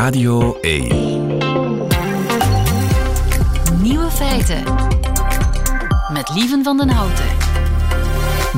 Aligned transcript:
Radio 0.00 0.58
1. 0.60 0.88
Nieuwe 3.82 4.10
feiten. 4.10 4.62
Met 6.12 6.30
Lieven 6.34 6.64
van 6.64 6.76
den 6.76 6.88
Houten. 6.88 7.24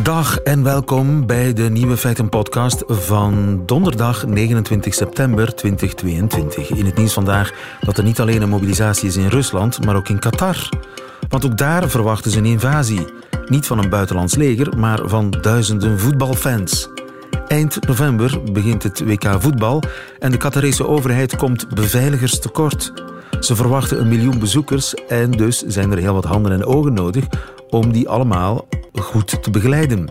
Dag 0.02 0.38
en 0.38 0.62
welkom 0.62 1.26
bij 1.26 1.52
de 1.52 1.62
Nieuwe 1.62 1.96
Feiten 1.96 2.28
podcast 2.28 2.84
van 2.86 3.62
donderdag 3.66 4.26
29 4.26 4.94
september 4.94 5.54
2022. 5.54 6.70
In 6.70 6.86
het 6.86 6.96
nieuws 6.96 7.12
vandaag 7.12 7.52
dat 7.80 7.98
er 7.98 8.04
niet 8.04 8.20
alleen 8.20 8.42
een 8.42 8.48
mobilisatie 8.48 9.08
is 9.08 9.16
in 9.16 9.28
Rusland, 9.28 9.84
maar 9.84 9.96
ook 9.96 10.08
in 10.08 10.18
Qatar. 10.18 10.68
Want 11.28 11.44
ook 11.44 11.58
daar 11.58 11.88
verwachten 11.88 12.30
ze 12.30 12.38
een 12.38 12.44
invasie. 12.44 13.06
Niet 13.46 13.66
van 13.66 13.78
een 13.78 13.90
buitenlands 13.90 14.34
leger, 14.34 14.78
maar 14.78 15.00
van 15.04 15.30
duizenden 15.30 16.00
voetbalfans. 16.00 16.88
Eind 17.52 17.86
november 17.86 18.52
begint 18.52 18.82
het 18.82 19.00
WK 19.04 19.24
voetbal 19.38 19.82
en 20.18 20.30
de 20.30 20.36
Qatarese 20.36 20.86
overheid 20.86 21.36
komt 21.36 21.68
beveiligers 21.74 22.38
tekort. 22.38 22.92
Ze 23.40 23.56
verwachten 23.56 24.00
een 24.00 24.08
miljoen 24.08 24.38
bezoekers 24.38 24.94
en 24.94 25.30
dus 25.30 25.62
zijn 25.62 25.92
er 25.92 25.98
heel 25.98 26.14
wat 26.14 26.24
handen 26.24 26.52
en 26.52 26.64
ogen 26.64 26.92
nodig 26.92 27.24
om 27.70 27.92
die 27.92 28.08
allemaal 28.08 28.68
goed 28.94 29.42
te 29.42 29.50
begeleiden. 29.50 30.10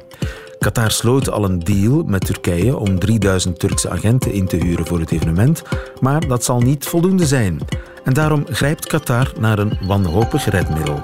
Qatar 0.60 0.92
sloot 0.92 1.30
al 1.30 1.44
een 1.44 1.60
deal 1.60 2.04
met 2.04 2.26
Turkije 2.26 2.78
om 2.78 3.00
3000 3.00 3.60
Turkse 3.60 3.90
agenten 3.90 4.34
in 4.34 4.48
te 4.48 4.58
huren 4.58 4.88
voor 4.88 5.00
het 5.00 5.12
evenement, 5.12 5.62
maar 6.00 6.28
dat 6.28 6.44
zal 6.44 6.60
niet 6.60 6.86
voldoende 6.86 7.26
zijn. 7.26 7.60
En 8.04 8.14
daarom 8.14 8.46
grijpt 8.50 8.88
Qatar 8.88 9.34
naar 9.40 9.60
een 9.60 9.78
wanhopig 9.82 10.46
redmiddel: 10.46 11.04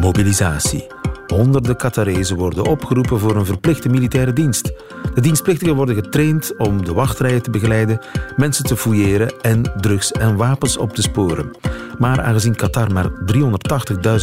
mobilisatie. 0.00 0.93
Honderden 1.26 1.76
Qatarezen 1.76 2.36
worden 2.36 2.64
opgeroepen 2.64 3.18
voor 3.18 3.36
een 3.36 3.46
verplichte 3.46 3.88
militaire 3.88 4.32
dienst. 4.32 4.72
De 5.14 5.20
dienstplichtigen 5.20 5.74
worden 5.74 5.94
getraind 5.94 6.56
om 6.56 6.84
de 6.84 6.92
wachtrijen 6.92 7.42
te 7.42 7.50
begeleiden, 7.50 7.98
mensen 8.36 8.64
te 8.64 8.76
fouilleren 8.76 9.34
en 9.40 9.72
drugs 9.80 10.12
en 10.12 10.36
wapens 10.36 10.76
op 10.76 10.94
te 10.94 11.02
sporen. 11.02 11.50
Maar 11.98 12.22
aangezien 12.22 12.56
Qatar 12.56 12.92
maar 12.92 13.10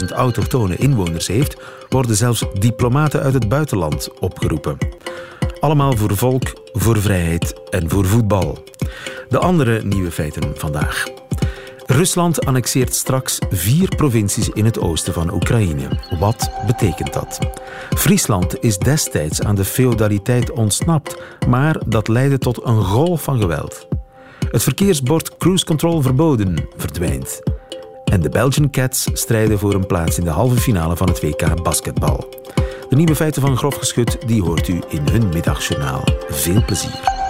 380.000 0.04 0.06
autochtone 0.14 0.76
inwoners 0.76 1.28
heeft, 1.28 1.56
worden 1.90 2.16
zelfs 2.16 2.46
diplomaten 2.60 3.22
uit 3.22 3.34
het 3.34 3.50
buitenland 3.50 4.10
opgeroepen. 4.20 4.78
Allemaal 5.60 5.98
voor 5.98 6.18
volk, 6.18 6.44
voor 6.74 7.02
vrijheid 7.02 7.54
en 7.70 7.90
voor 7.90 8.06
voetbal. 8.06 8.64
De 9.30 9.40
andere 9.40 9.84
nieuwe 9.84 10.12
feiten 10.12 10.54
vandaag. 10.56 11.21
Rusland 11.92 12.46
annexeert 12.46 12.94
straks 12.94 13.40
vier 13.50 13.96
provincies 13.96 14.50
in 14.50 14.66
het 14.66 14.80
oosten 14.80 15.14
van 15.14 15.34
Oekraïne. 15.34 15.88
Wat 16.20 16.52
betekent 16.66 17.14
dat? 17.14 17.40
Friesland 17.90 18.64
is 18.64 18.78
destijds 18.78 19.42
aan 19.42 19.56
de 19.56 19.66
feodaliteit 19.66 20.52
ontsnapt, 20.52 21.22
maar 21.48 21.82
dat 21.88 22.08
leidde 22.08 22.38
tot 22.38 22.66
een 22.66 22.84
golf 22.84 23.24
van 23.24 23.40
geweld. 23.40 23.88
Het 24.52 24.64
verkeersbord 24.64 25.38
cruise 25.38 25.66
control 25.66 26.02
verboden 26.02 26.68
verdwijnt. 26.78 27.42
En 28.06 28.22
de 28.22 28.30
Belgian 28.30 28.70
Cats 28.70 29.08
strijden 29.14 29.60
voor 29.60 29.74
een 29.74 29.88
plaats 29.88 30.18
in 30.18 30.24
de 30.24 30.30
halve 30.30 30.62
finale 30.62 30.96
van 30.96 31.08
het 31.08 31.22
WK 31.22 31.64
basketbal. 31.64 32.30
De 32.90 32.96
nieuwe 32.96 33.16
feiten 33.16 33.42
van 33.42 33.58
Grof 33.58 33.76
Geschut 33.76 34.18
die 34.28 34.42
hoort 34.42 34.68
u 34.68 34.82
in 34.90 35.08
hun 35.08 35.30
middagjournaal. 35.30 36.04
Veel 36.30 36.66
plezier. 36.66 37.21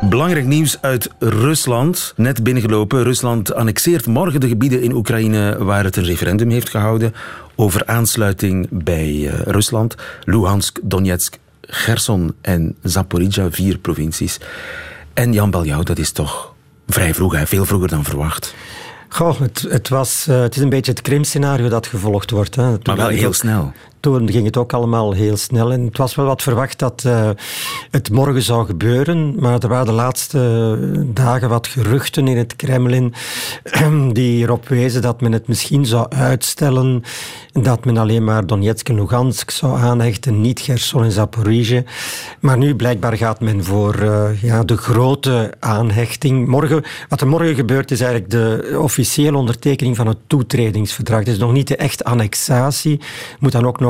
Belangrijk 0.00 0.46
nieuws 0.46 0.78
uit 0.80 1.10
Rusland. 1.18 2.12
Net 2.16 2.42
binnengelopen. 2.42 3.02
Rusland 3.02 3.54
annexeert 3.54 4.06
morgen 4.06 4.40
de 4.40 4.48
gebieden 4.48 4.82
in 4.82 4.92
Oekraïne 4.92 5.64
waar 5.64 5.84
het 5.84 5.96
een 5.96 6.04
referendum 6.04 6.50
heeft 6.50 6.68
gehouden 6.68 7.14
over 7.56 7.86
aansluiting 7.86 8.68
bij 8.70 9.10
uh, 9.10 9.38
Rusland. 9.40 9.94
Luhansk, 10.24 10.78
Donetsk, 10.82 11.38
Gerson 11.60 12.34
en 12.40 12.76
Zaporizhia, 12.82 13.50
vier 13.50 13.78
provincies. 13.78 14.40
En 15.14 15.32
Jan 15.32 15.50
Baljou, 15.50 15.84
dat 15.84 15.98
is 15.98 16.12
toch 16.12 16.54
vrij 16.86 17.14
vroeg, 17.14 17.36
hè? 17.36 17.46
veel 17.46 17.64
vroeger 17.64 17.88
dan 17.88 18.04
verwacht. 18.04 18.54
Goh, 19.08 19.40
het, 19.40 19.66
het, 19.68 19.88
was, 19.88 20.26
uh, 20.28 20.40
het 20.40 20.56
is 20.56 20.62
een 20.62 20.68
beetje 20.68 20.92
het 20.92 21.00
Krim-scenario 21.00 21.68
dat 21.68 21.86
gevolgd 21.86 22.30
wordt. 22.30 22.54
Hè. 22.54 22.70
Maar 22.82 22.96
wel 22.96 23.08
heel 23.08 23.32
snel 23.32 23.72
toen 24.00 24.30
ging 24.30 24.44
het 24.44 24.56
ook 24.56 24.72
allemaal 24.72 25.12
heel 25.12 25.36
snel. 25.36 25.72
En 25.72 25.84
het 25.84 25.96
was 25.98 26.14
wel 26.14 26.26
wat 26.26 26.42
verwacht 26.42 26.78
dat 26.78 27.02
uh, 27.06 27.30
het 27.90 28.10
morgen 28.10 28.42
zou 28.42 28.66
gebeuren. 28.66 29.34
Maar 29.38 29.58
er 29.58 29.68
waren 29.68 29.86
de 29.86 29.92
laatste 29.92 30.78
dagen 31.12 31.48
wat 31.48 31.66
geruchten 31.66 32.28
in 32.28 32.36
het 32.36 32.56
Kremlin 32.56 33.14
die 34.12 34.42
erop 34.42 34.68
wezen 34.68 35.02
dat 35.02 35.20
men 35.20 35.32
het 35.32 35.48
misschien 35.48 35.86
zou 35.86 36.06
uitstellen. 36.08 37.02
Dat 37.52 37.84
men 37.84 37.96
alleen 37.96 38.24
maar 38.24 38.46
Donetsk 38.46 38.88
en 38.88 38.94
Lugansk 38.94 39.50
zou 39.50 39.78
aanhechten, 39.78 40.40
niet 40.40 40.60
Gerson 40.60 41.04
en 41.04 41.12
Zaporizhia. 41.12 41.82
Maar 42.40 42.58
nu 42.58 42.74
blijkbaar 42.74 43.16
gaat 43.16 43.40
men 43.40 43.64
voor 43.64 44.02
uh, 44.02 44.42
ja, 44.42 44.64
de 44.64 44.76
grote 44.76 45.52
aanhechting. 45.58 46.46
Morgen, 46.46 46.84
wat 47.08 47.20
er 47.20 47.28
morgen 47.28 47.54
gebeurt 47.54 47.90
is 47.90 48.00
eigenlijk 48.00 48.30
de 48.30 48.76
officiële 48.80 49.36
ondertekening 49.36 49.96
van 49.96 50.06
het 50.06 50.18
toetredingsverdrag. 50.26 51.18
Het 51.18 51.28
is 51.28 51.38
nog 51.38 51.52
niet 51.52 51.68
de 51.68 51.76
echte 51.76 52.04
annexatie. 52.04 53.00
Moet 53.38 53.52
dan 53.52 53.66
ook 53.66 53.80
nog 53.80 53.87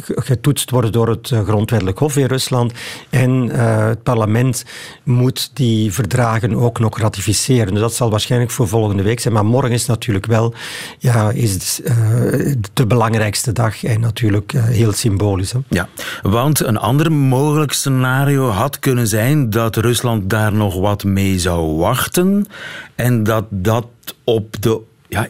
getoetst 0.00 0.70
worden 0.70 0.92
door 0.92 1.08
het 1.08 1.30
eh, 1.30 1.40
Grondwettelijk 1.44 1.98
Hof 1.98 2.16
in 2.16 2.26
Rusland. 2.26 2.72
En 3.10 3.50
uh, 3.52 3.86
het 3.86 4.02
parlement 4.02 4.64
moet 5.02 5.50
die 5.54 5.92
verdragen 5.92 6.54
ook 6.54 6.78
nog 6.78 6.98
ratificeren. 6.98 7.72
Dus 7.72 7.80
dat 7.80 7.94
zal 7.94 8.10
waarschijnlijk 8.10 8.50
voor 8.50 8.68
volgende 8.68 9.02
week 9.02 9.20
zijn. 9.20 9.34
Maar 9.34 9.44
morgen 9.44 9.70
is 9.70 9.86
natuurlijk 9.86 10.26
wel 10.26 10.54
ja, 10.98 11.30
is, 11.30 11.80
uh, 11.80 12.54
de 12.72 12.86
belangrijkste 12.86 13.52
dag 13.52 13.84
en 13.84 14.00
natuurlijk 14.00 14.52
heel 14.52 14.92
symbolisch. 14.92 15.52
Hè? 15.52 15.58
Ja, 15.68 15.88
want 16.22 16.60
een 16.60 16.78
ander 16.78 17.12
mogelijk 17.12 17.72
scenario 17.72 18.48
had 18.48 18.78
kunnen 18.78 19.08
zijn 19.08 19.50
dat 19.50 19.76
Rusland 19.76 20.30
daar 20.30 20.52
nog 20.52 20.74
wat 20.74 21.04
mee 21.04 21.38
zou 21.38 21.76
wachten 21.76 22.46
en 22.94 23.22
dat 23.22 23.44
dat 23.50 23.86
op 24.24 24.62
de 24.62 24.80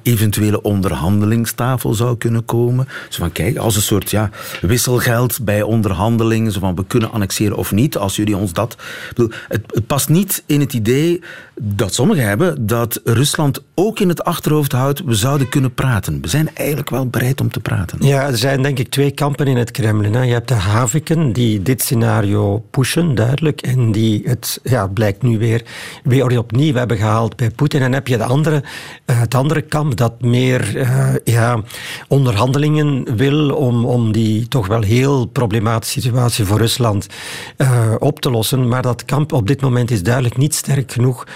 eventuele 0.02 0.62
onderhandelingstafel 0.62 1.94
zou 1.94 2.16
kunnen 2.16 2.44
komen. 2.44 2.88
Zo 3.08 3.18
van, 3.18 3.32
kijk, 3.32 3.56
als 3.56 3.76
een 3.76 3.82
soort 3.82 4.10
ja, 4.10 4.30
wisselgeld 4.60 5.44
bij 5.44 5.62
onderhandelingen. 5.62 6.52
Zo 6.52 6.60
van, 6.60 6.74
we 6.74 6.84
kunnen 6.86 7.12
annexeren 7.12 7.56
of 7.56 7.72
niet, 7.72 7.96
als 7.96 8.16
jullie 8.16 8.36
ons 8.36 8.52
dat... 8.52 8.76
Bedoel, 9.08 9.30
het, 9.48 9.86
past 9.86 10.08
niet 10.08 10.42
in 10.46 10.60
het 10.60 10.72
idee 10.72 11.20
dat 11.60 11.94
sommigen 11.94 12.24
hebben 12.24 12.66
dat 12.66 13.00
Rusland 13.04 13.62
ook 13.74 14.00
in 14.00 14.08
het 14.08 14.24
achterhoofd 14.24 14.72
houdt, 14.72 15.04
we 15.04 15.14
zouden 15.14 15.48
kunnen 15.48 15.74
praten. 15.74 16.20
We 16.20 16.28
zijn 16.28 16.50
eigenlijk 16.54 16.90
wel 16.90 17.06
bereid 17.06 17.40
om 17.40 17.50
te 17.50 17.60
praten. 17.60 17.98
Ja, 18.00 18.26
er 18.26 18.36
zijn 18.36 18.62
denk 18.62 18.78
ik 18.78 18.88
twee 18.88 19.10
kampen 19.10 19.46
in 19.46 19.56
het 19.56 19.70
Kremlin. 19.70 20.14
Hè. 20.14 20.22
Je 20.22 20.32
hebt 20.32 20.48
de 20.48 20.54
Haviken 20.54 21.32
die 21.32 21.62
dit 21.62 21.82
scenario 21.82 22.64
pushen, 22.70 23.14
duidelijk, 23.14 23.60
en 23.60 23.92
die 23.92 24.22
het, 24.24 24.60
ja, 24.62 24.86
blijkt 24.86 25.22
nu 25.22 25.38
weer, 25.38 25.64
weer 26.04 26.38
opnieuw 26.38 26.74
hebben 26.74 26.96
gehaald 26.96 27.36
bij 27.36 27.50
Poetin. 27.50 27.82
En 27.82 27.92
heb 27.92 28.08
je 28.08 28.16
de 28.16 28.24
andere, 28.24 28.62
uh, 29.06 29.20
het 29.20 29.34
andere 29.34 29.62
kamp 29.62 29.75
dat 29.84 30.20
meer 30.20 30.76
uh, 30.76 31.14
ja, 31.24 31.62
onderhandelingen 32.08 33.16
wil 33.16 33.54
om, 33.54 33.84
om 33.84 34.12
die 34.12 34.48
toch 34.48 34.66
wel 34.66 34.80
heel 34.80 35.26
problematische 35.26 36.00
situatie 36.00 36.44
voor 36.44 36.58
Rusland 36.58 37.06
uh, 37.56 37.94
op 37.98 38.20
te 38.20 38.30
lossen. 38.30 38.68
Maar 38.68 38.82
dat 38.82 39.04
kamp 39.04 39.32
op 39.32 39.46
dit 39.46 39.60
moment 39.60 39.90
is 39.90 40.02
duidelijk 40.02 40.36
niet 40.36 40.54
sterk 40.54 40.92
genoeg 40.92 41.26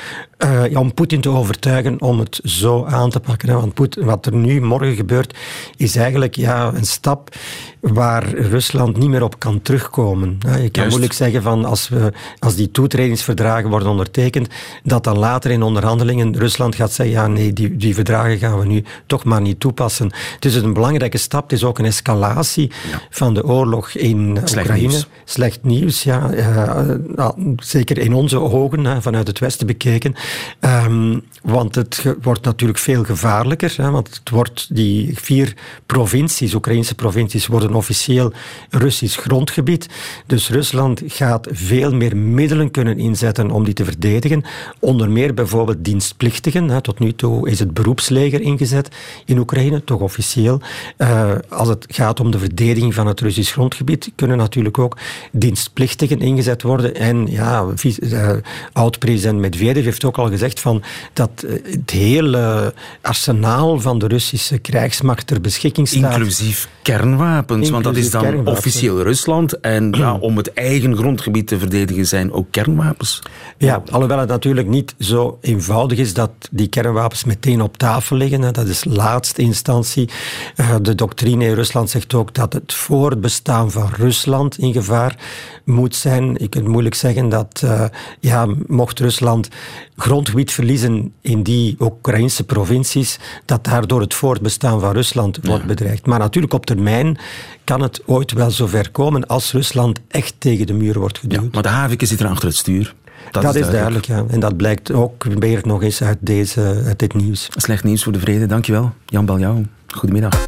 uh, 0.44 0.78
om 0.78 0.94
Poetin 0.94 1.20
te 1.20 1.28
overtuigen 1.28 2.00
om 2.00 2.18
het 2.18 2.40
zo 2.44 2.84
aan 2.84 3.10
te 3.10 3.20
pakken. 3.20 3.54
Want 3.54 3.74
Poetin, 3.74 4.04
wat 4.04 4.26
er 4.26 4.34
nu 4.34 4.60
morgen 4.60 4.94
gebeurt, 4.94 5.38
is 5.76 5.96
eigenlijk 5.96 6.36
ja, 6.36 6.72
een 6.74 6.86
stap 6.86 7.34
waar 7.80 8.34
Rusland 8.34 8.96
niet 8.96 9.08
meer 9.08 9.22
op 9.22 9.38
kan 9.38 9.62
terugkomen. 9.62 10.38
Je 10.41 10.48
kan 10.48 10.68
Juist. 10.72 10.88
moeilijk 10.88 11.12
zeggen 11.12 11.42
van 11.42 11.64
als, 11.64 11.88
we, 11.88 12.12
als 12.38 12.54
die 12.54 12.70
toetredingsverdragen 12.70 13.70
worden 13.70 13.88
ondertekend, 13.88 14.48
dat 14.82 15.04
dan 15.04 15.18
later 15.18 15.50
in 15.50 15.62
onderhandelingen 15.62 16.36
Rusland 16.36 16.74
gaat 16.74 16.92
zeggen, 16.92 17.14
ja 17.14 17.26
nee, 17.26 17.52
die, 17.52 17.76
die 17.76 17.94
verdragen 17.94 18.38
gaan 18.38 18.58
we 18.58 18.66
nu 18.66 18.84
toch 19.06 19.24
maar 19.24 19.41
niet 19.41 19.60
toepassen. 19.60 20.12
Het 20.34 20.44
is 20.44 20.54
een 20.54 20.72
belangrijke 20.72 21.18
stap, 21.18 21.42
het 21.42 21.52
is 21.52 21.64
ook 21.64 21.78
een 21.78 21.84
escalatie 21.84 22.70
ja. 22.91 23.00
van 23.10 23.34
de 23.34 23.44
oorlog 23.44 23.91
in 23.91 24.38
Slecht 24.44 24.66
Oekraïne. 24.66 24.88
Nieuws. 24.88 25.06
Slecht 25.24 25.62
nieuws, 25.62 26.02
ja. 26.02 26.32
Uh, 26.32 26.94
nou, 27.16 27.54
zeker 27.56 27.98
in 27.98 28.14
onze 28.14 28.41
ogen, 28.41 29.02
vanuit 29.02 29.26
het 29.26 29.38
Westen 29.38 29.66
bekeken. 29.66 30.14
Um, 30.60 31.22
want 31.42 31.74
het 31.74 32.04
wordt 32.22 32.44
natuurlijk 32.44 32.78
veel 32.78 33.04
gevaarlijker, 33.04 33.74
hè, 33.77 33.91
want 33.91 34.09
het 34.09 34.30
wordt 34.30 34.74
die 34.74 35.18
vier 35.18 35.54
provincies, 35.86 36.54
Oekraïnse 36.54 36.94
provincies, 36.94 37.47
worden 37.47 37.69
officieel 37.74 38.32
Russisch 38.70 39.18
grondgebied. 39.18 39.88
Dus 40.26 40.48
Rusland 40.48 41.02
gaat 41.06 41.48
veel 41.50 41.94
meer 41.94 42.16
middelen 42.16 42.70
kunnen 42.70 42.98
inzetten 42.98 43.50
om 43.50 43.64
die 43.64 43.74
te 43.74 43.84
verdedigen. 43.84 44.44
Onder 44.78 45.10
meer 45.10 45.34
bijvoorbeeld 45.34 45.84
dienstplichtigen. 45.84 46.82
Tot 46.82 46.98
nu 46.98 47.12
toe 47.12 47.50
is 47.50 47.58
het 47.58 47.74
beroepsleger 47.74 48.40
ingezet 48.40 48.88
in 49.24 49.38
Oekraïne, 49.38 49.84
toch 49.84 50.00
officieel. 50.00 50.60
Uh, 50.98 51.32
als 51.48 51.68
het 51.68 51.86
gaat 51.88 52.20
om 52.20 52.30
de 52.30 52.38
verdediging 52.38 52.94
van 52.94 53.06
het 53.06 53.20
Russisch 53.20 53.52
grondgebied, 53.52 54.12
kunnen 54.14 54.36
natuurlijk 54.36 54.78
ook 54.78 54.96
dienstplichtigen 55.32 56.20
ingezet 56.20 56.62
worden. 56.62 56.94
En 56.94 57.26
ja, 57.26 57.66
uh, 58.00 58.30
oud-president 58.72 59.38
Medvedev 59.38 59.84
heeft 59.84 60.04
ook 60.04 60.18
al 60.18 60.28
gezegd, 60.28 60.60
van 60.60 60.82
dat 61.12 61.30
het 61.62 61.90
hele 61.90 62.74
arsenaal 63.02 63.80
van 63.80 63.98
de 63.98 64.06
Russische 64.06 64.58
krijgsmacht 64.58 65.26
ter 65.26 65.40
beschikking 65.40 65.88
staat. 65.88 66.16
Inclusief 66.16 66.68
kernwapens, 66.82 67.59
want 67.68 67.84
dat 67.84 67.97
is 67.97 68.10
dan 68.10 68.47
officieel 68.47 69.03
Rusland. 69.03 69.60
En 69.60 69.92
ja, 69.97 70.15
om 70.28 70.36
het 70.36 70.53
eigen 70.53 70.97
grondgebied 70.97 71.47
te 71.47 71.59
verdedigen 71.59 72.07
zijn 72.07 72.33
ook 72.33 72.47
kernwapens. 72.51 73.22
Ja, 73.59 73.83
alhoewel 73.91 74.18
het 74.18 74.28
natuurlijk 74.28 74.68
niet 74.68 74.95
zo 74.98 75.39
eenvoudig 75.41 75.98
is 75.98 76.15
dat 76.15 76.30
die 76.51 76.68
kernwapens 76.68 77.24
meteen 77.24 77.62
op 77.62 77.77
tafel 77.77 78.16
liggen. 78.16 78.53
Dat 78.53 78.66
is 78.66 78.84
laatste 78.84 79.42
instantie. 79.42 80.09
Eh, 80.57 80.74
de 80.83 80.95
doctrine 80.95 81.45
in 81.45 81.54
Rusland 81.54 81.91
zegt 81.91 82.15
ook 82.15 82.34
dat 82.34 82.53
het 82.53 82.74
voortbestaan 82.74 83.71
van 83.71 83.89
Rusland 83.97 84.59
in 84.59 84.72
gevaar 84.72 85.16
moet 85.65 85.97
zijn. 85.97 86.36
Je 86.39 86.48
kunt 86.48 86.68
moeilijk 86.68 86.95
zeggen 86.95 87.28
dat, 87.28 87.63
uh, 87.65 87.84
ja, 88.21 88.47
mocht 88.66 88.98
Rusland 88.98 89.48
grondgebied 89.97 90.53
verliezen 90.53 91.13
in 91.21 91.42
die 91.42 91.77
Oekraïnse 91.78 92.45
provincies, 92.45 93.18
dat 93.45 93.65
daardoor 93.65 94.01
het 94.01 94.15
voortbestaan 94.15 94.80
van 94.80 94.92
Rusland 94.92 95.39
wordt 95.42 95.66
bedreigd. 95.66 96.06
Maar 96.06 96.18
natuurlijk 96.18 96.54
op 96.54 96.66
termijn 96.66 97.18
kan 97.64 97.80
het 97.80 98.02
ooit 98.06 98.32
wel 98.32 98.50
zover 98.50 98.91
komen 98.91 99.26
als 99.26 99.52
Rusland 99.52 100.00
echt 100.08 100.34
tegen 100.38 100.66
de 100.66 100.72
muur 100.72 100.98
wordt 100.98 101.18
geduwd. 101.18 101.42
Ja, 101.42 101.48
maar 101.52 101.62
de 101.62 101.68
Havike 101.68 102.06
zit 102.06 102.20
er 102.20 102.28
achter 102.28 102.48
het 102.48 102.56
stuur. 102.56 102.94
Dat, 103.30 103.44
is, 103.44 103.50
duidelijk. 103.50 103.72
duidelijk. 103.72 104.06
ja. 104.06 104.24
En 104.34 104.41
dat 104.41 104.56
blijkt 104.56 104.92
ook 104.92 105.24
weer 105.24 105.60
nog 105.64 105.82
eens 105.82 106.02
uit, 106.02 106.18
deze, 106.20 106.82
uit 106.86 106.98
dit 106.98 107.14
nieuws. 107.14 107.48
Slecht 107.50 107.84
nieuws 107.84 108.02
voor 108.02 108.12
de 108.12 108.20
vrede, 108.20 108.47
dankjewel. 108.47 108.92
Jan 109.06 109.24
Baljouw, 109.24 109.62
goedemiddag. 109.86 110.47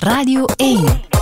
Radio 0.00 0.44
1. 0.56 1.13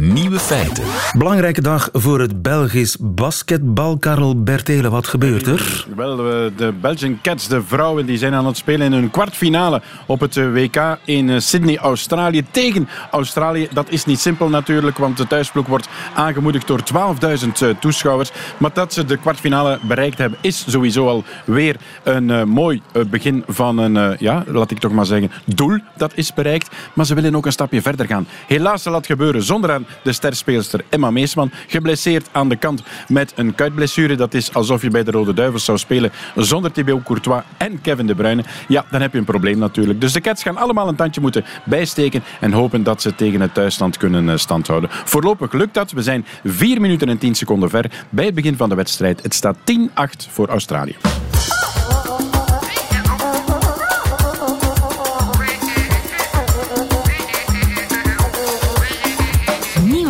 Nieuwe 0.00 0.38
feiten. 0.38 0.84
Belangrijke 1.16 1.60
dag 1.60 1.88
voor 1.92 2.20
het 2.20 2.42
Belgisch 2.42 2.96
basketbal. 3.00 3.96
Karel 3.98 4.42
Bertelen, 4.42 4.90
wat 4.90 5.06
gebeurt 5.06 5.46
er? 5.46 5.86
Wel, 5.96 6.16
de 6.56 6.72
Belgian 6.80 7.18
Cats, 7.22 7.48
de 7.48 7.62
vrouwen, 7.62 8.06
die 8.06 8.18
zijn 8.18 8.34
aan 8.34 8.46
het 8.46 8.56
spelen 8.56 8.86
in 8.86 8.92
hun 8.92 9.10
kwartfinale 9.10 9.82
op 10.06 10.20
het 10.20 10.34
WK 10.34 10.98
in 11.04 11.30
eh, 11.30 11.38
Sydney, 11.38 11.78
Australië. 11.78 12.44
Tegen 12.50 12.88
Australië. 13.10 13.68
Dat 13.72 13.90
is 13.90 14.04
niet 14.04 14.18
simpel 14.18 14.48
natuurlijk, 14.48 14.98
want 14.98 15.16
de 15.16 15.26
thuisploeg 15.26 15.66
wordt 15.66 15.88
aangemoedigd 16.14 16.66
door 16.66 16.80
12.000 16.80 17.48
eh, 17.60 17.68
toeschouwers. 17.80 18.30
Maar 18.56 18.70
dat 18.72 18.92
ze 18.92 19.04
de 19.04 19.16
kwartfinale 19.16 19.78
bereikt 19.82 20.18
hebben, 20.18 20.38
is 20.42 20.64
sowieso 20.68 21.08
al 21.08 21.24
weer 21.44 21.76
een 22.02 22.28
uh, 22.28 22.42
mooi 22.42 22.82
begin 23.10 23.44
van 23.48 23.78
een, 23.78 24.16
ja, 24.18 24.44
laat 24.46 24.70
ik 24.70 24.78
toch 24.78 24.92
maar 24.92 25.06
zeggen, 25.06 25.30
doel 25.44 25.78
dat 25.96 26.12
is 26.14 26.34
bereikt. 26.34 26.74
Maar 26.92 27.06
ze 27.06 27.14
willen 27.14 27.34
ook 27.34 27.46
een 27.46 27.52
stapje 27.52 27.82
verder 27.82 28.06
gaan. 28.06 28.26
Helaas 28.46 28.82
zal 28.82 28.92
dat 28.92 29.06
gebeuren 29.06 29.42
zonder 29.42 29.72
aan 29.72 29.86
de 30.02 30.12
sterspeelster 30.12 30.84
Emma 30.88 31.10
Meesman. 31.10 31.50
Geblesseerd 31.66 32.28
aan 32.32 32.48
de 32.48 32.56
kant 32.56 32.82
met 33.08 33.32
een 33.36 33.54
kuitblessure. 33.54 34.14
Dat 34.14 34.34
is 34.34 34.54
alsof 34.54 34.82
je 34.82 34.90
bij 34.90 35.04
de 35.04 35.10
Rode 35.10 35.34
Duivels 35.34 35.64
zou 35.64 35.78
spelen 35.78 36.12
zonder 36.34 36.72
Thibaut 36.72 37.02
Courtois 37.02 37.42
en 37.56 37.80
Kevin 37.80 38.06
De 38.06 38.14
Bruyne. 38.14 38.44
Ja, 38.68 38.84
dan 38.90 39.00
heb 39.00 39.12
je 39.12 39.18
een 39.18 39.24
probleem 39.24 39.58
natuurlijk. 39.58 40.00
Dus 40.00 40.12
de 40.12 40.20
Cats 40.20 40.42
gaan 40.42 40.56
allemaal 40.56 40.88
een 40.88 40.96
tandje 40.96 41.20
moeten 41.20 41.44
bijsteken 41.64 42.22
en 42.40 42.52
hopen 42.52 42.82
dat 42.82 43.02
ze 43.02 43.14
tegen 43.14 43.40
het 43.40 43.54
thuisstand 43.54 43.96
kunnen 43.96 44.28
eh, 44.28 44.36
standhouden. 44.36 44.90
Voorlopig 44.90 45.52
lukt 45.52 45.74
dat. 45.74 45.90
We 45.90 46.02
zijn 46.02 46.26
4 46.44 46.80
minuten 46.80 47.08
en 47.08 47.18
10 47.18 47.34
seconden 47.34 47.70
ver 47.70 47.90
bij 48.10 48.24
het 48.24 48.34
begin 48.34 48.56
van 48.56 48.68
de 48.68 48.74
wedstrijd. 48.74 49.22
Het 49.22 49.34
staat 49.34 49.56
10-8 49.56 50.30
voor 50.30 50.48
Australië. 50.48 50.96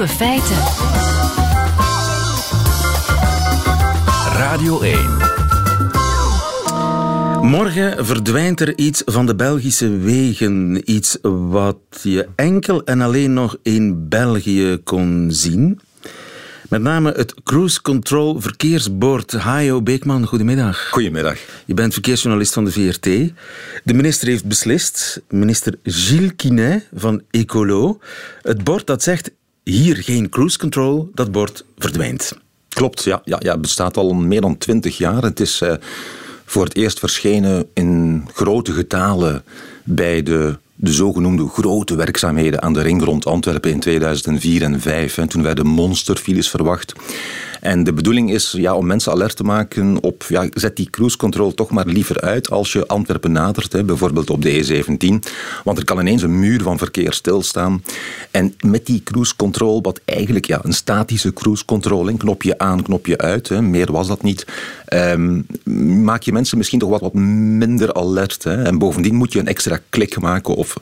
Feiten. 0.06 0.56
Radio 4.32 4.80
1. 4.80 4.98
Morgen 7.42 8.06
verdwijnt 8.06 8.60
er 8.60 8.78
iets 8.78 9.02
van 9.04 9.26
de 9.26 9.34
Belgische 9.34 9.96
wegen. 9.96 10.82
Iets 10.84 11.18
wat 11.22 11.78
je 12.02 12.28
enkel 12.36 12.84
en 12.84 13.00
alleen 13.00 13.32
nog 13.32 13.56
in 13.62 14.08
België 14.08 14.80
kon 14.84 15.26
zien. 15.30 15.80
Met 16.68 16.82
name 16.82 17.12
het 17.16 17.34
Cruise 17.44 17.82
Control 17.82 18.40
Verkeersbord. 18.40 19.32
Hajo 19.32 19.82
Beekman, 19.82 20.26
goedemiddag. 20.26 20.88
Goedemiddag. 20.90 21.38
Je 21.64 21.74
bent 21.74 21.92
verkeersjournalist 21.92 22.52
van 22.52 22.64
de 22.64 22.72
VRT. 22.72 23.02
De 23.84 23.94
minister 23.94 24.28
heeft 24.28 24.44
beslist, 24.44 25.22
minister 25.28 25.74
Gilles 25.82 26.32
Quinet 26.36 26.88
van 26.94 27.22
Ecolo. 27.30 27.98
Het 28.42 28.64
bord 28.64 28.86
dat 28.86 29.02
zegt 29.02 29.30
hier 29.70 29.96
geen 29.96 30.28
cruise 30.28 30.58
control, 30.58 31.10
dat 31.14 31.32
bord 31.32 31.64
verdwijnt. 31.78 32.32
Klopt, 32.68 33.04
ja. 33.04 33.20
ja, 33.24 33.36
ja 33.40 33.52
het 33.52 33.60
bestaat 33.60 33.96
al 33.96 34.14
meer 34.14 34.40
dan 34.40 34.58
twintig 34.58 34.98
jaar. 34.98 35.22
Het 35.22 35.40
is 35.40 35.60
uh, 35.62 35.72
voor 36.44 36.64
het 36.64 36.76
eerst 36.76 36.98
verschenen 36.98 37.68
in 37.74 38.24
grote 38.32 38.72
getalen 38.72 39.42
bij 39.84 40.22
de, 40.22 40.56
de 40.74 40.92
zogenoemde 40.92 41.48
grote 41.48 41.96
werkzaamheden 41.96 42.62
aan 42.62 42.72
de 42.72 42.82
ring 42.82 43.04
rond 43.04 43.26
Antwerpen 43.26 43.70
in 43.70 43.80
2004 43.80 44.62
en 44.62 44.78
2005. 44.80 45.26
Toen 45.26 45.42
werden 45.42 45.66
monsterfiles 45.66 46.50
verwacht. 46.50 46.92
En 47.60 47.84
de 47.84 47.92
bedoeling 47.92 48.32
is 48.32 48.54
ja, 48.56 48.74
om 48.74 48.86
mensen 48.86 49.12
alert 49.12 49.36
te 49.36 49.44
maken 49.44 50.02
op, 50.02 50.24
ja, 50.28 50.46
zet 50.52 50.76
die 50.76 50.90
cruise 50.90 51.16
control 51.16 51.54
toch 51.54 51.70
maar 51.70 51.86
liever 51.86 52.20
uit 52.20 52.50
als 52.50 52.72
je 52.72 52.86
Antwerpen 52.86 53.32
nadert, 53.32 53.72
hè, 53.72 53.84
bijvoorbeeld 53.84 54.30
op 54.30 54.42
de 54.42 54.84
E17. 54.84 55.30
Want 55.64 55.78
er 55.78 55.84
kan 55.84 56.00
ineens 56.00 56.22
een 56.22 56.38
muur 56.38 56.62
van 56.62 56.78
verkeer 56.78 57.12
stilstaan. 57.12 57.82
En 58.30 58.54
met 58.60 58.86
die 58.86 59.02
cruise 59.02 59.36
control, 59.36 59.82
wat 59.82 60.00
eigenlijk 60.04 60.46
ja, 60.46 60.60
een 60.62 60.72
statische 60.72 61.32
cruise 61.32 61.64
control, 61.64 62.16
knopje 62.16 62.58
aan, 62.58 62.82
knopje 62.82 63.18
uit, 63.18 63.48
hè, 63.48 63.62
meer 63.62 63.92
was 63.92 64.06
dat 64.06 64.22
niet, 64.22 64.46
um, 64.92 65.46
maak 66.04 66.22
je 66.22 66.32
mensen 66.32 66.58
misschien 66.58 66.78
toch 66.78 66.90
wat, 66.90 67.00
wat 67.00 67.14
minder 67.14 67.94
alert. 67.94 68.44
Hè. 68.44 68.62
En 68.62 68.78
bovendien 68.78 69.14
moet 69.14 69.32
je 69.32 69.38
een 69.38 69.46
extra 69.46 69.80
klik 69.88 70.20
maken 70.20 70.54
of 70.54 70.76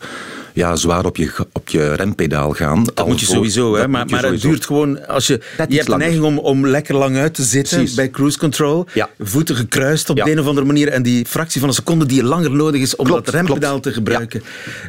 ja, 0.57 0.77
zwaar 0.77 1.05
op 1.05 1.17
je, 1.17 1.33
op 1.53 1.69
je 1.69 1.95
rempedaal 1.95 2.53
gaan. 2.53 2.85
Dat 2.95 3.07
moet 3.07 3.21
je 3.21 3.27
sowieso, 3.27 3.77
hè? 3.77 3.89
maar, 3.89 4.07
maar 4.07 4.25
het 4.25 4.41
duurt 4.41 4.67
gewoon. 4.67 5.07
Als 5.07 5.27
je, 5.27 5.41
je 5.69 5.77
hebt 5.77 5.87
de 5.87 5.97
neiging 5.97 6.25
om, 6.25 6.39
om 6.39 6.67
lekker 6.67 6.95
lang 6.95 7.17
uit 7.17 7.35
te 7.35 7.43
zitten 7.43 7.89
bij 7.95 8.11
cruise 8.11 8.39
control, 8.39 8.87
ja. 8.95 9.09
voeten 9.19 9.57
gekruist 9.57 10.11
op 10.11 10.17
de 10.17 10.31
een 10.31 10.41
of 10.41 10.47
andere 10.47 10.67
manier 10.67 10.89
en 10.89 11.03
die 11.03 11.27
fractie 11.27 11.61
van 11.61 11.69
een 11.69 11.75
seconde 11.75 12.07
die 12.07 12.23
langer 12.23 12.51
nodig 12.51 12.81
is 12.81 12.97
om 12.97 13.09
dat 13.09 13.29
rempedaal 13.29 13.81
te 13.81 13.93
gebruiken, 13.93 14.43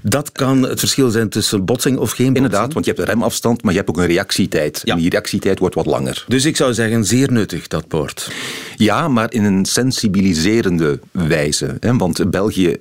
dat 0.03 0.31
kan 0.31 0.63
het 0.63 0.79
verschil 0.79 1.09
zijn 1.09 1.29
tussen 1.29 1.65
botsing 1.65 1.97
of 1.97 2.11
geen 2.11 2.25
botsing. 2.25 2.35
Inderdaad, 2.35 2.73
want 2.73 2.85
je 2.85 2.91
hebt 2.91 3.03
een 3.03 3.13
remafstand, 3.13 3.63
maar 3.63 3.71
je 3.71 3.77
hebt 3.77 3.89
ook 3.89 3.97
een 3.97 4.05
reactietijd. 4.05 4.81
En 4.83 4.97
die 4.97 5.09
reactietijd 5.09 5.59
wordt 5.59 5.75
wat 5.75 5.85
langer. 5.85 6.25
Dus 6.27 6.45
ik 6.45 6.55
zou 6.55 6.73
zeggen, 6.73 7.05
zeer 7.05 7.31
nuttig, 7.31 7.67
dat 7.67 7.87
bord. 7.87 8.31
Ja, 8.75 9.07
maar 9.07 9.33
in 9.33 9.43
een 9.43 9.65
sensibiliserende 9.65 10.99
wijze. 11.11 11.77
Hè? 11.79 11.97
Want 11.97 12.31
België 12.31 12.77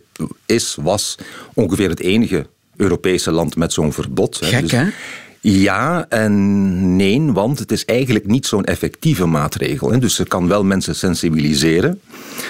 is, 0.46 0.76
was 0.80 1.14
ongeveer 1.54 1.88
het 1.88 2.00
enige 2.00 2.46
Europese 2.76 3.30
land 3.30 3.56
met 3.56 3.72
zo'n 3.72 3.92
verbod. 3.92 4.38
Gek, 4.42 4.60
dus 4.60 4.70
hè? 4.70 4.84
Ja 5.48 6.06
en 6.08 6.96
nee, 6.96 7.32
want 7.32 7.58
het 7.58 7.72
is 7.72 7.84
eigenlijk 7.84 8.26
niet 8.26 8.46
zo'n 8.46 8.64
effectieve 8.64 9.26
maatregel. 9.26 10.00
Dus 10.00 10.14
ze 10.14 10.24
kan 10.24 10.48
wel 10.48 10.64
mensen 10.64 10.94
sensibiliseren. 10.94 12.00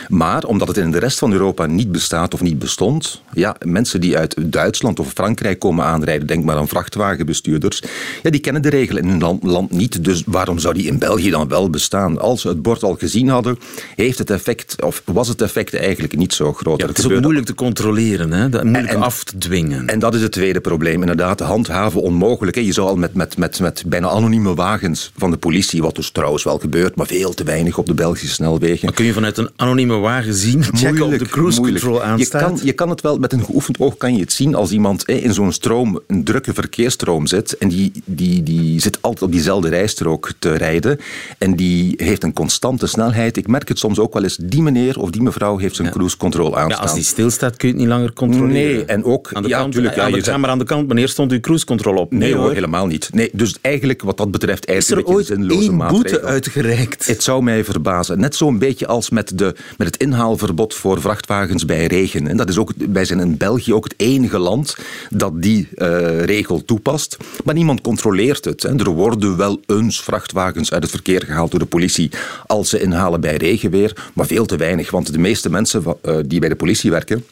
Maar 0.09 0.45
omdat 0.45 0.69
het 0.69 0.77
in 0.77 0.91
de 0.91 0.99
rest 0.99 1.19
van 1.19 1.33
Europa 1.33 1.67
niet 1.67 1.93
bestaat 1.93 2.35
of 2.35 2.41
niet 2.41 2.59
bestond, 2.59 3.23
ja, 3.33 3.57
mensen 3.65 4.01
die 4.01 4.17
uit 4.17 4.53
Duitsland 4.53 5.01
of 5.01 5.13
Frankrijk 5.13 5.59
komen 5.59 5.85
aanrijden, 5.85 6.27
denk 6.27 6.45
maar 6.45 6.57
aan 6.57 6.69
vrachtwagenbestuurders, 6.69 7.83
ja, 8.23 8.31
die 8.31 8.41
kennen 8.41 8.63
de 8.63 8.69
regelen 8.69 9.03
in 9.03 9.09
hun 9.09 9.39
land, 9.43 9.71
niet. 9.71 10.05
Dus 10.05 10.23
waarom 10.27 10.59
zou 10.59 10.75
die 10.75 10.87
in 10.87 10.99
België 10.99 11.31
dan 11.31 11.49
wel 11.49 11.71
bestaan? 11.71 12.21
Als 12.21 12.41
ze 12.41 12.49
het 12.49 12.63
bord 12.63 12.83
al 12.83 12.95
gezien 12.95 13.29
hadden, 13.29 13.59
heeft 13.95 14.19
het 14.19 14.31
effect, 14.31 14.83
of 14.83 15.03
was 15.05 15.29
het 15.29 15.43
effect 15.43 15.75
eigenlijk 15.75 16.17
niet 16.17 16.33
zo 16.33 16.53
groot. 16.53 16.81
Ja, 16.81 16.87
het 16.87 16.99
is 16.99 17.11
ook 17.11 17.21
moeilijk 17.21 17.47
te 17.47 17.55
controleren, 17.55 18.33
hè? 18.33 18.49
moeilijk 18.49 18.93
en, 18.93 19.03
af 19.03 19.25
te 19.25 19.39
dwingen. 19.39 19.87
En 19.87 19.99
dat 19.99 20.15
is 20.15 20.23
het 20.23 20.33
tweede 20.33 20.61
probleem. 20.61 21.01
Inderdaad, 21.01 21.41
handhaven 21.41 22.03
onmogelijk. 22.03 22.57
Je 22.57 22.73
zou 22.73 22.86
al 22.87 22.97
met, 22.97 23.15
met, 23.15 23.37
met, 23.37 23.61
met 23.61 23.83
bijna 23.87 24.09
anonieme 24.09 24.55
wagens 24.55 25.13
van 25.17 25.31
de 25.31 25.37
politie, 25.37 25.83
wat 25.83 25.95
dus 25.97 26.11
trouwens 26.11 26.45
wel 26.45 26.59
gebeurt, 26.59 26.97
maar 26.97 27.07
veel 27.07 27.35
te 27.35 27.45
weinig 27.45 27.79
op 27.79 27.87
de 27.87 27.95
Belgische 27.95 28.35
snelwegen. 28.35 28.85
Maar 28.85 28.95
kun 28.95 29.05
je 29.05 29.13
vanuit 29.13 29.39
een 29.39 29.51
anonieme 29.57 29.97
wagen 29.97 30.35
zien, 30.35 30.63
checken 30.63 30.97
moeilijk, 30.97 31.23
de 31.23 31.29
cruise 31.29 31.61
control 31.61 32.03
aanstaat? 32.03 32.41
Je 32.41 32.47
kan, 32.47 32.67
je 32.67 32.73
kan 32.73 32.89
het 32.89 33.01
wel, 33.01 33.19
met 33.19 33.33
een 33.33 33.45
geoefend 33.45 33.79
oog 33.79 33.97
kan 33.97 34.15
je 34.15 34.21
het 34.21 34.33
zien 34.33 34.55
als 34.55 34.71
iemand 34.71 35.09
in 35.09 35.35
zo'n 35.35 35.53
stroom, 35.53 36.01
een 36.07 36.25
drukke 36.25 36.55
verkeersstroom 36.55 37.27
zit 37.27 37.59
en 37.59 37.69
die, 37.69 37.93
die, 38.05 38.43
die 38.43 38.81
zit 38.81 38.99
altijd 39.01 39.23
op 39.23 39.33
diezelfde 39.33 39.69
rijstrook 39.69 40.33
te 40.39 40.53
rijden 40.53 40.99
en 41.39 41.57
die 41.57 41.95
heeft 41.97 42.23
een 42.23 42.33
constante 42.33 42.87
snelheid. 42.87 43.37
Ik 43.37 43.47
merk 43.47 43.69
het 43.69 43.79
soms 43.79 43.99
ook 43.99 44.15
wel 44.15 44.23
eens, 44.23 44.37
die 44.41 44.63
meneer 44.63 45.01
of 45.01 45.11
die 45.11 45.23
mevrouw 45.23 45.59
heeft 45.59 45.77
zijn 45.77 45.91
cruise 45.91 46.17
control 46.17 46.57
aanstaan. 46.57 46.69
Ja, 46.69 46.83
als 46.83 46.95
die 46.95 47.05
stilstaat 47.05 47.57
kun 47.57 47.69
je 47.69 47.75
het 47.75 47.83
niet 47.83 47.93
langer 47.93 48.13
controleren. 48.13 48.53
Nee, 48.53 48.85
en 48.85 49.05
ook... 49.05 49.31
Aan 49.33 49.43
de 49.43 49.49
ja, 49.49 49.59
kant, 49.59 49.75
natuurlijk, 49.75 49.97
ja, 49.97 50.33
je 50.33 50.39
maar 50.39 50.51
aan 50.51 50.59
de 50.59 50.65
kant, 50.65 50.87
wanneer 50.87 51.09
stond 51.09 51.33
uw 51.33 51.41
cruise 51.41 51.65
control 51.65 51.97
op? 51.97 52.13
Nee, 52.13 52.35
hoor, 52.35 52.53
helemaal 52.53 52.76
niet. 52.85 53.09
Nee, 53.13 53.31
dus 53.33 53.57
eigenlijk 53.61 54.03
wat 54.03 54.17
dat 54.17 54.31
betreft 54.31 54.65
eigenlijk 54.65 55.09
Is 55.09 55.15
er 55.15 55.15
ooit 55.15 55.51
één 55.51 55.77
boete 55.77 56.23
uitgereikt? 56.23 57.07
Het 57.07 57.23
zou 57.23 57.43
mij 57.43 57.65
verbazen. 57.65 58.21
Net 58.21 58.35
zo'n 58.35 58.59
beetje 58.59 58.87
als 58.87 59.11
met 59.11 59.39
de, 59.39 59.55
met 59.77 59.87
het 59.87 59.97
inhaalverbod 59.97 60.75
voor 60.75 61.01
vrachtwagens 61.01 61.65
bij 61.65 61.87
regen. 61.87 62.29
En 62.29 62.37
dat 62.37 62.49
is 62.49 62.59
ook, 62.59 62.73
wij 62.91 63.05
zijn 63.05 63.21
in 63.21 63.37
België 63.37 63.75
ook 63.75 63.85
het 63.85 63.95
enige 63.97 64.39
land 64.39 64.77
dat 65.11 65.43
die 65.43 65.69
uh, 65.75 66.25
regel 66.25 66.65
toepast. 66.65 67.17
Maar 67.45 67.55
niemand 67.55 67.81
controleert 67.81 68.45
het. 68.45 68.63
Hè. 68.63 68.79
Er 68.79 68.91
worden 68.91 69.37
wel 69.37 69.61
eens 69.67 70.03
vrachtwagens 70.03 70.73
uit 70.73 70.83
het 70.83 70.91
verkeer 70.91 71.23
gehaald 71.23 71.51
door 71.51 71.61
de 71.61 71.67
politie 71.67 72.11
als 72.47 72.69
ze 72.69 72.81
inhalen 72.81 73.21
bij 73.21 73.37
regenweer, 73.37 74.11
maar 74.13 74.27
veel 74.27 74.47
te 74.47 74.57
weinig. 74.57 74.91
Want 74.91 75.13
de 75.13 75.19
meeste 75.19 75.51
mensen 75.51 75.83
uh, 75.85 76.17
die 76.27 76.41
bij 76.41 76.49
de 76.49 76.57
politie 76.57 76.91
werken, 76.91 77.25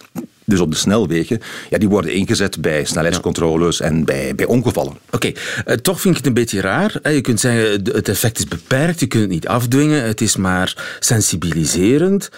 dus 0.45 0.61
op 0.61 0.71
de 0.71 0.77
snelwegen, 0.77 1.41
ja, 1.71 1.79
die 1.79 1.89
worden 1.89 2.13
ingezet 2.13 2.61
bij 2.61 2.85
snelheidscontroles 2.85 3.81
en 3.81 4.05
bij, 4.05 4.35
bij 4.35 4.47
ongevallen. 4.47 4.99
Oké, 5.11 5.27
uh, 5.67 5.75
toch 5.75 6.01
vind 6.01 6.15
ik 6.15 6.19
het 6.19 6.27
een 6.27 6.43
beetje 6.43 6.61
raar. 6.61 7.13
Je 7.13 7.21
kunt 7.21 7.41
zeggen, 7.41 7.85
het 7.85 8.09
effect 8.09 8.39
is 8.39 8.49
beperkt, 8.49 9.01
je 9.01 9.07
kunt 9.07 9.23
het 9.23 9.33
niet 9.33 9.49
afdwingen, 9.49 10.03
het 10.03 10.21
is 10.21 10.37
maar 10.37 10.97
sensibiliserend. 10.99 12.31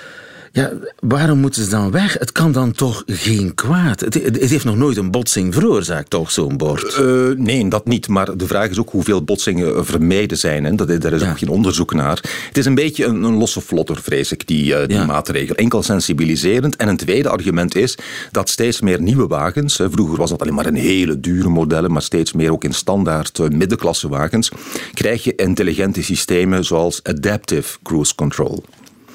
Ja, 0.56 0.72
waarom 1.00 1.38
moeten 1.38 1.64
ze 1.64 1.70
dan 1.70 1.90
weg? 1.90 2.16
Het 2.18 2.32
kan 2.32 2.52
dan 2.52 2.72
toch 2.72 3.02
geen 3.06 3.54
kwaad? 3.54 4.00
Het, 4.00 4.14
het 4.14 4.50
heeft 4.50 4.64
nog 4.64 4.76
nooit 4.76 4.96
een 4.96 5.10
botsing 5.10 5.54
veroorzaakt, 5.54 6.10
toch, 6.10 6.30
zo'n 6.30 6.56
bord? 6.56 6.98
Uh, 7.00 7.28
nee, 7.36 7.68
dat 7.68 7.86
niet. 7.86 8.08
Maar 8.08 8.36
de 8.36 8.46
vraag 8.46 8.70
is 8.70 8.78
ook 8.78 8.90
hoeveel 8.90 9.24
botsingen 9.24 9.86
vermeden 9.86 10.38
zijn. 10.38 10.64
Hè. 10.64 10.74
Dat, 10.74 11.00
daar 11.00 11.12
is 11.12 11.22
ook 11.22 11.38
geen 11.38 11.48
onderzoek 11.48 11.94
naar. 11.94 12.16
Het 12.48 12.58
is 12.58 12.64
een 12.64 12.74
beetje 12.74 13.04
een, 13.04 13.22
een 13.22 13.36
losse 13.36 13.60
vlotter, 13.60 14.02
vrees 14.02 14.32
ik, 14.32 14.46
die, 14.46 14.64
uh, 14.64 14.86
die 14.86 15.04
maatregel. 15.04 15.54
Enkel 15.54 15.82
sensibiliserend. 15.82 16.76
En 16.76 16.88
een 16.88 16.96
tweede 16.96 17.28
argument 17.28 17.74
is 17.74 17.98
dat 18.30 18.48
steeds 18.48 18.80
meer 18.80 19.00
nieuwe 19.00 19.26
wagens, 19.26 19.78
hè, 19.78 19.90
vroeger 19.90 20.16
was 20.16 20.30
dat 20.30 20.42
alleen 20.42 20.54
maar 20.54 20.66
een 20.66 20.74
hele 20.74 21.20
dure 21.20 21.48
modellen, 21.48 21.92
maar 21.92 22.02
steeds 22.02 22.32
meer 22.32 22.52
ook 22.52 22.64
in 22.64 22.74
standaard 22.74 23.38
uh, 23.38 23.48
middenklasse 23.48 24.08
wagens, 24.08 24.50
krijg 24.94 25.24
je 25.24 25.34
intelligente 25.34 26.02
systemen 26.02 26.64
zoals 26.64 27.00
Adaptive 27.02 27.78
Cruise 27.82 28.14
Control. 28.14 28.64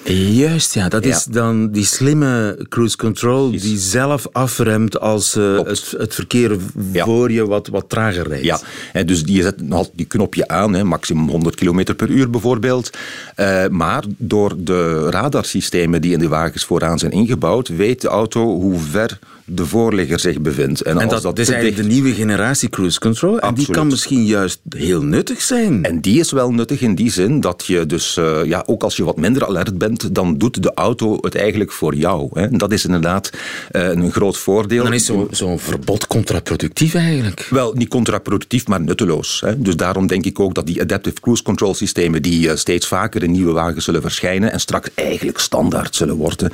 Juist, 0.04 0.74
ja. 0.74 0.90
Dat 0.90 1.06
is 1.06 1.24
dan 1.24 1.72
die 1.72 1.86
slimme 1.86 2.66
cruise 2.70 2.98
control 2.98 3.52
die 3.52 3.78
zelf 3.78 4.28
afremt 4.32 5.00
als 5.00 5.36
uh, 5.36 5.58
het, 5.58 5.94
het, 5.98 6.16
verkeer 6.16 6.58
voor 6.94 7.32
je 7.32 7.46
wat, 7.46 7.68
wat 7.68 7.90
trager 7.90 8.28
rijdt. 8.28 8.46
Ja, 8.46 8.60
en 8.94 9.06
dus 9.06 9.24
die 9.24 9.42
zet 9.42 9.56
die 9.94 10.06
knopje 10.06 10.48
aan, 10.48 10.74
hè, 10.74 10.84
maximum 10.84 11.30
100 11.30 11.56
km 11.56 11.96
per 11.96 12.10
uur 12.10 12.30
bijvoorbeeld. 12.30 12.90
Uh, 13.38 13.68
maar 13.68 14.04
door 14.18 14.54
de 14.58 15.10
radarsystemen 15.10 16.02
die 16.02 16.14
in 16.14 16.20
de 16.20 16.28
wagens 16.28 16.64
vooraan 16.64 17.00
zijn 17.00 17.12
ingebouwd, 17.12 17.68
weet 17.68 18.02
de 18.02 18.08
auto 18.08 18.46
hoe 18.46 18.80
ver 18.80 19.20
de 19.56 19.66
voorligger 19.66 20.20
zich 20.20 20.42
bevindt. 20.42 20.82
En, 20.82 20.98
als 21.10 21.22
dat, 21.22 21.40
is 21.40 21.50
eigenlijk 21.50 21.82
de 21.82 21.94
nieuwe 21.94 22.14
generatie 22.14 22.70
cruise 22.70 23.00
control. 23.00 23.40
En 23.40 23.54
die 23.54 23.72
kan 23.72 23.88
misschien 23.88 24.26
juist 24.26 24.60
heel 24.70 25.04
nuttig 25.04 25.42
zijn. 25.42 25.84
En 25.84 26.02
die 26.02 26.20
is 26.20 26.32
wel 26.32 26.52
nuttig 26.52 26.82
in 26.82 26.96
die 26.96 27.12
zin 27.12 27.40
dat 27.40 27.64
je 27.68 27.86
dus, 27.86 28.18
uh, 28.18 28.44
ja, 28.46 28.64
ook 28.66 28.84
als 28.84 28.96
je 28.96 29.04
wat 29.04 29.18
minder 29.18 29.48
alert 29.48 29.78
bent, 29.78 30.16
dan 30.16 30.38
doet 30.38 30.64
de 30.64 30.74
auto 30.74 31.18
het 31.22 31.36
eigenlijk 31.36 31.72
voor 31.72 31.96
jou. 31.96 32.30
Hè. 32.34 32.48
En 32.48 32.58
dat 32.58 32.72
is 32.72 32.86
inderdaad 32.86 33.30
uh, 33.72 33.90
een 33.90 34.12
groot 34.12 34.38
voordeel. 34.38 34.84
Dan 34.84 34.94
is 34.94 35.06
zo'n 35.06 35.28
zo 35.32 35.58
verbod 35.58 36.08
contraproductief 36.08 36.94
eigenlijk. 36.94 37.48
Wel, 37.50 37.74
niet 37.74 37.90
contraproductief, 37.90 38.68
maar 38.68 38.82
nutteloos. 38.82 39.42
Hè. 39.46 39.62
Dus 39.62 39.76
daarom 39.76 40.08
denk 40.08 40.26
ik 40.26 40.40
ook 40.40 40.56
dat 40.56 40.68
die 40.68 40.82
adaptive 40.82 41.20
cruise 41.22 41.44
control 41.44 41.74
systemen, 41.74 42.22
die 42.22 42.48
uh, 42.48 42.56
steeds 42.56 42.88
vaker 42.88 43.24
in 43.24 43.32
nieuwe 43.32 43.52
wagens 43.52 43.86
zullen 43.86 44.02
verschijnen 44.02 44.52
en 44.52 44.60
straks 44.60 44.90
eigenlijk 44.96 45.40
standaard 45.40 45.96
zullen 45.96 46.16
worden, 46.16 46.52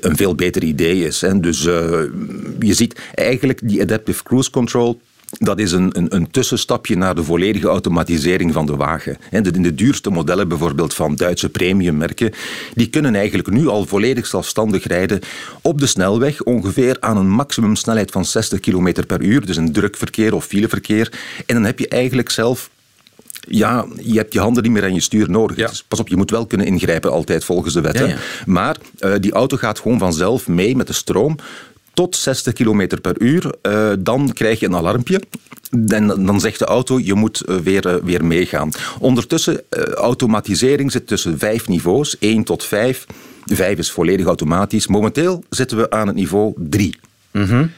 een 0.00 0.16
veel 0.16 0.34
beter 0.34 0.62
idee 0.62 1.04
is. 1.04 1.20
Hè. 1.20 1.40
Dus 1.40 1.66
eh, 1.66 1.89
je 2.58 2.74
ziet 2.74 3.00
eigenlijk 3.14 3.60
die 3.62 3.82
adaptive 3.82 4.22
cruise 4.22 4.50
control 4.50 5.00
dat 5.38 5.58
is 5.58 5.72
een, 5.72 5.90
een, 5.98 6.14
een, 6.14 6.30
tussenstapje 6.30 6.96
naar 6.96 7.14
de 7.14 7.24
volledige 7.24 7.68
automatisering 7.68 8.52
van 8.52 8.66
de 8.66 8.76
wagen. 8.76 9.18
In 9.30 9.42
de, 9.42 9.60
de 9.60 9.74
duurste 9.74 10.10
modellen 10.10 10.48
bijvoorbeeld 10.48 10.94
van 10.94 11.16
Duitse 11.16 11.48
premiummerken, 11.48 12.32
die 12.74 12.88
kunnen 12.88 13.14
eigenlijk 13.14 13.50
nu 13.50 13.66
al 13.66 13.86
volledig 13.86 14.26
zelfstandig 14.26 14.86
rijden 14.86 15.20
op 15.62 15.80
de 15.80 15.86
snelweg, 15.86 16.42
ongeveer 16.42 16.96
aan 17.00 17.16
een 17.16 17.30
maximumsnelheid 17.30 18.10
van 18.10 18.24
60 18.24 18.60
km 18.60 19.06
per 19.06 19.22
uur, 19.22 19.46
dus 19.46 19.56
een 19.56 19.72
drukverkeer 19.72 20.34
of 20.34 20.44
fileverkeer. 20.44 21.12
En 21.46 21.54
dan 21.54 21.64
heb 21.64 21.78
je 21.78 21.88
eigenlijk 21.88 22.30
zelf 22.30 22.70
ja, 23.48 23.86
je 23.96 24.16
hebt 24.16 24.32
je 24.32 24.40
handen 24.40 24.62
niet 24.62 24.72
meer 24.72 24.82
aan 24.82 24.94
je 24.94 25.00
stuur 25.00 25.30
nodig. 25.30 25.56
Dus 25.56 25.84
pas 25.88 26.00
op, 26.00 26.08
je 26.08 26.16
moet 26.16 26.30
wel 26.30 26.46
kunnen 26.46 26.66
ingrijpen 26.66 27.10
altijd 27.10 27.44
volgens 27.44 27.74
de 27.74 27.80
wetten. 27.80 28.16
Maar 28.46 28.76
uh, 29.00 29.14
die 29.20 29.32
auto 29.32 29.56
gaat 29.56 29.78
gewoon 29.78 29.98
vanzelf 29.98 30.48
mee 30.48 30.76
met 30.76 30.86
de 30.86 30.92
stroom 30.92 31.36
tot 31.94 32.16
60 32.16 32.52
km 32.52 33.00
per 33.02 33.20
uur, 33.20 33.54
uh, 33.62 33.92
dan 33.98 34.32
krijg 34.32 34.60
je 34.60 34.66
een 34.66 34.76
alarmpje. 34.76 35.20
En 35.86 36.06
dan 36.06 36.40
zegt 36.40 36.58
de 36.58 36.64
auto, 36.64 36.98
je 36.98 37.14
moet 37.14 37.42
uh, 37.46 37.56
weer, 37.56 37.86
uh, 37.86 37.94
weer 38.02 38.24
meegaan. 38.24 38.70
Ondertussen, 38.98 39.62
automatisering 39.94 40.92
zit 40.92 41.06
tussen 41.06 41.38
vijf 41.38 41.68
niveaus, 41.68 42.18
1 42.18 42.44
tot 42.44 42.64
5. 42.64 43.06
5 43.44 43.78
is 43.78 43.90
volledig 43.90 44.26
automatisch. 44.26 44.86
Momenteel 44.86 45.44
zitten 45.48 45.76
we 45.76 45.90
aan 45.90 46.06
het 46.06 46.16
niveau 46.16 46.52
3. 46.56 46.98
Mm 47.30 47.44
-hmm. 47.44 47.70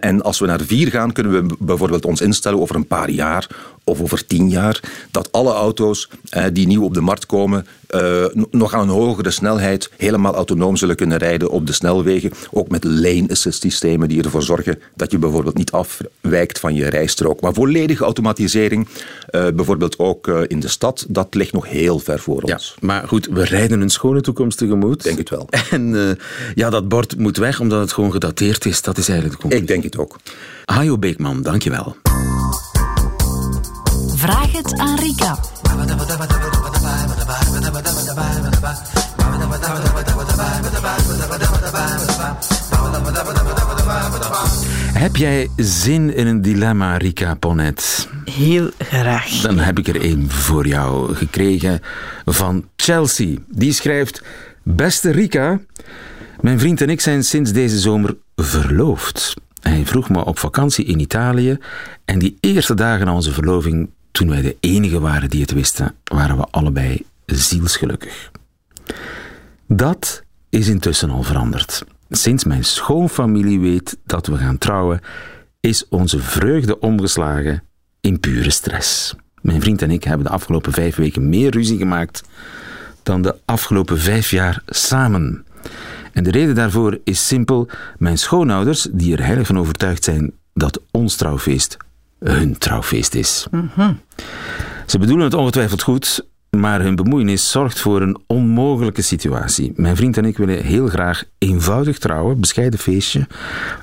en 0.00 0.22
als 0.22 0.38
we 0.38 0.46
naar 0.46 0.60
4 0.60 0.90
gaan, 0.90 1.12
kunnen 1.12 1.32
we 1.32 1.54
bijvoorbeeld 1.58 2.04
ons 2.04 2.20
instellen 2.20 2.60
over 2.60 2.76
een 2.76 2.86
paar 2.86 3.10
jaar 3.10 3.46
of 3.90 4.00
over 4.00 4.26
tien 4.26 4.48
jaar, 4.48 4.80
dat 5.10 5.32
alle 5.32 5.52
auto's 5.52 6.08
eh, 6.28 6.44
die 6.52 6.66
nieuw 6.66 6.84
op 6.84 6.94
de 6.94 7.00
markt 7.00 7.26
komen, 7.26 7.66
eh, 7.86 8.24
nog 8.50 8.74
aan 8.74 8.80
een 8.80 8.94
hogere 8.94 9.30
snelheid 9.30 9.90
helemaal 9.96 10.34
autonoom 10.34 10.76
zullen 10.76 10.96
kunnen 10.96 11.18
rijden 11.18 11.50
op 11.50 11.66
de 11.66 11.72
snelwegen. 11.72 12.32
Ook 12.50 12.68
met 12.68 12.84
lane 12.84 13.26
assist 13.30 13.62
systemen 13.62 14.08
die 14.08 14.22
ervoor 14.22 14.42
zorgen 14.42 14.78
dat 14.96 15.10
je 15.10 15.18
bijvoorbeeld 15.18 15.56
niet 15.56 15.70
afwijkt 15.70 16.58
van 16.58 16.74
je 16.74 16.88
rijstrook. 16.88 17.40
Maar 17.40 17.52
volledige 17.52 18.04
automatisering, 18.04 18.88
uh, 19.30 19.46
bijvoorbeeld 19.54 19.98
ook 19.98 20.28
in 20.28 20.60
de 20.60 20.68
stad, 20.68 21.04
dat 21.08 21.34
ligt 21.34 21.52
nog 21.52 21.68
heel 21.68 21.98
ver 21.98 22.18
voor 22.18 22.42
ons. 22.42 22.76
Ja, 22.80 22.86
maar 22.86 23.08
goed, 23.08 23.26
we 23.26 23.44
rijden 23.44 23.80
een 23.80 23.90
schone 23.90 24.20
toekomst 24.20 24.58
tegemoet. 24.58 25.02
Denk 25.02 25.18
het 25.18 25.30
wel. 25.30 25.48
En 25.70 26.18
ja, 26.54 26.70
dat 26.70 26.88
bord 26.88 27.18
moet 27.18 27.36
weg 27.36 27.60
omdat 27.60 27.80
het 27.80 27.92
gewoon 27.92 28.12
gedateerd 28.12 28.66
is. 28.66 28.82
Dat 28.82 28.98
is 28.98 29.08
eigenlijk 29.08 29.36
de 29.36 29.48
conclusie. 29.48 29.68
Ik 29.68 29.82
denk 29.82 29.92
het 29.92 30.02
ook. 30.02 30.18
Hajo 30.64 30.98
Beekman, 30.98 31.42
dankjewel. 31.42 31.96
Vraag 34.20 34.52
het 34.52 34.78
aan 34.78 34.98
Rika. 34.98 35.38
Heb 44.92 45.16
jij 45.16 45.48
zin 45.56 46.14
in 46.14 46.26
een 46.26 46.42
dilemma, 46.42 46.96
Rika 46.96 47.34
Ponet? 47.34 48.08
Heel 48.24 48.70
graag. 48.78 49.40
Dan 49.40 49.58
heb 49.58 49.78
ik 49.78 49.88
er 49.88 50.00
één 50.00 50.30
voor 50.30 50.66
jou 50.66 51.14
gekregen 51.14 51.80
van 52.24 52.68
Chelsea. 52.76 53.36
Die 53.48 53.72
schrijft: 53.72 54.22
Beste 54.62 55.10
Rika, 55.10 55.60
mijn 56.40 56.58
vriend 56.58 56.80
en 56.80 56.90
ik 56.90 57.00
zijn 57.00 57.24
sinds 57.24 57.52
deze 57.52 57.78
zomer 57.78 58.16
verloofd. 58.36 59.34
Hij 59.60 59.86
vroeg 59.86 60.08
me 60.08 60.24
op 60.24 60.38
vakantie 60.38 60.84
in 60.84 61.00
Italië 61.00 61.58
en 62.04 62.18
die 62.18 62.36
eerste 62.40 62.74
dagen 62.74 63.06
na 63.06 63.14
onze 63.14 63.32
verloving 63.32 63.90
toen 64.20 64.28
wij 64.28 64.42
de 64.42 64.56
enige 64.60 65.00
waren 65.00 65.30
die 65.30 65.40
het 65.40 65.52
wisten, 65.52 65.94
waren 66.04 66.36
we 66.36 66.46
allebei 66.50 67.04
zielsgelukkig. 67.26 68.30
Dat 69.66 70.22
is 70.48 70.68
intussen 70.68 71.10
al 71.10 71.22
veranderd. 71.22 71.84
Sinds 72.10 72.44
mijn 72.44 72.64
schoonfamilie 72.64 73.60
weet 73.60 73.98
dat 74.04 74.26
we 74.26 74.36
gaan 74.36 74.58
trouwen, 74.58 75.00
is 75.60 75.88
onze 75.88 76.18
vreugde 76.18 76.78
omgeslagen 76.78 77.62
in 78.00 78.20
pure 78.20 78.50
stress. 78.50 79.14
Mijn 79.42 79.60
vriend 79.60 79.82
en 79.82 79.90
ik 79.90 80.04
hebben 80.04 80.26
de 80.26 80.32
afgelopen 80.32 80.72
vijf 80.72 80.96
weken 80.96 81.28
meer 81.28 81.50
ruzie 81.50 81.78
gemaakt 81.78 82.22
dan 83.02 83.22
de 83.22 83.36
afgelopen 83.44 83.98
vijf 83.98 84.30
jaar 84.30 84.62
samen. 84.66 85.44
En 86.12 86.24
de 86.24 86.30
reden 86.30 86.54
daarvoor 86.54 86.98
is 87.04 87.26
simpel: 87.26 87.68
mijn 87.98 88.18
schoonouders, 88.18 88.88
die 88.92 89.16
er 89.16 89.24
heilig 89.24 89.46
van 89.46 89.58
overtuigd 89.58 90.04
zijn 90.04 90.32
dat 90.54 90.80
ons 90.90 91.16
trouwfeest 91.16 91.76
hun 92.24 92.58
trouwfeest 92.58 93.14
is. 93.14 93.46
Ze 94.86 94.98
bedoelen 94.98 95.24
het 95.24 95.34
ongetwijfeld 95.34 95.82
goed, 95.82 96.26
maar 96.50 96.82
hun 96.82 96.96
bemoeienis 96.96 97.50
zorgt 97.50 97.80
voor 97.80 98.02
een 98.02 98.20
onmogelijke 98.26 99.02
situatie. 99.02 99.72
Mijn 99.76 99.96
vriend 99.96 100.16
en 100.16 100.24
ik 100.24 100.36
willen 100.36 100.62
heel 100.62 100.86
graag 100.86 101.24
eenvoudig 101.38 101.98
trouwen, 101.98 102.40
bescheiden 102.40 102.78
feestje. 102.78 103.26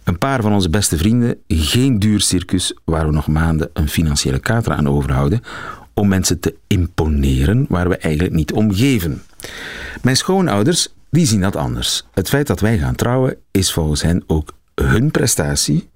Een 0.04 0.18
paar 0.18 0.42
van 0.42 0.54
onze 0.54 0.70
beste 0.70 0.98
vrienden, 0.98 1.38
geen 1.48 2.00
duur 2.00 2.22
circus 2.22 2.74
waar 2.86 3.06
we 3.06 3.12
nog 3.12 3.28
maanden 3.28 3.70
een 3.74 3.90
financiële 3.90 4.40
kater 4.40 4.74
aan 4.74 4.90
overhouden 4.90 5.42
om 5.94 6.08
mensen 6.08 6.40
te 6.40 6.56
imponeren 6.68 7.66
waar 7.70 7.90
we 7.90 7.98
eigenlijk 7.98 8.34
niet 8.34 8.52
om 8.52 8.74
geven. 8.74 9.24
Mijn 10.02 10.18
schoonouders, 10.18 10.88
die 11.10 11.26
zien 11.26 11.42
dat 11.42 11.56
anders. 11.56 12.08
Het 12.14 12.30
feit 12.30 12.48
dat 12.48 12.60
wij 12.60 12.78
gaan 12.78 12.96
trouwen 12.96 13.38
is 13.52 13.74
volgens 13.74 14.02
hen 14.02 14.24
ook 14.28 14.54
hun 14.76 15.12
prestatie 15.12 15.90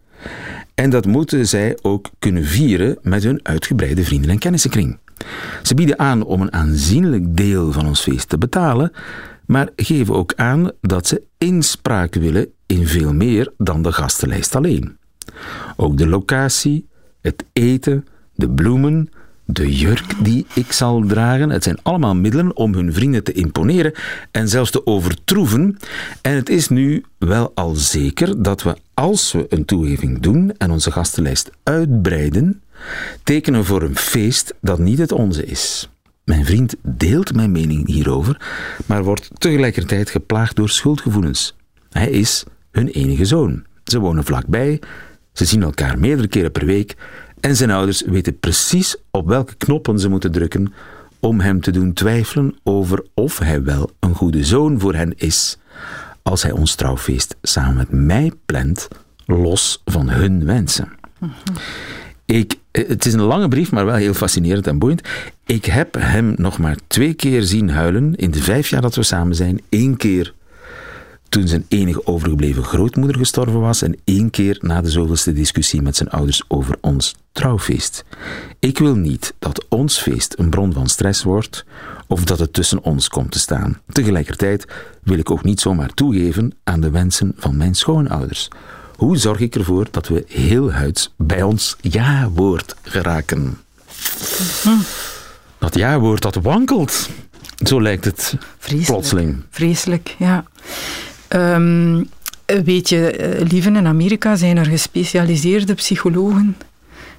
en 0.82 0.90
dat 0.90 1.06
moeten 1.06 1.48
zij 1.48 1.78
ook 1.82 2.10
kunnen 2.20 2.46
vieren 2.46 2.98
met 3.02 3.24
hun 3.24 3.40
uitgebreide 3.44 4.04
vrienden- 4.04 4.30
en 4.30 4.40
kennissenkring. 4.40 5.00
Ze 5.64 5.74
bieden 5.74 6.00
aan 6.00 6.24
om 6.24 6.42
een 6.42 6.54
aanzienlijk 6.54 7.38
deel 7.38 7.72
van 7.72 7.88
ons 7.88 8.02
feest 8.02 8.30
te 8.30 8.38
betalen, 8.38 8.92
maar 9.46 9.70
geven 9.76 10.16
ook 10.16 10.34
aan 10.36 10.72
dat 10.82 11.08
ze 11.08 11.24
inspraak 11.38 12.16
willen 12.16 12.48
in 12.66 12.88
veel 12.88 13.14
meer 13.14 13.54
dan 13.58 13.82
de 13.82 13.92
gastenlijst 13.92 14.56
alleen. 14.56 14.98
Ook 15.76 15.98
de 15.98 16.08
locatie, 16.08 16.88
het 17.22 17.46
eten, 17.54 18.06
de 18.34 18.50
bloemen, 18.50 19.10
de 19.54 19.76
jurk 19.76 20.14
die 20.24 20.46
ik 20.54 20.72
zal 20.72 21.04
dragen. 21.08 21.50
Het 21.50 21.64
zijn 21.64 21.80
allemaal 21.84 22.16
middelen 22.16 22.56
om 22.56 22.74
hun 22.74 22.94
vrienden 22.94 23.24
te 23.24 23.32
imponeren 23.32 23.94
en 24.32 24.48
zelfs 24.48 24.72
te 24.72 24.86
overtroeven. 24.86 25.78
En 26.22 26.36
het 26.36 26.50
is 26.50 26.70
nu 26.70 27.04
wel 27.18 27.52
al 27.56 27.76
zeker 27.76 28.44
dat 28.44 28.64
we, 28.64 28.76
als 28.94 29.32
we 29.32 29.46
een 29.50 29.66
toegeving 29.66 30.20
doen 30.20 30.54
en 30.58 30.72
onze 30.72 30.92
gastenlijst 30.92 31.50
uitbreiden, 31.64 32.62
tekenen 33.24 33.66
voor 33.66 33.82
een 33.82 33.98
feest 33.98 34.54
dat 34.62 34.80
niet 34.80 34.98
het 34.98 35.12
onze 35.12 35.46
is. 35.46 35.90
Mijn 36.24 36.46
vriend 36.46 36.76
deelt 36.82 37.34
mijn 37.34 37.52
mening 37.52 37.88
hierover, 37.88 38.42
maar 38.86 39.04
wordt 39.04 39.30
tegelijkertijd 39.34 40.10
geplaagd 40.10 40.56
door 40.56 40.70
schuldgevoelens. 40.70 41.56
Hij 41.90 42.10
is 42.10 42.44
hun 42.72 42.88
enige 42.88 43.26
zoon. 43.26 43.64
Ze 43.84 44.00
wonen 44.00 44.24
vlakbij, 44.24 44.80
ze 45.34 45.46
zien 45.46 45.64
elkaar 45.64 46.00
meerdere 46.00 46.28
keren 46.28 46.52
per 46.52 46.66
week 46.66 46.96
en 47.42 47.56
zijn 47.56 47.72
ouders 47.72 48.02
weten 48.02 48.40
precies 48.40 48.96
op 49.12 49.28
welke 49.28 49.56
knoppen 49.56 50.00
ze 50.00 50.10
moeten 50.10 50.32
drukken 50.32 50.74
om 51.20 51.40
hem 51.40 51.62
te 51.62 51.72
doen 51.72 51.94
twijfelen 51.94 52.56
over 52.64 53.06
of 53.14 53.40
hij 53.40 53.64
wel 53.64 53.92
een 54.00 54.16
goede 54.16 54.44
zoon 54.44 54.80
voor 54.80 54.96
hen 54.96 55.14
is 55.18 55.58
als 56.24 56.44
hij 56.44 56.52
ons 56.52 56.76
trouwfeest 56.76 57.36
samen 57.42 57.76
met 57.76 57.92
mij 57.92 58.32
plant, 58.46 58.88
los 59.26 59.82
van 59.86 60.10
hun 60.10 60.46
wensen. 60.46 60.90
Ik, 62.26 62.58
het 62.72 63.06
is 63.06 63.14
een 63.14 63.22
lange 63.22 63.48
brief, 63.48 63.72
maar 63.72 63.86
wel 63.86 63.96
heel 63.96 64.14
fascinerend 64.14 64.68
en 64.68 64.80
boeiend. 64.80 65.08
Ik 65.46 65.66
heb 65.66 65.96
hem 66.00 66.34
nog 66.38 66.58
maar 66.58 66.78
twee 66.88 67.14
keer 67.14 67.44
zien 67.44 67.70
huilen 67.70 68.16
in 68.16 68.32
de 68.32 68.42
vijf 68.42 68.70
jaar 68.70 68.82
dat 68.82 68.96
we 68.96 69.04
samen 69.04 69.36
zijn. 69.36 69.62
Eén 69.70 69.98
keer 69.98 70.34
toen 71.32 71.48
zijn 71.48 71.66
enige 71.68 72.06
overgebleven 72.08 72.64
grootmoeder 72.64 73.18
gestorven 73.18 73.60
was 73.60 73.82
en 73.82 73.98
één 74.04 74.30
keer 74.30 74.58
na 74.62 74.82
de 74.82 74.90
zoveelste 74.90 75.34
discussie 75.34 75.82
met 75.82 75.96
zijn 75.96 76.10
ouders 76.10 76.44
over 76.48 76.78
ons 76.82 77.16
trouwfeest. 77.32 78.04
Ik 78.60 78.78
wil 78.78 78.96
niet 78.96 79.34
dat 79.40 79.66
ons 79.70 79.98
feest 79.98 80.34
een 80.38 80.50
bron 80.50 80.74
van 80.74 80.88
stress 80.88 81.24
wordt 81.24 81.66
of 82.08 82.24
dat 82.24 82.40
het 82.40 82.54
tussen 82.54 82.84
ons 82.84 83.08
komt 83.08 83.32
te 83.32 83.40
staan. 83.40 83.82
Tegelijkertijd 83.88 84.66
wil 85.04 85.18
ik 85.18 85.32
ook 85.32 85.44
niet 85.44 85.60
zomaar 85.60 85.94
toegeven 85.94 86.54
aan 86.64 86.82
de 86.82 86.90
wensen 86.90 87.34
van 87.38 87.58
mijn 87.58 87.76
schoonouders. 87.76 88.48
Hoe 88.96 89.18
zorg 89.18 89.40
ik 89.40 89.56
ervoor 89.56 89.88
dat 89.92 90.08
we 90.08 90.24
heel 90.28 90.72
huids 90.72 91.14
bij 91.18 91.42
ons 91.42 91.76
ja-woord 91.82 92.76
geraken? 92.82 93.58
Dat 95.58 95.76
ja-woord 95.76 96.22
dat 96.22 96.36
wankelt. 96.36 97.10
Zo 97.64 97.82
lijkt 97.82 98.06
het 98.06 98.36
Vreselijk. 98.58 98.86
plotseling. 98.92 99.42
Vreselijk, 99.50 100.16
ja. 100.20 100.46
Ehm, 101.32 102.04
weet 102.46 102.90
je, 102.90 103.12
eh, 103.12 103.48
lieven 103.48 103.76
in 103.76 103.88
Amerika 103.88 104.36
zijn 104.36 104.58
er 104.58 104.66
gespecialiseerde 104.66 105.74
psychologen 105.74 106.58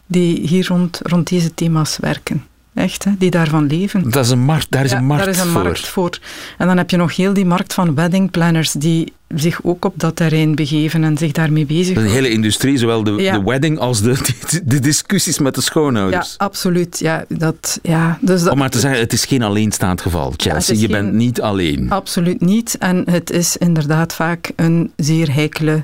die 0.07 0.49
hier 0.49 0.67
rond, 0.67 1.01
rond 1.03 1.29
deze 1.29 1.55
thema's 1.55 1.97
werken. 1.97 2.45
Echt, 2.75 3.05
hè? 3.05 3.11
die 3.19 3.31
daarvan 3.31 3.67
leven. 3.67 4.11
Dat 4.11 4.25
is 4.25 4.31
een 4.31 4.39
markt, 4.45 4.67
daar 4.71 4.85
is 4.85 4.91
Ja, 4.91 4.97
een 4.97 5.05
markt 5.05 5.25
daar 5.25 5.35
is 5.35 5.41
een 5.41 5.47
voor. 5.49 5.63
markt 5.63 5.89
voor. 5.89 6.19
En 6.59 6.67
dan 6.67 6.77
heb 6.77 6.91
je 6.91 6.97
nog 6.97 7.17
heel 7.17 7.33
die 7.33 7.45
markt 7.45 7.75
van 7.75 7.95
wedding 7.95 8.31
planners 8.31 8.73
die 8.73 9.13
zich 9.35 9.61
ook 9.63 9.85
op 9.85 9.95
dat 9.97 10.17
terrein 10.17 10.55
begeven 10.55 11.05
en 11.05 11.19
zich 11.19 11.33
daarmee 11.33 11.67
bezig 11.67 11.97
Een 11.97 12.07
hele 12.07 12.31
industrie, 12.31 12.79
zowel 12.79 13.03
de, 13.05 13.11
Ja. 13.11 13.39
de 13.39 13.45
wedding 13.45 13.79
als 13.79 14.01
de, 14.03 14.13
de, 14.51 14.61
de 14.65 14.79
discussies 14.81 15.39
met 15.39 15.55
de 15.55 15.61
Ja, 15.61 15.67
schoonouders. 15.67 16.35
absoluut. 16.39 16.99
Ja, 16.99 17.25
dat, 17.29 17.79
ja, 17.83 18.19
dus 18.21 18.43
dat, 18.43 18.53
Om 18.53 18.59
maar 18.59 18.71
te 18.71 18.79
zeggen, 18.79 19.01
het 19.01 19.13
is 19.13 19.25
geen 19.25 19.43
alleenstaand 19.43 20.01
geval, 20.01 20.35
Chelsea. 20.37 20.75
je 20.75 20.81
geen- 20.81 20.91
bent 20.91 21.13
niet 21.13 21.41
alleen. 21.41 21.91
Absoluut 21.91 22.41
niet. 22.41 22.77
En 22.79 23.03
het 23.11 23.31
is 23.31 23.57
inderdaad 23.57 24.15
vaak 24.15 24.51
een 24.57 24.93
zeer 24.97 25.33
heikele 25.35 25.83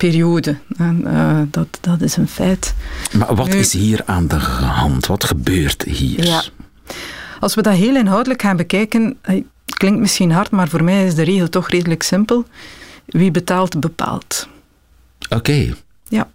periode. 0.00 0.56
En, 0.76 1.06
eh, 1.06 1.40
dat, 1.50 1.78
dat 1.80 2.00
is 2.00 2.16
een 2.16 2.28
feit. 2.28 2.74
Maar 3.12 3.34
wat 3.34 3.48
Nu- 3.48 3.58
is 3.58 3.72
hier 3.72 4.00
aan 4.06 4.26
de 4.26 4.34
hand? 4.38 5.06
Wat 5.06 5.24
gebeurt 5.24 5.82
hier? 5.82 6.24
Ja. 6.24 6.42
Als 7.40 7.54
we 7.54 7.62
dat 7.62 7.74
heel 7.74 7.96
inhoudelijk 7.96 8.42
gaan 8.42 8.56
bekijken, 8.56 9.16
eh, 9.20 9.42
klinkt 9.64 10.00
misschien 10.00 10.32
hard, 10.32 10.50
maar 10.50 10.68
voor 10.68 10.84
mij 10.84 11.06
is 11.06 11.14
de 11.14 11.22
regel 11.22 11.48
toch 11.48 11.68
redelijk 11.68 12.02
simpel. 12.02 12.44
Wie 13.06 13.30
betaalt, 13.30 13.80
bepaalt. 13.80 14.48
Oké. 15.28 15.74
Ja. 16.08 16.28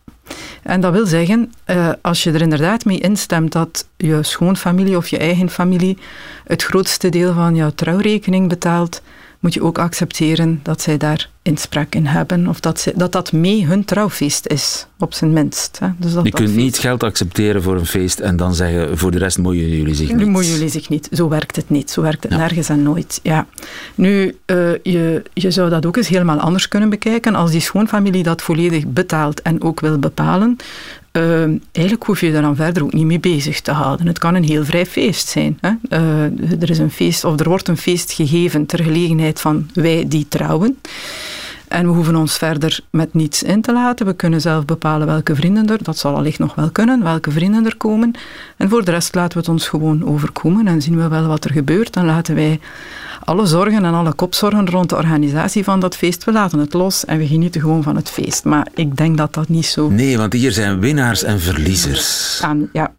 En 0.63 0.81
dat 0.81 0.91
wil 0.93 1.05
zeggen, 1.05 1.53
eh, 1.63 1.89
als 2.01 2.23
je 2.23 2.31
er 2.31 2.41
inderdaad 2.41 2.85
mee 2.85 2.99
instemt 2.99 3.51
dat 3.51 3.87
je 3.97 4.23
schoonfamilie 4.23 4.97
of 4.97 5.07
je 5.07 5.17
eigen 5.17 5.49
familie 5.49 5.97
het 6.45 6.63
grootste 6.63 7.09
deel 7.09 7.33
van 7.33 7.55
jouw 7.55 7.71
trouwrekening 7.75 8.49
betaalt, 8.49 9.01
moet 9.45 9.53
je 9.53 9.63
ook 9.63 9.79
accepteren 9.79 10.59
dat 10.63 10.81
zij 10.81 10.97
daar 10.97 11.29
inspraak 11.41 11.95
in 11.95 12.05
hebben. 12.05 12.47
Of 12.47 12.59
dat 12.59 12.79
zij, 12.79 12.93
dat, 12.95 13.11
dat 13.11 13.31
mee 13.31 13.65
hun 13.65 13.85
trouwfeest 13.85 14.47
is, 14.47 14.87
op 14.99 15.13
zijn 15.13 15.33
minst. 15.33 15.79
Hè. 15.79 15.87
Dus 15.97 16.13
dat 16.13 16.23
Je 16.25 16.29
dat 16.31 16.39
kunt 16.39 16.49
feest- 16.51 16.61
niet 16.63 16.77
geld 16.77 17.03
accepteren 17.03 17.63
voor 17.63 17.75
een 17.75 17.85
feest 17.85 18.19
en 18.19 18.37
dan 18.37 18.55
zeggen, 18.55 18.97
voor 18.97 19.11
de 19.11 19.17
rest 19.17 19.37
moeien 19.37 19.69
jullie 19.69 19.95
zich 19.95 20.09
Nu 20.09 20.15
niet. 20.15 20.27
moeien 20.27 20.51
jullie 20.51 20.69
zich 20.69 20.89
niet. 20.89 21.07
Zo 21.11 21.29
werkt 21.29 21.55
het 21.55 21.69
niet. 21.69 21.91
Zo 21.91 22.01
werkt 22.01 22.23
het 22.23 22.31
Ja. 22.31 22.37
nergens 22.37 22.69
en 22.69 22.83
nooit. 22.83 23.19
Ja. 23.23 23.45
Nu, 23.95 24.37
eh, 24.45 24.71
je, 24.83 25.23
je 25.33 25.51
zou 25.51 25.69
dat 25.69 25.85
ook 25.85 25.97
eens 25.97 26.07
helemaal 26.07 26.39
anders 26.39 26.67
kunnen 26.67 26.89
bekijken. 26.89 27.35
Als 27.35 27.51
die 27.51 27.61
schoonfamilie 27.61 28.23
dat 28.23 28.41
volledig 28.41 28.85
betaalt 28.87 29.41
en 29.41 29.61
ook 29.63 29.79
wil 29.79 29.99
bepalen, 29.99 30.57
eh, 31.15 31.41
eigenlijk 31.71 32.05
hoef 32.05 32.21
je 32.21 32.31
daar 32.31 32.41
dan 32.41 32.55
verder 32.55 32.83
ook 32.83 32.93
niet 32.93 33.05
mee 33.05 33.19
bezig 33.19 33.61
te 33.61 33.71
houden. 33.71 34.07
Het 34.07 34.19
kan 34.19 34.35
een 34.35 34.43
heel 34.43 34.65
vrij 34.65 34.85
feest 34.85 35.27
zijn. 35.27 35.57
Hè? 35.61 35.71
Eh, 35.89 36.61
er 36.61 36.69
is 36.69 36.77
een 36.77 36.91
feest, 36.91 37.23
of 37.23 37.39
er 37.39 37.49
wordt 37.49 37.67
een 37.67 37.77
feest 37.77 38.11
gegeven 38.11 38.65
ter 38.65 38.83
gelegenheid 38.83 39.41
van 39.41 39.69
wij 39.73 40.05
die 40.07 40.27
trouwen. 40.27 40.77
En 41.67 41.87
we 41.87 41.93
hoeven 41.93 42.15
ons 42.15 42.37
verder 42.37 42.79
met 42.89 43.13
niets 43.13 43.43
in 43.43 43.61
te 43.61 43.73
laten. 43.73 44.05
We 44.05 44.13
kunnen 44.13 44.41
zelf 44.41 44.65
bepalen 44.65 45.07
welke 45.07 45.35
vrienden 45.35 45.67
er, 45.69 45.83
dat 45.83 45.97
zal 45.97 46.15
allicht 46.15 46.39
nog 46.39 46.55
wel 46.55 46.69
kunnen, 46.69 47.03
welke 47.03 47.31
vrienden 47.31 47.65
er 47.65 47.77
komen. 47.77 48.11
En 48.57 48.69
voor 48.69 48.85
de 48.85 48.91
rest 48.91 49.15
laten 49.15 49.33
we 49.33 49.39
het 49.39 49.49
ons 49.49 49.67
gewoon 49.67 50.05
overkomen 50.05 50.67
en 50.67 50.81
zien 50.81 50.97
we 50.97 51.07
wel 51.07 51.27
wat 51.27 51.45
er 51.45 51.51
gebeurt. 51.51 51.95
En 51.95 52.05
laten 52.05 52.35
wij 52.35 52.59
alle 53.23 53.45
zorgen 53.45 53.85
en 53.85 53.93
alle 53.93 54.13
kopzorgen 54.13 54.69
rond 54.69 54.89
de 54.89 54.95
organisatie 54.95 55.63
van 55.63 55.79
dat 55.79 55.95
feest, 55.95 56.23
we 56.23 56.31
laten 56.31 56.59
het 56.59 56.73
los 56.73 57.05
en 57.05 57.17
we 57.17 57.27
genieten 57.27 57.61
gewoon 57.61 57.83
van 57.83 57.95
het 57.95 58.09
feest. 58.09 58.43
Maar 58.43 58.67
ik 58.73 58.97
denk 58.97 59.17
dat 59.17 59.33
dat 59.33 59.49
niet 59.49 59.65
zo 59.65 59.89
Nee, 59.89 60.17
want 60.17 60.33
hier 60.33 60.51
zijn 60.51 60.79
winnaars 60.79 61.23
en 61.23 61.39
verliezers. 61.39 62.39
aan. 62.41 62.69
Ja. 62.73 62.93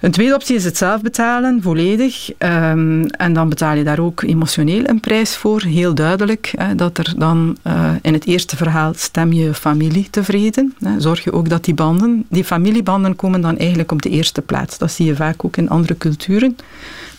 Een 0.00 0.10
tweede 0.10 0.34
optie 0.34 0.56
is 0.56 0.64
het 0.64 0.76
zelf 0.76 1.02
betalen, 1.02 1.62
volledig. 1.62 2.32
Ehm, 2.38 3.04
en 3.04 3.32
dan 3.32 3.48
betaal 3.48 3.76
je 3.76 3.84
daar 3.84 3.98
ook 3.98 4.22
emotioneel 4.22 4.88
een 4.88 5.00
prijs 5.00 5.36
voor. 5.36 5.62
Heel 5.62 5.94
duidelijk 5.94 6.52
hè, 6.56 6.74
dat 6.74 6.98
er 6.98 7.14
dan 7.16 7.56
eh, 7.62 7.90
in 8.02 8.12
het 8.12 8.26
eerste 8.26 8.56
verhaal 8.56 8.92
stem 8.96 9.32
je 9.32 9.54
familie 9.54 10.10
tevreden. 10.10 10.74
Hè, 10.78 11.00
zorg 11.00 11.24
je 11.24 11.32
ook 11.32 11.48
dat 11.48 11.64
die 11.64 11.74
banden, 11.74 12.24
die 12.28 12.44
familiebanden 12.44 13.16
komen 13.16 13.40
dan 13.40 13.58
eigenlijk 13.58 13.92
op 13.92 14.02
de 14.02 14.10
eerste 14.10 14.42
plaats. 14.42 14.78
Dat 14.78 14.92
zie 14.92 15.06
je 15.06 15.16
vaak 15.16 15.44
ook 15.44 15.56
in 15.56 15.68
andere 15.68 15.98
culturen, 15.98 16.56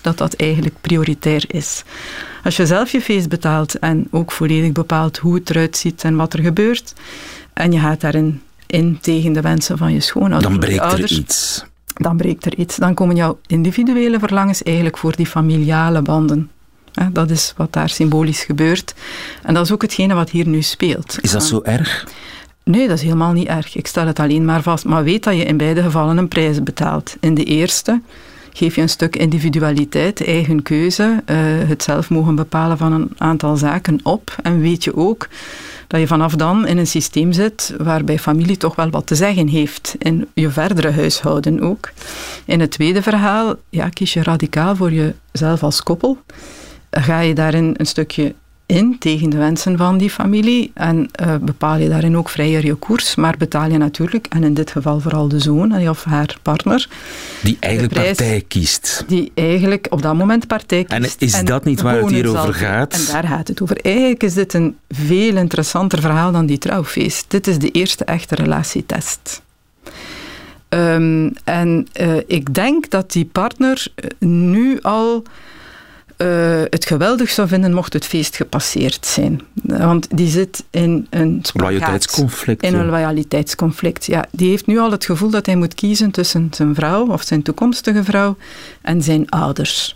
dat 0.02 0.18
dat 0.18 0.34
eigenlijk 0.34 0.76
prioritair 0.82 1.44
is. 1.48 1.84
Als 2.44 2.56
je 2.56 2.66
zelf 2.66 2.92
je 2.92 3.02
feest 3.02 3.30
betaalt 3.30 3.80
en 3.80 4.08
ook 4.12 4.32
volledig 4.32 4.72
bepaalt 4.72 5.18
hoe 5.18 5.36
het 5.36 5.50
eruit 5.50 5.78
ziet 5.78 6.04
en 6.04 6.16
wat 6.16 6.34
er 6.34 6.44
gebeurt, 6.44 6.94
en 7.54 7.72
je 7.72 7.80
gaat 7.80 8.02
daarin 8.02 8.42
in 8.68 9.00
tegen 9.02 9.34
de 9.34 9.42
wensen 9.42 9.78
van 9.78 9.94
je 9.94 10.00
schoonouders 10.00 10.52
Dan 10.52 10.60
breekt 10.60 10.80
er 10.80 10.86
ouders, 10.86 11.20
iets. 11.20 11.64
Dan 12.02 12.18
breekt 12.18 12.46
er 12.46 12.58
iets. 12.58 12.76
Dan 12.76 12.94
komen 12.94 13.16
jouw 13.16 13.40
individuele 13.48 14.20
verlangens 14.20 14.64
eigenlijk 14.64 14.98
voor 14.98 15.16
die 15.16 15.26
familiale 15.26 16.02
banden. 16.02 16.50
Dat 17.12 17.30
is 17.30 17.54
wat 17.58 17.74
daar 17.74 17.90
symbolisch 17.90 18.44
gebeurt. 18.44 18.94
En 19.44 19.54
dat 19.54 19.66
is 19.66 19.72
ook 19.72 19.82
hetgene 19.82 20.14
wat 20.14 20.30
hier 20.30 20.48
nu 20.48 20.62
speelt. 20.62 21.18
Is 21.22 21.32
dat 21.32 21.44
zo 21.44 21.62
erg? 21.64 22.08
Nee, 22.64 22.88
dat 22.88 22.98
is 22.98 23.04
helemaal 23.04 23.32
niet 23.32 23.48
erg. 23.48 23.76
Ik 23.76 23.88
stel 23.88 24.08
het 24.08 24.20
alleen 24.20 24.46
maar 24.46 24.62
vast. 24.62 24.86
Maar 24.86 25.04
weet 25.04 25.24
dat 25.24 25.36
je 25.36 25.44
in 25.44 25.58
beide 25.58 25.82
gevallen 25.82 26.18
een 26.18 26.28
prijs 26.28 26.64
betaalt. 26.64 27.18
In 27.20 27.34
de 27.34 27.44
eerste 27.44 28.02
geef 28.54 28.76
je 28.76 28.82
een 28.82 28.90
stuk 28.90 29.16
individualiteit, 29.16 30.26
eigen 30.26 30.62
keuze, 30.62 31.22
eh, 31.26 31.38
het 31.44 31.84
zelf 31.84 32.10
mogen 32.10 32.36
bepalen 32.36 32.78
van 32.78 32.92
een 32.94 33.12
aantal 33.18 33.58
zaken 33.58 34.00
op. 34.04 34.36
En 34.44 34.60
weet 34.60 34.84
je 34.84 34.96
ook 34.96 35.28
dat 35.92 36.00
je 36.00 36.08
vanaf 36.08 36.36
dan 36.36 36.68
in 36.68 36.78
een 36.78 36.88
systeem 36.88 37.32
zit 37.32 37.74
waarbij 37.78 38.20
familie 38.20 38.58
toch 38.58 38.76
wel 38.76 38.90
wat 38.90 39.08
te 39.08 39.16
zeggen 39.16 39.48
heeft 39.48 39.96
in 39.98 40.28
je 40.34 40.50
verdere 40.50 40.92
huishouden 40.92 41.62
ook. 41.62 41.92
In 42.46 42.60
het 42.60 42.72
tweede 42.72 43.02
verhaal 43.02 43.56
ja, 43.70 43.90
kies 43.90 44.14
je 44.14 44.24
radicaal 44.24 44.76
voor 44.76 44.92
jezelf 44.92 45.64
als 45.64 45.84
koppel. 45.84 46.18
Ga 46.90 47.20
je 47.20 47.34
daarin 47.34 47.74
een 47.78 47.86
stukje 47.86 48.36
in 48.72 48.96
tegen 49.00 49.30
de 49.30 49.38
wensen 49.38 49.78
van 49.78 49.98
die 49.98 50.10
familie 50.10 50.72
en 50.74 51.08
eh, 51.12 51.36
bepaal 51.42 51.78
je 51.78 51.90
daarin 51.90 52.18
ook 52.18 52.30
vrijer 52.30 52.66
je 52.66 52.74
koers, 52.76 53.16
maar 53.16 53.36
betaal 53.38 53.70
je 53.72 53.78
natuurlijk, 53.78 54.28
en 54.30 54.44
in 54.44 54.54
dit 54.54 54.72
geval 54.72 55.00
vooral 55.00 55.28
de 55.28 55.40
zoon 55.40 55.72
eh, 55.74 55.90
of 55.90 56.04
haar 56.04 56.36
partner, 56.42 56.88
Die 57.44 57.58
eigenlijk 57.60 57.94
prijs- 57.94 58.08
partij 58.18 58.44
kiest. 58.48 59.04
die 59.08 59.32
eigenlijk 59.36 59.88
op 59.90 60.02
dat 60.02 60.16
moment 60.16 60.48
partij 60.48 60.86
En 60.88 61.02
kiest. 61.02 61.22
is 61.22 61.44
dat 61.44 61.64
niet 61.66 61.82
waar 61.82 61.98
het 61.98 62.10
hier 62.10 62.30
over 62.40 62.54
gaat? 62.54 62.94
En 62.94 63.06
daar 63.12 63.24
gaat 63.28 63.48
het 63.48 63.62
over. 63.62 63.78
Eigenlijk 63.82 64.24
is 64.24 64.34
dit 64.34 64.54
een 64.54 64.78
veel 64.90 65.36
interessanter 65.36 66.02
verhaal 66.02 66.32
dan 66.32 66.46
die 66.46 66.58
trouwfeest. 66.58 67.26
Dit 67.28 67.48
is 67.48 67.60
de 67.60 67.72
eerste 67.72 68.06
echte 68.06 68.36
relatietest. 68.36 69.42
Ehm, 70.70 71.30
en 71.44 71.88
eh, 71.94 72.16
ik 72.28 72.54
denk 72.54 72.90
dat 72.90 73.12
die 73.12 73.26
partner 73.26 73.88
nu 74.20 74.80
al 74.82 75.24
uh, 76.22 76.62
het 76.70 76.86
geweldig 76.86 77.30
zou 77.30 77.48
vinden 77.48 77.74
mocht 77.74 77.94
het 77.94 78.06
feest 78.06 78.36
gepasseerd 78.36 79.06
zijn. 79.06 79.42
Want 79.64 80.18
die 80.18 80.28
zit 80.28 80.64
in 80.70 81.08
een 81.10 81.44
loyaliteitsconflict. 81.54 82.64
In 82.64 82.76
een 82.76 82.86
loyaliteitsconflict, 82.86 84.06
ja. 84.06 84.26
Die 84.32 84.50
heeft 84.50 84.66
nu 84.66 84.80
al 84.80 84.92
het 84.92 85.06
gevoel 85.06 85.30
dat 85.30 85.46
hij 85.46 85.56
moet 85.56 85.74
kiezen 85.74 86.12
tussen 86.12 86.48
zijn 86.52 86.76
vrouw 86.76 87.08
of 87.08 87.22
zijn 87.22 87.42
toekomstige 87.42 88.04
vrouw 88.04 88.38
en 88.82 89.02
zijn 89.02 89.30
ouders. 89.30 89.96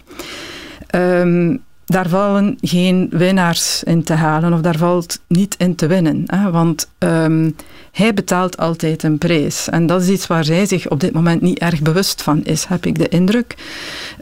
Um, 0.96 1.64
daar 1.86 2.10
vallen 2.10 2.58
geen 2.62 3.08
winnaars 3.12 3.84
in 3.84 4.04
te 4.04 4.13
halen 4.13 4.54
of 4.54 4.62
daar 4.62 4.78
valt 4.78 5.19
niet 5.28 5.56
in 5.58 5.76
te 5.76 5.88
winnen. 5.88 6.24
Hè? 6.26 6.52
Want 6.52 6.89
um, 7.00 7.56
hij 7.91 8.13
betaalt 8.13 8.58
altijd 8.58 9.04
een 9.04 9.17
prijs. 9.17 9.69
En 9.69 9.86
dat 9.86 10.02
is 10.02 10.08
iets 10.08 10.28
waar 10.28 10.43
zij 10.43 10.65
zich 10.65 10.89
op 10.89 11.00
dit 11.00 11.13
moment 11.13 11.41
niet 11.41 11.60
erg 11.60 11.82
bewust 11.82 12.21
van 12.21 12.43
is, 12.43 12.65
heb 12.65 12.86
ik 12.86 12.98
de 12.98 13.10
indruk. 13.10 13.56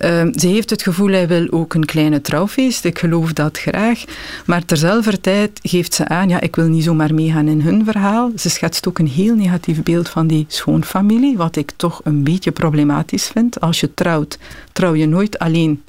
Um, 0.01 0.39
ze 0.39 0.47
heeft 0.47 0.69
het 0.69 0.81
gevoel, 0.81 1.11
hij 1.11 1.27
wil 1.27 1.47
ook 1.51 1.73
een 1.73 1.85
kleine 1.85 2.21
trouwfeest. 2.21 2.85
Ik 2.85 2.99
geloof 2.99 3.33
dat 3.33 3.57
graag. 3.57 4.03
Maar 4.45 4.65
terzelfde 4.65 5.21
tijd 5.21 5.59
geeft 5.63 5.93
ze 5.93 6.07
aan, 6.07 6.29
ja, 6.29 6.41
ik 6.41 6.55
wil 6.55 6.67
niet 6.67 6.83
zomaar 6.83 7.13
meegaan 7.13 7.47
in 7.47 7.61
hun 7.61 7.85
verhaal. 7.85 8.31
Ze 8.35 8.49
schetst 8.49 8.87
ook 8.87 8.99
een 8.99 9.07
heel 9.07 9.35
negatief 9.35 9.83
beeld 9.83 10.09
van 10.09 10.27
die 10.27 10.45
schoonfamilie, 10.47 11.37
wat 11.37 11.55
ik 11.55 11.71
toch 11.75 12.01
een 12.03 12.23
beetje 12.23 12.51
problematisch 12.51 13.27
vind. 13.27 13.59
Als 13.59 13.79
je 13.79 13.93
trouwt, 13.93 14.37
trouw 14.71 14.95
je 14.95 15.07
nooit 15.07 15.39
alleen 15.39 15.81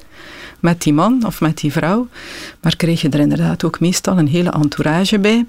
met 0.65 0.83
die 0.83 0.93
man 0.93 1.23
of 1.27 1.41
met 1.41 1.59
die 1.59 1.73
vrouw. 1.73 2.09
Maar 2.61 2.77
kreeg 2.77 3.01
je 3.01 3.09
er 3.09 3.21
inderdaad 3.21 3.65
ook 3.65 3.81
meestal 3.81 4.19
een 4.19 4.29
hele 4.29 4.51
entourage 4.51 5.19
bij. 5.19 5.47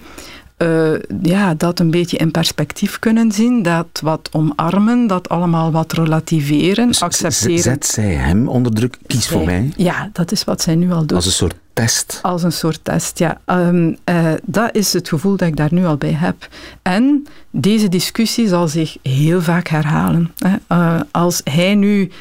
Uh, 0.57 0.99
ja, 1.21 1.53
dat 1.53 1.79
een 1.79 1.91
beetje 1.91 2.17
in 2.17 2.31
perspectief 2.31 2.99
kunnen 2.99 3.31
zien, 3.31 3.63
dat 3.63 3.87
wat 4.01 4.29
omarmen, 4.31 5.07
dat 5.07 5.29
allemaal 5.29 5.71
wat 5.71 5.93
relativeren, 5.93 6.87
dus 6.87 7.01
accepteren. 7.01 7.59
Zet 7.59 7.85
zij 7.85 8.13
hem 8.13 8.47
onder 8.47 8.73
druk? 8.73 8.97
Kies 9.07 9.27
voor 9.27 9.45
mij. 9.45 9.71
Ja, 9.75 10.09
dat 10.13 10.31
is 10.31 10.43
wat 10.43 10.61
zij 10.61 10.75
nu 10.75 10.91
al 10.91 11.05
doet. 11.05 11.11
Als 11.11 11.25
een 11.25 11.31
soort 11.31 11.55
test? 11.73 12.19
Als 12.21 12.43
een 12.43 12.51
soort 12.51 12.79
test, 12.83 13.19
ja. 13.19 13.41
Um, 13.45 13.97
uh, 14.09 14.31
dat 14.43 14.75
is 14.75 14.93
het 14.93 15.09
gevoel 15.09 15.37
dat 15.37 15.47
ik 15.47 15.55
daar 15.55 15.73
nu 15.73 15.85
al 15.85 15.97
bij 15.97 16.13
heb. 16.13 16.47
En 16.81 17.27
deze 17.49 17.89
discussie 17.89 18.47
zal 18.47 18.67
zich 18.67 18.97
heel 19.01 19.41
vaak 19.41 19.67
herhalen. 19.67 20.31
Hè. 20.37 20.55
Uh, 20.69 21.01
als 21.11 21.41
hij 21.43 21.75
nu 21.75 22.11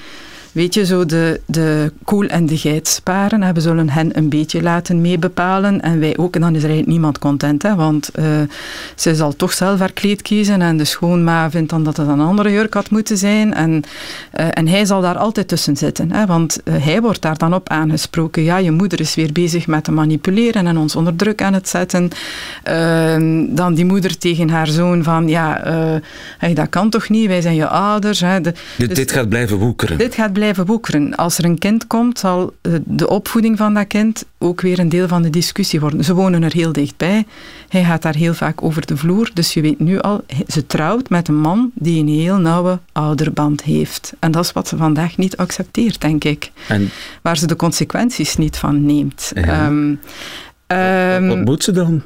weet 0.54 0.74
je, 0.74 0.86
zo 0.86 1.06
de, 1.06 1.40
de 1.46 1.92
koel 2.04 2.26
en 2.26 2.46
de 2.46 2.56
geit 2.56 2.88
sparen. 2.88 3.54
We 3.54 3.60
zullen 3.60 3.88
hen 3.88 4.18
een 4.18 4.28
beetje 4.28 4.62
laten 4.62 5.00
meebepalen 5.00 5.80
en 5.80 6.00
wij 6.00 6.16
ook. 6.16 6.34
En 6.34 6.40
dan 6.40 6.54
is 6.54 6.62
er 6.62 6.68
eigenlijk 6.68 6.90
niemand 6.90 7.18
content, 7.18 7.62
hè, 7.62 7.74
want 7.74 8.10
uh, 8.18 8.24
ze 8.94 9.14
zal 9.14 9.36
toch 9.36 9.52
zelf 9.52 9.78
haar 9.78 9.92
kleed 9.92 10.22
kiezen 10.22 10.62
en 10.62 10.76
de 10.76 10.84
schoonma 10.84 11.50
vindt 11.50 11.70
dan 11.70 11.84
dat 11.84 11.96
het 11.96 12.08
een 12.08 12.20
andere 12.20 12.50
jurk 12.50 12.74
had 12.74 12.90
moeten 12.90 13.18
zijn. 13.18 13.54
En, 13.54 13.70
uh, 14.40 14.46
en 14.50 14.68
hij 14.68 14.84
zal 14.84 15.00
daar 15.00 15.16
altijd 15.16 15.48
tussen 15.48 15.76
zitten, 15.76 16.12
hè, 16.12 16.26
want 16.26 16.60
uh, 16.64 16.74
hij 16.84 17.00
wordt 17.00 17.22
daar 17.22 17.38
dan 17.38 17.54
op 17.54 17.68
aangesproken. 17.68 18.42
Ja, 18.42 18.56
je 18.56 18.70
moeder 18.70 19.00
is 19.00 19.14
weer 19.14 19.32
bezig 19.32 19.66
met 19.66 19.84
te 19.84 19.92
manipuleren 19.92 20.66
en 20.66 20.78
ons 20.78 20.96
onder 20.96 21.16
druk 21.16 21.42
aan 21.42 21.54
het 21.54 21.68
zetten. 21.68 22.08
Ehm, 22.62 23.44
dan 23.48 23.74
die 23.74 23.84
moeder 23.84 24.18
tegen 24.18 24.48
haar 24.48 24.66
zoon 24.66 25.02
van, 25.02 25.28
ja, 25.28 25.60
hey, 26.38 26.54
dat 26.54 26.68
kan 26.68 26.90
toch 26.90 27.08
niet, 27.08 27.26
wij 27.26 27.40
zijn 27.40 27.54
je 27.54 27.66
ouders. 27.66 28.20
Hè, 28.20 28.40
de, 28.40 28.54
dit, 28.76 28.88
dus, 28.88 28.98
dit 28.98 29.12
gaat 29.12 29.28
blijven 29.28 29.56
woekeren. 29.56 29.98
Dit 29.98 30.14
gaat 30.14 30.32
blijven 30.32 30.42
blijven 30.44 30.72
woekeren. 30.72 31.14
Als 31.14 31.38
er 31.38 31.44
een 31.44 31.58
kind 31.58 31.86
komt, 31.86 32.18
zal 32.18 32.54
eh, 32.60 32.72
de 32.84 33.08
opvoeding 33.08 33.58
van 33.58 33.74
dat 33.74 33.86
kind 33.86 34.24
ook 34.38 34.60
weer 34.60 34.78
een 34.78 34.88
deel 34.88 35.08
van 35.08 35.22
de 35.22 35.30
discussie 35.30 35.80
worden. 35.80 36.04
Ze 36.04 36.14
wonen 36.14 36.42
er 36.42 36.52
heel 36.52 36.72
dichtbij. 36.72 37.26
Hij 37.68 37.84
gaat 37.84 38.02
daar 38.02 38.14
heel 38.14 38.34
vaak 38.34 38.62
over 38.62 38.86
de 38.86 38.96
vloer. 38.96 39.30
Dus 39.34 39.54
je 39.54 39.60
weet 39.60 39.80
nu 39.80 39.98
al, 39.98 40.24
ze 40.48 40.66
trouwt 40.66 41.08
met 41.08 41.28
een 41.28 41.40
man 41.40 41.70
die 41.74 42.00
een 42.00 42.08
heel 42.08 42.36
nauwe 42.36 42.78
ouderband 42.92 43.62
heeft. 43.62 44.12
En 44.18 44.30
dat 44.30 44.44
is 44.44 44.52
wat 44.52 44.68
ze 44.68 44.76
vandaag 44.76 45.16
niet 45.16 45.36
accepteert, 45.36 46.00
denk 46.00 46.24
ik. 46.24 46.50
En... 46.68 46.90
Waar 47.22 47.36
ze 47.36 47.46
de 47.46 47.56
consequenties 47.56 48.36
niet 48.36 48.56
van 48.56 48.86
neemt. 48.86 49.32
Ja. 49.34 49.66
Um, 49.66 51.28
wat 51.28 51.44
moet 51.44 51.64
ze 51.64 51.72
dan? 51.72 52.02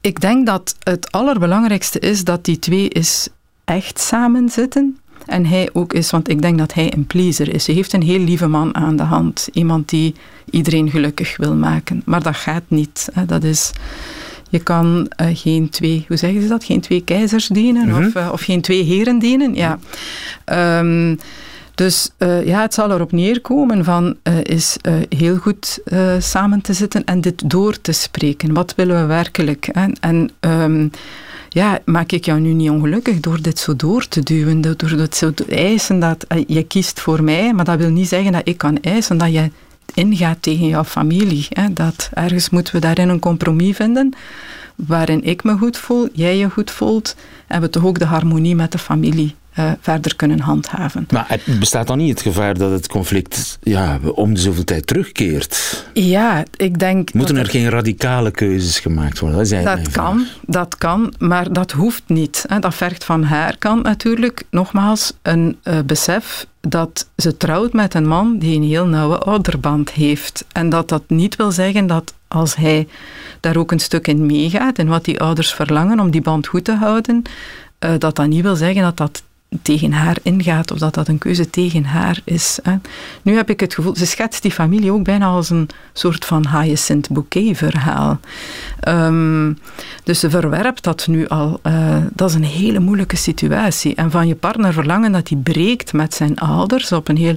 Ik 0.00 0.20
denk 0.20 0.46
dat 0.46 0.76
het 0.82 1.12
allerbelangrijkste 1.12 1.98
is 1.98 2.24
dat 2.24 2.44
die 2.44 2.58
twee 2.58 2.88
is 2.88 3.28
echt 3.64 4.00
samen 4.00 4.48
zitten 4.48 4.98
en 5.26 5.46
hij 5.46 5.70
ook 5.72 5.92
is, 5.92 6.10
want 6.10 6.28
ik 6.28 6.42
denk 6.42 6.58
dat 6.58 6.74
hij 6.74 6.92
een 6.96 7.06
pleaser 7.06 7.54
is. 7.54 7.64
Ze 7.64 7.72
heeft 7.72 7.92
een 7.92 8.02
heel 8.02 8.18
lieve 8.18 8.46
man 8.46 8.74
aan 8.74 8.96
de 8.96 9.02
hand. 9.02 9.48
Iemand 9.52 9.88
die 9.88 10.14
iedereen 10.50 10.90
gelukkig 10.90 11.36
wil 11.36 11.54
maken. 11.54 12.02
Maar 12.04 12.22
dat 12.22 12.36
gaat 12.36 12.64
niet. 12.68 13.08
Dat 13.26 13.44
is... 13.44 13.72
Je 14.48 14.62
kan 14.62 15.12
uh, 15.20 15.26
geen 15.32 15.68
twee, 15.68 16.04
hoe 16.08 16.16
zeggen 16.16 16.42
ze 16.42 16.48
dat? 16.48 16.64
Geen 16.64 16.80
twee 16.80 17.00
keizers 17.00 17.46
dienen 17.46 17.86
mm 17.86 17.94
-hmm. 17.94 18.06
of, 18.06 18.14
uh, 18.14 18.28
of, 18.32 18.40
geen 18.40 18.60
twee 18.60 18.82
heren 18.82 19.18
dienen. 19.18 19.54
Ja. 19.54 19.78
Um, 20.78 21.18
dus 21.74 22.10
uh, 22.18 22.46
ja, 22.46 22.60
het 22.60 22.74
zal 22.74 22.90
erop 22.90 23.12
neerkomen 23.12 23.84
van 23.84 24.16
is 24.42 24.76
heel 25.08 25.36
goed 25.36 25.78
samen 26.18 26.60
te 26.60 26.72
zitten 26.72 27.04
en 27.04 27.20
dit 27.20 27.50
door 27.50 27.80
te 27.80 27.92
spreken. 27.92 28.54
Wat 28.54 28.74
willen 28.74 29.00
we 29.00 29.06
werkelijk? 29.06 29.68
Hè? 29.72 29.86
En 30.00 30.30
um, 30.40 30.90
ja, 31.54 31.78
maak 31.84 32.12
ik 32.12 32.24
jou 32.24 32.40
nu 32.40 32.52
niet 32.52 32.70
ongelukkig 32.70 33.20
door 33.20 33.42
dit 33.42 33.58
zo 33.58 33.76
door 33.76 34.08
te 34.08 34.20
duwen, 34.20 34.60
door 34.60 34.96
dit 34.96 35.16
zo 35.16 35.34
te 35.34 35.44
eisen 35.44 35.98
dat 35.98 36.24
eh, 36.24 36.44
je 36.46 36.62
kiest 36.62 37.00
voor 37.00 37.22
mij, 37.22 37.52
maar 37.52 37.64
dat 37.64 37.78
wil 37.78 37.90
niet 37.90 38.08
zeggen 38.08 38.32
dat 38.32 38.48
ik 38.48 38.58
kan 38.58 38.80
eisen 38.80 39.18
dat 39.18 39.32
je 39.32 39.50
ingaat 39.94 40.42
tegen 40.42 40.66
jouw 40.66 40.84
familie. 40.84 41.46
Hè. 41.48 41.72
Dat 41.72 42.10
ergens 42.14 42.50
moeten 42.50 42.74
we 42.74 42.80
daarin 42.80 43.08
een 43.08 43.18
compromis 43.18 43.76
vinden 43.76 44.14
waarin 44.74 45.24
ik 45.24 45.44
me 45.44 45.56
goed 45.56 45.76
voel, 45.76 46.08
jij 46.12 46.36
je 46.36 46.50
goed 46.50 46.70
voelt 46.70 47.16
en 47.46 47.60
we 47.60 47.70
toch 47.70 47.84
ook 47.84 47.98
de 47.98 48.04
harmonie 48.04 48.54
met 48.54 48.72
de 48.72 48.78
familie 48.78 49.34
uh, 49.58 49.72
verder 49.80 50.16
kunnen 50.16 50.40
handhaven. 50.40 51.06
Maar 51.10 51.24
het 51.28 51.58
bestaat 51.58 51.86
dan 51.86 51.98
niet 51.98 52.10
het 52.10 52.22
gevaar 52.22 52.58
dat 52.58 52.70
het 52.70 52.88
conflict 52.88 53.58
ja, 53.62 53.98
om 54.14 54.34
de 54.34 54.40
zoveel 54.40 54.64
tijd 54.64 54.86
terugkeert? 54.86 55.84
Ja, 55.92 56.44
ik 56.56 56.78
denk... 56.78 57.12
Moeten 57.12 57.36
er, 57.36 57.46
geen 57.46 57.68
radicale 57.68 58.30
keuzes 58.30 58.78
gemaakt 58.78 59.18
worden? 59.18 59.64
Dat, 59.64 59.64
dat 59.64 59.90
kan, 59.90 60.26
dat 60.46 60.76
kan, 60.76 61.14
maar 61.18 61.52
dat 61.52 61.72
hoeft 61.72 62.02
niet. 62.06 62.44
Dat 62.60 62.74
vergt 62.74 63.04
van 63.04 63.22
haar 63.22 63.56
kant 63.58 63.82
natuurlijk 63.82 64.42
nogmaals 64.50 65.12
een 65.22 65.58
uh, 65.64 65.78
besef 65.86 66.46
dat 66.60 67.08
ze 67.16 67.36
trouwt 67.36 67.72
met 67.72 67.94
een 67.94 68.08
man 68.08 68.38
die 68.38 68.56
een 68.56 68.68
heel 68.68 68.86
nauwe 68.86 69.18
ouderband 69.18 69.90
heeft. 69.90 70.44
En 70.52 70.68
dat 70.68 70.88
dat 70.88 71.02
niet 71.06 71.36
wil 71.36 71.52
zeggen 71.52 71.86
dat 71.86 72.14
als 72.28 72.56
hij 72.56 72.88
daar 73.40 73.56
ook 73.56 73.72
een 73.72 73.80
stuk 73.80 74.08
in 74.08 74.26
meegaat 74.26 74.78
en 74.78 74.86
wat 74.86 75.04
die 75.04 75.20
ouders 75.20 75.54
verlangen 75.54 76.00
om 76.00 76.10
die 76.10 76.22
band 76.22 76.46
goed 76.46 76.64
te 76.64 76.74
houden, 76.74 77.22
uh, 77.84 77.90
dat 77.98 78.16
dat 78.16 78.26
niet 78.26 78.42
wil 78.42 78.56
zeggen 78.56 78.82
dat 78.82 78.96
dat 78.96 79.22
tegen 79.62 79.92
haar 79.92 80.16
ingaat 80.22 80.70
of 80.70 80.78
dat 80.78 80.94
dat 80.94 81.08
een 81.08 81.18
keuze 81.18 81.50
tegen 81.50 81.84
haar 81.84 82.20
is. 82.24 82.58
Hè. 82.62 82.74
Nu 83.22 83.36
heb 83.36 83.50
ik 83.50 83.60
het 83.60 83.74
gevoel, 83.74 83.96
ze 83.96 84.06
schetst 84.06 84.42
die 84.42 84.50
familie 84.50 84.92
ook 84.92 85.04
bijna 85.04 85.26
als 85.26 85.50
een 85.50 85.68
soort 85.92 86.24
van 86.24 86.48
Hyacinth 86.48 87.10
Bouquet 87.10 87.56
verhaal. 87.56 88.18
Um, 88.88 89.58
dus 90.04 90.20
ze 90.20 90.30
verwerpt 90.30 90.82
dat 90.82 91.06
nu 91.06 91.28
al. 91.28 91.60
Uh, 91.62 91.96
dat 92.12 92.28
is 92.28 92.34
een 92.34 92.44
hele 92.44 92.78
moeilijke 92.78 93.16
situatie. 93.16 93.94
En 93.94 94.10
van 94.10 94.26
je 94.26 94.34
partner 94.34 94.72
verlangen 94.72 95.12
dat 95.12 95.28
hij 95.28 95.38
breekt 95.38 95.92
met 95.92 96.14
zijn 96.14 96.38
ouders 96.38 96.92
op 96.92 97.08
een 97.08 97.16
heel... 97.16 97.36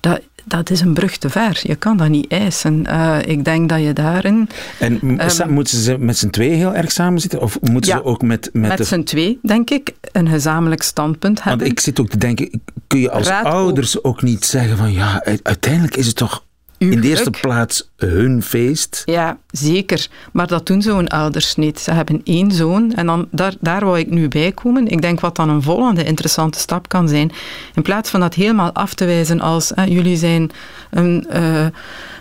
Dat, 0.00 0.20
dat 0.50 0.70
is 0.70 0.80
een 0.80 0.94
brug 0.94 1.16
te 1.16 1.30
ver. 1.30 1.60
Je 1.62 1.74
kan 1.74 1.96
dat 1.96 2.08
niet 2.08 2.32
eisen. 2.32 2.84
Uh, 2.86 3.18
ik 3.24 3.44
denk 3.44 3.68
dat 3.68 3.82
je 3.82 3.92
daarin... 3.92 4.48
En 4.78 4.98
um, 5.02 5.52
moeten 5.52 5.78
ze 5.78 5.98
met 5.98 6.18
z'n 6.18 6.30
twee 6.30 6.50
heel 6.50 6.74
erg 6.74 6.92
samen 6.92 7.20
zitten? 7.20 7.40
Of 7.40 7.60
moeten 7.60 7.90
ja, 7.90 7.96
ze 7.96 8.04
ook 8.04 8.22
met... 8.22 8.50
Met, 8.52 8.68
met 8.68 8.78
de... 8.78 8.84
z'n 8.84 9.02
twee, 9.02 9.38
denk 9.42 9.70
ik, 9.70 9.92
een 10.12 10.28
gezamenlijk 10.28 10.82
standpunt 10.82 11.42
hebben. 11.42 11.66
Want 11.66 11.72
ik 11.78 11.80
zit 11.80 12.00
ook 12.00 12.08
te 12.08 12.18
denken, 12.18 12.62
kun 12.86 13.00
je 13.00 13.10
als 13.10 13.26
Raad 13.26 13.44
ouders 13.44 13.98
ook... 13.98 14.06
ook 14.06 14.22
niet 14.22 14.44
zeggen 14.44 14.76
van 14.76 14.92
ja, 14.92 15.24
uiteindelijk 15.42 15.96
is 15.96 16.06
het 16.06 16.16
toch 16.16 16.44
in 16.78 17.00
de 17.00 17.08
eerste 17.08 17.30
plaats 17.30 17.89
hun 18.06 18.42
feest. 18.42 19.02
Ja, 19.04 19.38
zeker. 19.50 20.08
Maar 20.32 20.46
dat 20.46 20.66
doen 20.66 20.82
zo'n 20.82 21.08
ouders 21.08 21.56
niet. 21.56 21.80
Ze 21.80 21.92
hebben 21.92 22.20
één 22.24 22.52
zoon 22.52 22.92
en 22.94 23.06
dan, 23.06 23.28
daar, 23.30 23.54
daar 23.60 23.84
wou 23.84 23.98
ik 23.98 24.10
nu 24.10 24.28
bij 24.28 24.52
komen. 24.52 24.88
Ik 24.88 25.02
denk 25.02 25.20
wat 25.20 25.36
dan 25.36 25.48
een 25.48 25.62
volgende 25.62 26.04
interessante 26.04 26.58
stap 26.58 26.88
kan 26.88 27.08
zijn. 27.08 27.32
In 27.74 27.82
plaats 27.82 28.10
van 28.10 28.20
dat 28.20 28.34
helemaal 28.34 28.72
af 28.72 28.94
te 28.94 29.04
wijzen 29.04 29.40
als 29.40 29.72
jullie 29.86 30.16
zijn 30.16 30.50
een, 30.90 31.26
uh, 31.32 31.66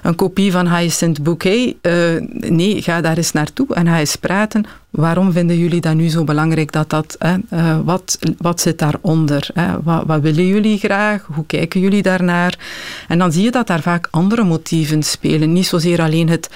een 0.04 0.16
kopie 0.16 0.52
van 0.52 0.68
Hyacinth 0.68 1.24
Bouquet. 1.24 1.76
Uh, 1.82 1.94
nee, 2.32 2.82
ga 2.82 3.02
daar 3.02 3.18
eens 3.18 3.32
naartoe 3.32 3.76
en 3.76 3.88
ga 3.88 4.00
eens 4.00 4.16
praten. 4.16 4.66
Waarom 4.90 5.32
vinden 5.32 5.58
jullie 5.58 5.82
dat 5.82 5.96
nu 5.96 6.10
zo 6.10 6.24
belangrijk? 6.24 6.72
Dat 6.72 6.90
dat, 6.90 7.18
uh, 7.54 7.80
wat, 7.84 8.20
wat 8.38 8.62
zit 8.62 8.80
daaronder? 8.80 9.50
Hè? 9.54 9.82
Wat, 9.84 10.04
wat 10.06 10.22
willen 10.22 10.48
jullie 10.48 10.78
graag? 10.78 11.28
Hoe 11.34 11.46
kijken 11.46 11.80
jullie 11.80 12.02
daarnaar? 12.02 12.58
En 13.08 13.18
dan 13.18 13.32
zie 13.32 13.44
je 13.44 13.52
dat 13.52 13.68
daar 13.68 13.82
vaak 13.82 14.08
andere 14.12 14.44
motieven 14.44 15.04
spelen. 15.04 15.54
Niet 15.54 15.68
zozeer 15.70 16.02
alleen 16.02 16.30
het 16.30 16.50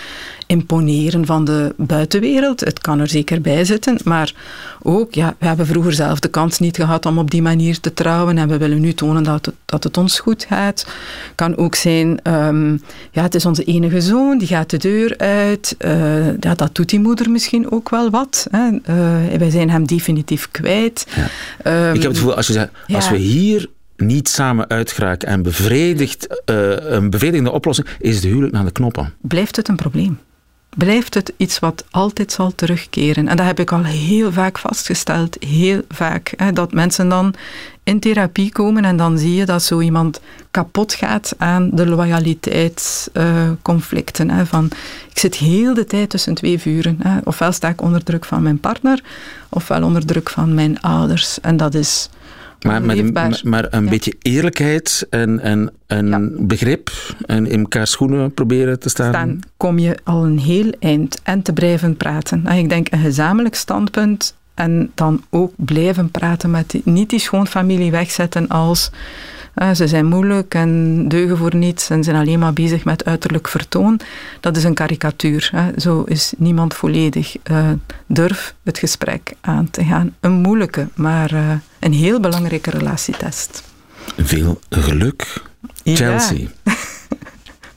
imponeren 0.48 1.26
van 1.26 1.46
de 1.46 1.74
buitenwereld. 1.78 2.60
Het 2.60 2.80
kan 2.80 3.00
er 3.00 3.08
zeker 3.08 3.42
bij 3.42 3.66
zitten, 3.66 3.98
maar 4.04 4.34
ook, 4.82 5.14
ja, 5.14 5.36
we 5.40 5.46
hebben 5.46 5.66
vroeger 5.66 5.94
zelf 5.94 6.20
de 6.20 6.28
kans 6.28 6.60
niet 6.60 6.76
gehad 6.76 7.06
om 7.06 7.18
op 7.18 7.32
die 7.32 7.42
manier 7.42 7.80
te 7.80 7.94
trouwen 7.94 8.38
en 8.38 8.48
we 8.48 8.58
willen 8.58 8.82
nu 8.82 8.94
tonen 8.94 9.24
dat 9.24 9.46
het, 9.46 9.56
dat 9.66 9.84
het 9.84 9.98
ons 9.98 10.20
goed 10.20 10.46
gaat. 10.50 10.88
Kan 11.36 11.58
ook 11.58 11.76
zijn, 11.76 12.20
um, 12.24 12.82
ja, 13.12 13.22
het 13.22 13.36
is 13.36 13.46
onze 13.46 13.64
enige 13.64 14.02
zoon, 14.02 14.38
die 14.38 14.48
gaat 14.48 14.70
de 14.70 14.78
deur 14.78 15.18
uit. 15.18 15.76
Uh, 15.80 16.40
ja, 16.40 16.56
dat 16.56 16.76
doet 16.76 16.90
die 16.90 17.00
moeder 17.00 17.32
misschien 17.32 17.72
ook 17.72 17.90
wel 17.90 18.10
wat. 18.10 18.48
Hè. 18.52 18.70
Uh, 18.72 19.38
wij 19.38 19.50
zijn 19.50 19.70
hem 19.70 19.88
definitief 19.88 20.52
kwijt. 20.52 21.08
Ja. 21.64 21.88
Um, 21.88 21.96
Ik 21.96 22.02
heb 22.02 22.12
het 22.12 22.20
gevoel, 22.20 22.36
als, 22.36 22.48
je 22.48 22.70
als 22.94 23.10
we 23.10 23.18
hier 23.18 23.70
niet 23.98 24.30
samen 24.30 24.70
uitgeraken 24.70 25.28
en 25.28 25.42
bevredigd, 25.42 26.44
uh, 26.46 26.76
een 26.80 27.10
bevredigende 27.10 27.52
oplossing, 27.52 27.88
is 28.00 28.22
de 28.22 28.28
huwelijk 28.28 28.54
naar 28.54 28.66
de 28.66 28.72
knoppen. 28.72 29.14
Blijft 29.22 29.56
het 29.56 29.68
een 29.68 29.76
probleem? 29.76 30.20
Blijft 30.78 31.14
het 31.14 31.34
iets 31.38 31.60
wat 31.60 31.86
altijd 31.92 32.32
zal 32.32 32.56
terugkeren? 32.56 33.28
En 33.28 33.38
dat 33.38 33.46
heb 33.46 33.60
ik 33.60 33.72
al 33.72 33.84
heel 33.84 34.32
vaak 34.32 34.58
vastgesteld, 34.58 35.38
heel 35.40 35.82
vaak. 35.90 36.34
Hè, 36.36 36.54
dat 36.54 36.74
mensen 36.74 37.10
dan 37.10 37.34
in 37.84 38.00
therapie 38.00 38.52
komen 38.52 38.86
en 38.86 38.98
dan 38.98 39.18
zie 39.18 39.36
je 39.36 39.46
dat 39.46 39.64
zo 39.64 39.80
iemand 39.80 40.20
kapot 40.52 40.94
gaat 40.94 41.34
aan 41.38 41.70
de 41.74 41.88
loyaliteitsconflicten. 41.88 44.48
Van, 44.48 44.66
ik 45.10 45.20
zit 45.20 45.36
heel 45.36 45.74
de 45.74 45.86
tijd 45.86 46.10
tussen 46.10 46.34
twee 46.34 46.60
vuren. 46.60 47.00
Hè. 47.04 47.18
Ofwel 47.24 47.52
sta 47.52 47.70
ik 47.70 47.82
onder 47.82 48.04
druk 48.04 48.26
van 48.26 48.44
mijn 48.44 48.60
partner, 48.60 49.04
ofwel 49.50 49.84
onder 49.84 50.06
druk 50.06 50.30
van 50.30 50.54
mijn 50.54 50.82
ouders. 50.82 51.40
En 51.42 51.58
dat 51.58 51.74
is 51.74 52.10
maar, 52.64 52.82
maar, 53.12 53.42
maar 53.44 53.68
een 53.70 53.90
beetje 53.90 54.16
eerlijkheid 54.22 55.08
en, 55.10 55.40
en, 55.40 55.74
en 55.88 56.36
begrip 56.48 56.92
en 57.26 57.48
in 57.48 57.60
elkaar 57.60 57.88
schoenen 57.88 58.34
proberen 58.34 58.80
te 58.80 58.90
staan. 58.90 59.12
Dan 59.12 59.44
kom 59.58 59.80
je 59.80 59.98
al 60.04 60.26
een 60.26 60.40
heel 60.40 60.74
eind 60.80 61.20
en 61.24 61.42
te 61.42 61.54
blijven 61.54 61.98
praten. 61.98 62.42
Nou, 62.42 62.58
ik 62.58 62.70
denk 62.70 62.88
een 62.92 63.00
gezamenlijk 63.00 63.56
standpunt 63.56 64.36
en 64.54 64.92
dan 64.96 65.24
ook 65.30 65.54
blijven 65.56 66.12
praten 66.12 66.52
met 66.52 66.70
die, 66.70 66.82
niet 66.86 67.10
die 67.10 67.20
schoonfamilie 67.20 67.92
wegzetten 67.92 68.48
als 68.48 68.92
uh, 69.56 69.74
ze 69.74 69.88
zijn 69.88 70.06
moeilijk 70.06 70.54
en 70.54 71.08
deugen 71.08 71.38
voor 71.38 71.56
niets 71.56 71.90
en 71.90 72.04
zijn 72.04 72.16
alleen 72.16 72.40
maar 72.40 72.54
bezig 72.54 72.86
met 72.86 73.06
uiterlijk 73.06 73.48
vertoon. 73.48 74.00
Dat 74.40 74.58
is 74.58 74.64
een 74.64 74.74
karikatuur. 74.74 75.50
Hè. 75.52 75.80
Zo 75.80 76.04
is 76.04 76.34
niemand 76.38 76.74
volledig. 76.74 77.36
Uh, 77.52 77.70
durf 78.08 78.56
het 78.64 78.78
gesprek 78.78 79.34
aan 79.42 79.70
te 79.72 79.84
gaan. 79.84 80.16
Een 80.20 80.32
moeilijke, 80.32 80.88
maar 80.96 81.34
uh, 81.34 81.52
een 81.80 81.94
heel 81.94 82.20
belangrijke 82.20 82.70
relatietest. 82.70 83.64
Veel 84.18 84.60
geluk, 84.70 85.42
Chelsea. 85.84 86.48
Ja. 86.64 86.64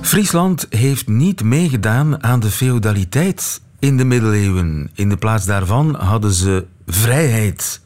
Friesland 0.00 0.66
heeft 0.70 1.08
niet 1.08 1.42
meegedaan 1.42 2.22
aan 2.22 2.40
de 2.40 2.50
feudaliteit 2.50 3.60
in 3.78 3.96
de 3.96 4.04
middeleeuwen. 4.04 4.90
In 4.94 5.08
de 5.08 5.16
plaats 5.16 5.44
daarvan 5.44 5.94
hadden 5.94 6.32
ze 6.32 6.66
vrijheid. 6.86 7.80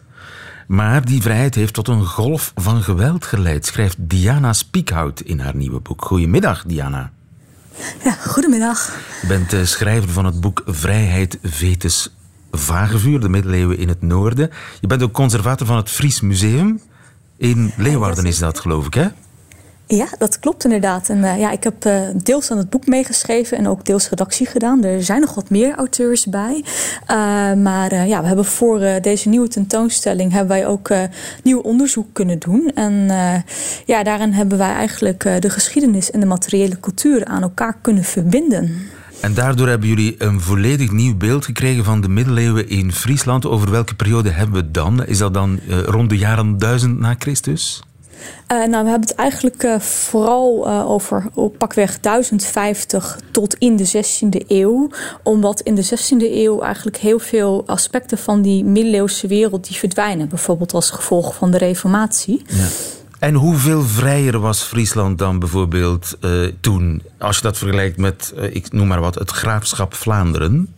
Maar 0.66 1.04
die 1.04 1.22
vrijheid 1.22 1.54
heeft 1.54 1.74
tot 1.74 1.88
een 1.88 2.04
golf 2.04 2.52
van 2.54 2.82
geweld 2.82 3.24
geleid, 3.24 3.66
schrijft 3.66 3.96
Diana 3.98 4.52
Spiekhout 4.52 5.20
in 5.20 5.40
haar 5.40 5.56
nieuwe 5.56 5.80
boek. 5.80 6.04
Goedemiddag, 6.04 6.64
Diana. 6.66 7.10
Ja, 8.04 8.12
goedemiddag. 8.12 8.96
Je 9.20 9.26
bent 9.26 9.50
de 9.50 9.66
schrijver 9.66 10.10
van 10.10 10.24
het 10.24 10.40
boek 10.40 10.62
Vrijheid 10.66 11.38
Vetus 11.42 12.10
Vagevuur, 12.54 13.20
de 13.20 13.28
middeleeuwen 13.28 13.78
in 13.78 13.88
het 13.88 14.02
noorden. 14.02 14.50
Je 14.80 14.86
bent 14.86 15.02
ook 15.02 15.12
conservator 15.12 15.66
van 15.66 15.76
het 15.76 15.90
Fries 15.90 16.20
Museum. 16.20 16.80
In 17.36 17.72
Leeuwarden 17.76 18.26
is 18.26 18.38
dat, 18.38 18.58
geloof 18.58 18.86
ik, 18.86 18.94
hè? 18.94 19.08
Ja, 19.86 20.06
dat 20.18 20.38
klopt 20.38 20.64
inderdaad. 20.64 21.08
En 21.08 21.18
uh, 21.18 21.38
ja, 21.38 21.50
ik 21.50 21.64
heb 21.64 21.84
uh, 21.86 22.00
deels 22.14 22.50
aan 22.50 22.58
het 22.58 22.70
boek 22.70 22.86
meegeschreven 22.86 23.58
en 23.58 23.68
ook 23.68 23.84
deels 23.84 24.08
redactie 24.08 24.46
gedaan. 24.46 24.84
Er 24.84 25.02
zijn 25.02 25.20
nog 25.20 25.34
wat 25.34 25.50
meer 25.50 25.74
auteurs 25.74 26.26
bij. 26.26 26.64
Uh, 26.64 27.52
maar 27.62 28.06
ja, 28.06 28.20
we 28.20 28.26
hebben 28.26 28.44
voor 28.44 28.80
deze 29.00 29.28
nieuwe 29.28 29.48
tentoonstelling 29.48 30.32
hebben 30.32 30.56
wij 30.56 30.66
ook 30.66 30.90
nieuw 31.42 31.60
onderzoek 31.60 32.06
kunnen 32.12 32.38
doen. 32.38 32.70
En 32.74 32.92
ja, 33.86 34.02
daarin 34.02 34.32
hebben 34.32 34.58
wij 34.58 34.72
eigenlijk 34.72 35.42
de 35.42 35.50
geschiedenis 35.50 36.10
en 36.10 36.20
de 36.20 36.26
materiële 36.26 36.80
cultuur 36.80 37.24
aan 37.24 37.42
elkaar 37.42 37.76
kunnen 37.80 38.04
verbinden. 38.04 38.90
En 39.22 39.34
daardoor 39.34 39.68
hebben 39.68 39.88
jullie 39.88 40.14
een 40.18 40.40
volledig 40.40 40.90
nieuw 40.90 41.16
beeld 41.16 41.44
gekregen 41.44 41.84
van 41.84 42.00
de 42.00 42.08
middeleeuwen 42.08 42.68
in 42.68 42.92
Friesland. 42.92 43.46
Over 43.46 43.70
welke 43.70 43.94
periode 43.94 44.30
hebben 44.30 44.54
we 44.54 44.60
het 44.60 44.74
dan? 44.74 45.06
Is 45.06 45.18
dat 45.18 45.34
dan 45.34 45.60
rond 45.86 46.08
de 46.10 46.18
jaren 46.18 46.58
1000 46.58 46.98
na 46.98 47.14
Christus? 47.18 47.82
Uh, 48.52 48.58
nou, 48.58 48.84
we 48.84 48.90
hebben 48.90 49.08
het 49.08 49.14
eigenlijk 49.14 49.62
uh, 49.62 49.78
vooral 49.78 50.68
uh, 50.68 50.90
over 50.90 51.24
op 51.34 51.58
pakweg 51.58 52.00
1050 52.00 53.20
tot 53.30 53.54
in 53.54 53.76
de 53.76 53.86
16e 53.88 54.46
eeuw. 54.46 54.90
Omdat 55.22 55.60
in 55.60 55.74
de 55.74 55.84
16e 55.84 56.16
eeuw 56.18 56.60
eigenlijk 56.60 56.96
heel 56.96 57.18
veel 57.18 57.62
aspecten 57.66 58.18
van 58.18 58.42
die 58.42 58.64
middeleeuwse 58.64 59.26
wereld 59.26 59.68
die 59.68 59.76
verdwijnen. 59.76 60.28
Bijvoorbeeld 60.28 60.74
als 60.74 60.90
gevolg 60.90 61.34
van 61.34 61.50
de 61.50 61.58
reformatie. 61.58 62.42
Ja. 62.46 62.66
En 63.22 63.34
hoeveel 63.34 63.82
vrijer 63.82 64.38
was 64.38 64.62
Friesland 64.62 65.18
dan 65.18 65.38
bijvoorbeeld 65.38 66.18
toen? 66.60 67.02
Als 67.18 67.36
je 67.36 67.42
dat 67.42 67.58
vergelijkt 67.58 67.96
met, 67.96 68.34
ik 68.50 68.72
noem 68.72 68.86
maar 68.86 69.00
wat, 69.00 69.14
het 69.14 69.30
graafschap 69.30 69.94
Vlaanderen. 69.94 70.74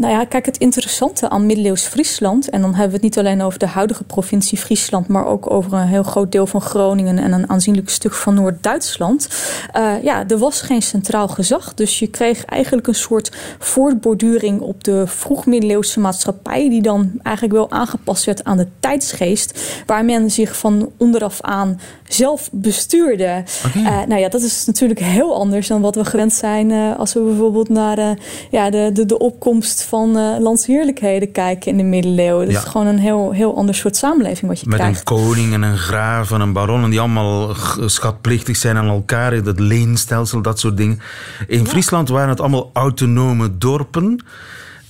Nou 0.00 0.12
ja, 0.12 0.24
kijk, 0.24 0.46
het 0.46 0.58
interessante 0.58 1.28
aan 1.28 1.46
middeleeuws 1.46 1.82
Friesland, 1.82 2.50
en 2.50 2.60
dan 2.60 2.70
hebben 2.70 2.88
we 2.88 2.94
het 2.94 3.02
niet 3.02 3.18
alleen 3.18 3.42
over 3.42 3.58
de 3.58 3.66
huidige 3.66 4.04
provincie 4.04 4.58
Friesland, 4.58 5.08
maar 5.08 5.26
ook 5.26 5.50
over 5.50 5.72
een 5.72 5.86
heel 5.86 6.02
groot 6.02 6.32
deel 6.32 6.46
van 6.46 6.60
Groningen 6.60 7.18
en 7.18 7.32
een 7.32 7.50
aanzienlijk 7.50 7.88
stuk 7.90 8.12
van 8.12 8.34
Noord-Duitsland. 8.34 9.28
Uh, 9.76 10.02
ja, 10.02 10.24
er 10.28 10.38
was 10.38 10.60
geen 10.60 10.82
centraal 10.82 11.28
gezag, 11.28 11.74
dus 11.74 11.98
je 11.98 12.06
kreeg 12.06 12.44
eigenlijk 12.44 12.86
een 12.86 12.94
soort 12.94 13.32
voortborduring 13.58 14.60
op 14.60 14.84
de 14.84 15.06
vroegmiddeleeuwse 15.06 16.00
maatschappij, 16.00 16.68
die 16.68 16.82
dan 16.82 17.10
eigenlijk 17.22 17.56
wel 17.56 17.70
aangepast 17.70 18.24
werd 18.24 18.44
aan 18.44 18.56
de 18.56 18.66
tijdsgeest, 18.80 19.82
waar 19.86 20.04
men 20.04 20.30
zich 20.30 20.56
van 20.56 20.90
onderaf 20.96 21.40
aan 21.40 21.80
zelf 22.08 22.48
bestuurde. 22.52 23.44
Okay. 23.66 23.82
Uh, 23.82 24.06
nou 24.06 24.20
ja, 24.20 24.28
dat 24.28 24.42
is 24.42 24.66
natuurlijk 24.66 25.00
heel 25.00 25.34
anders 25.34 25.66
dan 25.66 25.80
wat 25.80 25.94
we 25.94 26.04
gewend 26.04 26.32
zijn 26.32 26.70
uh, 26.70 26.98
als 26.98 27.12
we 27.12 27.20
bijvoorbeeld 27.20 27.68
naar 27.68 28.18
ja, 28.50 28.70
de, 28.70 28.90
de, 28.92 29.06
de 29.06 29.18
opkomst 29.18 29.88
van 29.90 30.16
uh, 30.16 30.36
landsheerlijkheden 30.38 31.32
kijken 31.32 31.70
in 31.70 31.76
de 31.76 31.82
middeleeuwen. 31.82 32.42
Het 32.42 32.52
ja. 32.52 32.58
is 32.58 32.64
gewoon 32.64 32.86
een 32.86 32.98
heel, 32.98 33.32
heel 33.32 33.56
ander 33.56 33.74
soort 33.74 33.96
samenleving 33.96 34.46
wat 34.46 34.60
je 34.60 34.66
Met 34.66 34.78
krijgt. 34.78 34.98
Met 34.98 35.18
een 35.18 35.24
koning 35.24 35.52
en 35.52 35.62
een 35.62 35.78
graaf 35.78 36.30
en 36.30 36.40
een 36.40 36.52
baron 36.52 36.82
en 36.84 36.90
die 36.90 37.00
allemaal 37.00 37.54
schatplichtig 37.86 38.56
zijn 38.56 38.76
aan 38.76 38.88
elkaar. 38.88 39.42
Dat 39.42 39.58
leenstelsel, 39.58 40.42
dat 40.42 40.58
soort 40.58 40.76
dingen. 40.76 41.00
In 41.46 41.62
ja. 41.62 41.66
Friesland 41.66 42.08
waren 42.08 42.28
het 42.28 42.40
allemaal 42.40 42.70
autonome 42.72 43.58
dorpen. 43.58 44.24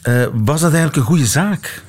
Uh, 0.08 0.26
was 0.32 0.60
dat 0.60 0.72
eigenlijk 0.72 0.96
een 0.96 1.02
goede 1.02 1.26
zaak? 1.26 1.82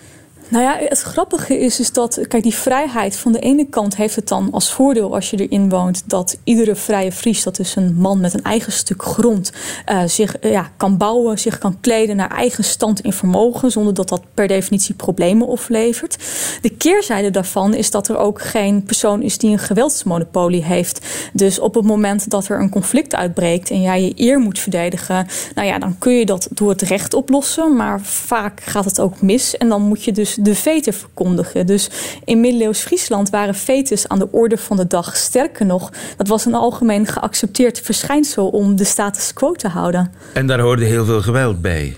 Nou 0.52 0.64
ja, 0.64 0.78
het 0.80 1.02
grappige 1.02 1.60
is, 1.60 1.80
is 1.80 1.92
dat, 1.92 2.20
kijk, 2.28 2.44
die 2.44 2.56
vrijheid 2.56 3.18
van 3.18 3.32
de 3.32 3.40
ene 3.40 3.66
kant 3.70 3.96
heeft 3.96 4.16
het 4.16 4.28
dan 4.28 4.50
als 4.52 4.72
voordeel 4.72 5.14
als 5.14 5.30
je 5.30 5.48
erin 5.48 5.70
woont, 5.70 6.04
dat 6.06 6.38
iedere 6.44 6.76
vrije 6.76 7.12
Fries, 7.12 7.44
dat 7.44 7.60
is 7.60 7.76
een 7.76 7.96
man 7.96 8.20
met 8.20 8.34
een 8.34 8.44
eigen 8.44 8.72
stuk 8.72 9.04
grond, 9.04 9.52
uh, 9.92 10.04
zich 10.06 10.44
uh, 10.44 10.52
ja, 10.52 10.72
kan 10.78 10.98
bouwen, 10.98 11.40
zich 11.40 11.58
kan 11.58 11.78
kleden 11.80 12.16
naar 12.16 12.32
eigen 12.32 12.64
stand 12.64 13.02
in 13.02 13.14
vermogen, 13.14 13.72
zonder 13.72 13.94
dat 13.94 14.10
dat 14.10 14.22
per 14.34 14.48
definitie 14.48 14.96
problemen 14.96 15.48
oplevert. 15.48 16.18
De 16.62 16.70
keerzijde 16.70 17.32
daarvan 17.32 17.74
is 17.74 17.92
dat 17.92 18.08
er 18.08 18.18
ook 18.18 18.42
geen 18.42 18.84
persoon 18.84 19.22
is 19.22 19.38
die 19.38 19.52
een 19.52 19.60
geweldsmonopolie 19.60 20.64
heeft. 20.64 21.06
Dus 21.34 21.60
op 21.60 21.74
het 21.76 21.86
moment 21.86 22.30
dat 22.30 22.48
er 22.48 22.60
een 22.60 22.70
conflict 22.70 23.16
uitbreekt 23.16 23.70
en 23.70 23.82
jij 23.82 24.02
je 24.02 24.14
eer 24.16 24.40
moet 24.40 24.60
verdedigen, 24.60 25.28
nou 25.56 25.68
ja, 25.68 25.80
dan 25.80 25.98
kun 25.98 26.14
je 26.14 26.26
dat 26.26 26.48
door 26.52 26.70
het 26.70 26.82
recht 26.82 27.14
oplossen, 27.14 27.76
maar 27.76 28.02
vaak 28.02 28.62
gaat 28.62 28.86
het 28.86 29.00
ook 29.00 29.22
mis 29.22 29.58
en 29.58 29.70
dan 29.70 29.82
moet 29.82 30.04
je 30.04 30.12
dus 30.12 30.40
de 30.44 30.56
veten 30.56 30.94
verkondigen. 30.94 31.66
Dus 31.66 31.90
in 32.26 32.40
middeleeuws 32.40 32.80
Friesland 32.80 33.30
waren 33.30 33.56
fetes 33.56 34.08
aan 34.08 34.20
de 34.20 34.32
orde 34.32 34.58
van 34.58 34.78
de 34.78 34.88
dag. 34.88 35.16
Sterker 35.16 35.66
nog, 35.66 35.92
dat 36.18 36.28
was 36.28 36.46
een 36.46 36.56
algemeen 36.56 37.08
geaccepteerd 37.08 37.80
verschijnsel 37.80 38.48
om 38.48 38.76
de 38.76 38.84
status 38.84 39.34
quo 39.34 39.52
te 39.52 39.68
houden. 39.68 40.14
En 40.34 40.48
daar 40.48 40.60
hoorde 40.60 40.86
heel 40.86 41.06
veel 41.06 41.22
geweld 41.22 41.62
bij. 41.62 41.96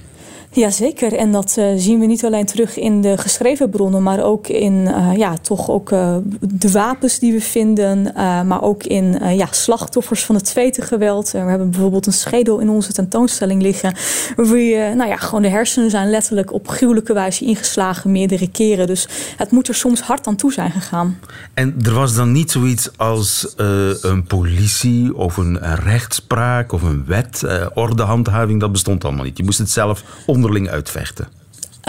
Jazeker, 0.55 1.13
en 1.13 1.31
dat 1.31 1.55
uh, 1.59 1.65
zien 1.75 1.99
we 1.99 2.05
niet 2.05 2.25
alleen 2.25 2.45
terug 2.45 2.77
in 2.77 3.01
de 3.01 3.17
geschreven 3.17 3.69
bronnen, 3.69 4.03
maar 4.03 4.23
ook 4.23 4.47
in 4.47 4.73
uh, 4.73 5.17
ja, 5.17 5.37
toch 5.37 5.69
ook 5.69 5.91
uh, 5.91 6.15
de 6.39 6.71
wapens 6.71 7.19
die 7.19 7.33
we 7.33 7.41
vinden, 7.41 8.11
maar 8.47 8.61
ook 8.61 8.83
in 8.83 9.35
ja, 9.35 9.47
slachtoffers 9.51 10.25
van 10.25 10.35
het 10.35 10.45
tweede 10.45 10.81
geweld. 10.81 11.31
we 11.31 11.37
hebben 11.37 11.69
bijvoorbeeld 11.69 12.05
een 12.05 12.13
schedel 12.13 12.59
in 12.59 12.69
onze 12.69 12.93
tentoonstelling 12.93 13.61
liggen, 13.61 13.95
waar 14.35 14.95
nou 14.95 15.07
ja, 15.07 15.15
gewoon 15.15 15.41
de 15.41 15.49
hersenen 15.49 15.89
zijn 15.89 16.09
letterlijk 16.09 16.53
op 16.53 16.67
gruwelijke 16.67 17.13
wijze 17.13 17.45
ingeslagen 17.45 18.11
meerdere 18.11 18.49
keren. 18.49 18.87
Dus 18.87 19.07
het 19.37 19.51
moet 19.51 19.67
er 19.67 19.75
soms 19.75 20.01
hard 20.01 20.27
aan 20.27 20.35
toe 20.35 20.53
zijn 20.53 20.71
gegaan. 20.71 21.19
En 21.53 21.75
er 21.83 21.93
was 21.93 22.15
dan 22.15 22.31
niet 22.31 22.51
zoiets 22.51 22.89
als 22.97 23.53
een 24.01 24.23
politie 24.27 25.15
of 25.15 25.37
een 25.37 25.75
rechtspraak 25.75 26.71
of 26.71 26.81
een 26.81 27.05
wet, 27.05 27.43
ordehandhaving, 27.73 28.59
dat 28.59 28.71
bestond 28.71 29.03
allemaal 29.03 29.25
niet. 29.25 29.37
Je 29.37 29.43
moest 29.43 29.59
het 29.59 29.69
zelf 29.69 30.03
onderling 30.43 30.69
uitvechten. 30.69 31.27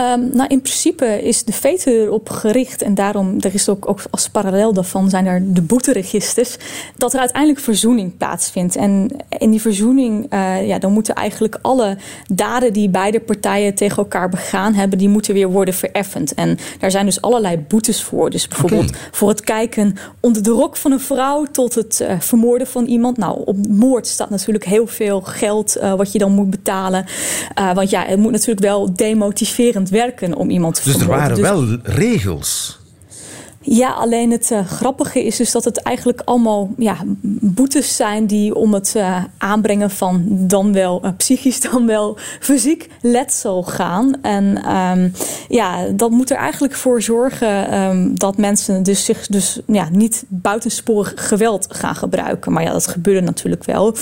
Um, 0.01 0.31
nou, 0.33 0.49
in 0.49 0.61
principe 0.61 1.23
is 1.23 1.45
de 1.45 1.53
VETE 1.53 1.91
erop 1.91 2.29
gericht, 2.29 2.83
en 2.83 2.95
daarom 2.95 3.37
er 3.41 3.55
is 3.55 3.69
ook, 3.69 3.89
ook 3.89 4.01
als 4.11 4.29
parallel 4.29 4.73
daarvan 4.73 5.11
zijn 5.11 5.27
er 5.27 5.55
de 5.55 5.63
boeteregisters, 5.63 6.57
dat 6.97 7.13
er 7.13 7.19
uiteindelijk 7.19 7.61
verzoening 7.61 8.17
plaatsvindt. 8.17 8.77
En 8.77 9.11
in 9.29 9.51
die 9.51 9.61
verzoening, 9.61 10.33
uh, 10.33 10.67
ja, 10.67 10.79
dan 10.79 10.93
moeten 10.93 11.15
eigenlijk 11.15 11.59
alle 11.63 11.97
daden 12.33 12.73
die 12.73 12.89
beide 12.89 13.21
partijen 13.21 13.75
tegen 13.75 13.97
elkaar 13.97 14.29
begaan 14.29 14.75
hebben, 14.75 14.99
die 14.99 15.09
moeten 15.09 15.35
weer 15.35 15.51
worden 15.51 15.75
vereffend. 15.75 16.35
En 16.35 16.59
daar 16.79 16.91
zijn 16.91 17.05
dus 17.05 17.21
allerlei 17.21 17.59
boetes 17.59 18.03
voor. 18.03 18.31
Dus 18.31 18.49
bijvoorbeeld 18.49 18.89
okay. 18.89 19.01
voor 19.11 19.29
het 19.29 19.41
kijken 19.41 19.97
onder 20.21 20.43
de 20.43 20.51
rok 20.51 20.77
van 20.77 20.93
een 20.93 21.01
vrouw 21.01 21.45
tot 21.45 21.75
het 21.75 22.01
uh, 22.03 22.21
vermoorden 22.21 22.67
van 22.67 22.85
iemand. 22.85 23.17
Nou, 23.17 23.43
op 23.45 23.67
moord 23.69 24.07
staat 24.07 24.31
natuurlijk 24.31 24.65
heel 24.65 24.87
veel 24.87 25.21
geld 25.21 25.77
uh, 25.77 25.95
wat 25.95 26.13
je 26.13 26.19
dan 26.19 26.33
moet 26.33 26.51
betalen. 26.51 27.07
want 27.75 27.91
ja, 27.91 28.05
het 28.05 28.19
moet 28.19 28.33
natuurlijk 28.33 28.61
wel 28.61 28.95
demotiverend 28.95 29.83
werken 29.89 30.35
om 30.35 30.51
iemand 30.51 30.75
te 30.75 30.83
dus 30.85 30.97
vermoorden. 30.97 31.29
Dus 31.29 31.39
er 31.39 31.55
waren 31.55 31.67
wel 31.67 31.79
regels. 31.83 32.79
Ja, 33.67 33.91
alleen 33.91 34.31
het 34.31 34.51
uh, 34.51 34.67
grappige 34.67 35.25
is 35.25 35.37
dus 35.37 35.53
dat 35.53 35.65
het 35.65 35.83
eigenlijk 35.83 36.23
allemaal 36.25 36.71
ja, 36.77 36.97
boetes 37.41 37.97
zijn 37.97 38.27
die 38.27 38.55
om 38.55 38.75
het 38.75 38.95
uh, 38.97 39.25
aanbrengen 39.39 39.91
van 39.91 40.25
dan 40.29 40.73
wel 40.73 41.01
uh, 41.05 41.11
psychisch, 41.17 41.61
dan 41.61 41.87
wel 41.87 42.19
fysiek 42.41 42.89
letsel 43.01 43.63
gaan. 43.63 44.23
En 44.23 44.75
um, 44.77 45.13
ja, 45.49 45.89
dat 45.89 46.11
moet 46.11 46.31
er 46.31 46.37
eigenlijk 46.37 46.75
voor 46.75 47.03
zorgen 47.03 47.81
um, 47.81 48.19
dat 48.19 48.37
mensen 48.37 48.83
dus 48.83 49.05
zich 49.05 49.27
dus 49.27 49.61
ja, 49.67 49.89
niet 49.91 50.25
buitensporig 50.29 51.13
geweld 51.17 51.67
gaan 51.69 51.95
gebruiken. 51.95 52.53
Maar 52.53 52.63
ja, 52.63 52.73
dat 52.73 52.87
gebeurde 52.87 53.21
natuurlijk 53.21 53.65
wel. 53.65 53.95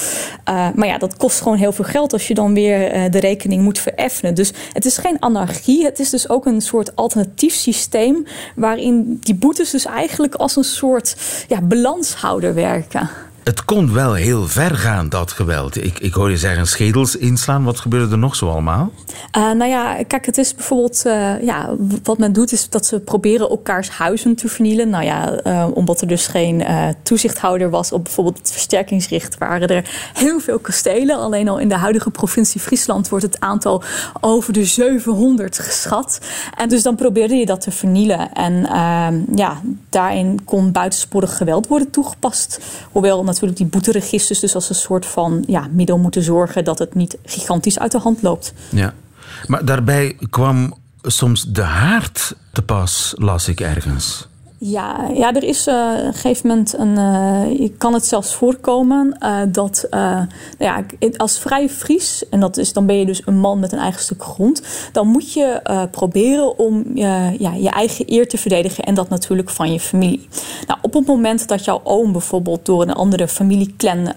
maar 0.75 0.87
ja, 0.87 0.99
dat 0.99 1.17
kost 1.17 1.41
gewoon 1.41 1.59
heel 1.59 1.73
veel 1.73 1.85
geld 1.85 2.13
als 2.13 2.29
je 2.29 2.35
dan 2.35 2.55
weer 2.55 3.11
de 3.11 3.19
rekening 3.19 3.63
moet 3.63 3.79
vereffenen. 3.79 4.35
Dus 4.35 4.53
het 4.73 4.85
is 4.85 4.99
geen 4.99 5.17
anarchie, 5.21 5.85
het 5.85 5.99
is 5.99 6.11
dus 6.11 6.29
ook 6.29 6.47
een 6.47 6.61
soort 6.61 6.97
alternatief 6.97 7.55
systeem 7.55 8.27
waarin 8.55 9.19
die 9.21 9.35
boetes 9.35 9.52
boetes 9.53 9.71
dus 9.71 9.85
eigenlijk 9.85 10.35
als 10.35 10.57
een 10.57 10.65
soort 10.65 11.17
ja, 11.49 11.61
balanshouder 11.61 12.55
werken. 12.55 13.11
Het 13.45 13.65
kon 13.65 13.93
wel 13.93 14.15
heel 14.15 14.47
ver 14.47 14.77
gaan, 14.77 15.09
dat 15.09 15.33
geweld. 15.33 15.85
Ik, 15.85 15.99
ik 15.99 16.15
hoor 16.15 16.31
je 16.31 16.37
zeggen 16.37 16.67
schedels 16.67 17.17
inslaan. 17.17 17.65
Wat 17.65 17.81
gebeurde 17.81 18.13
er 18.13 18.19
nog 18.19 18.37
zo 18.37 18.49
allemaal? 18.49 18.93
Uh, 19.37 19.53
nou 19.53 19.71
ja, 19.71 20.03
kijk, 20.07 20.27
het 20.27 20.39
is 20.39 20.55
bijvoorbeeld... 20.55 21.03
Uh, 21.07 21.43
ja, 21.43 21.75
wat 22.03 22.19
men 22.19 22.33
doet 22.33 22.53
is 22.53 22.69
dat 22.69 22.87
ze 22.87 23.01
proberen 23.01 23.49
elkaars 23.49 23.91
huizen 23.91 24.35
te 24.35 24.49
vernielen. 24.49 24.89
Nou 24.89 25.05
ja, 25.05 25.41
uh, 25.47 25.67
omdat 25.75 26.01
er 26.01 26.07
dus 26.07 26.27
geen 26.27 26.65
toezichthouder 27.03 27.71
was 27.71 27.93
op 27.93 28.05
bijvoorbeeld 28.05 28.39
het 28.39 28.53
versterkingsricht... 28.53 29.39
waren 29.39 29.69
er 29.69 30.11
heel 30.15 30.41
veel 30.41 30.59
kastelen. 30.59 31.17
Alleen 31.17 31.49
al 31.49 31.59
in 31.59 31.69
de 31.69 31.77
huidige 31.77 32.11
provincie 32.11 32.61
Friesland 32.61 33.09
wordt 33.09 33.25
het 33.25 33.41
aantal 33.41 33.83
over 34.21 34.53
de 34.53 34.65
700 34.65 35.59
geschat. 35.59 36.21
En 36.57 36.69
dus 36.69 36.83
dan 36.83 36.97
probeerde 36.97 37.35
je 37.35 37.47
dat 37.47 37.61
te 37.61 37.71
vernielen. 37.71 38.33
En 38.33 38.67
ehm, 38.67 39.21
ja, 39.35 39.61
daarin 39.89 40.45
kon 40.45 40.73
buitensporig 40.73 41.37
geweld 41.37 41.67
worden 41.67 41.91
toegepast. 41.91 42.61
Hoewel 42.93 43.25
natuurlijk 43.41 43.59
die 43.59 43.81
boeteregisters 43.81 44.41
dus 44.41 44.55
als 44.55 44.69
een 44.69 44.75
soort 44.75 45.07
van 45.07 45.45
ja, 45.47 45.69
middel 45.71 45.99
moeten 45.99 46.23
zorgen 46.23 46.65
dat 46.65 46.79
het 46.79 46.95
niet 46.95 47.19
gigantisch 47.25 47.79
uit 47.79 47.93
de 47.93 47.99
hand 47.99 48.23
loopt. 48.23 48.53
Ja, 48.71 48.95
maar 49.47 49.65
daarbij 49.65 50.17
kwam 50.31 50.75
soms 51.03 51.45
de 51.49 51.63
haard 51.63 52.35
te 52.53 52.63
pas, 52.63 53.15
las 53.17 53.49
ik 53.49 53.61
ergens. 53.61 54.27
Ja, 54.65 55.09
ja, 55.15 55.35
er 55.35 55.43
is 55.43 55.67
uh, 55.67 55.75
op 55.99 56.05
een 56.07 56.15
gegeven 56.15 56.49
moment 56.49 56.79
een. 56.79 56.99
Uh, 57.61 57.69
kan 57.79 57.95
het 57.95 58.07
zelfs 58.07 58.35
voorkomen 58.35 59.17
uh, 59.23 59.41
dat. 59.49 59.87
nou 59.91 60.27
ja, 60.59 60.85
als 61.17 61.39
vrij 61.39 61.69
Fries, 61.69 62.29
en 62.29 62.41
dat 62.41 62.57
is, 62.57 62.73
dan 62.73 62.87
ben 62.87 62.99
je 62.99 63.07
dus 63.07 63.23
een 63.25 63.39
man 63.39 63.61
met 63.61 63.73
een 63.73 63.79
eigen 63.79 64.03
stuk 64.03 64.23
grond. 64.23 64.63
dan 64.93 65.07
moet 65.07 65.33
je 65.33 65.61
proberen 65.91 66.59
om 66.59 66.85
ja, 66.95 67.31
je 67.57 67.71
eigen 67.71 68.13
eer 68.13 68.29
te 68.29 68.39
verdedigen. 68.39 68.85
En 68.85 68.95
dat 68.95 69.09
natuurlijk 69.09 69.51
van 69.51 69.73
je 69.73 69.81
familie. 69.81 70.29
Nou, 70.67 70.79
op 70.83 70.93
het 70.93 71.07
moment 71.07 71.49
dat 71.49 71.65
jouw 71.65 71.81
oom 71.85 72.13
bijvoorbeeld 72.13 72.67
door 72.67 72.83
een 72.83 72.95
andere 72.95 73.29
familieclan 73.29 74.13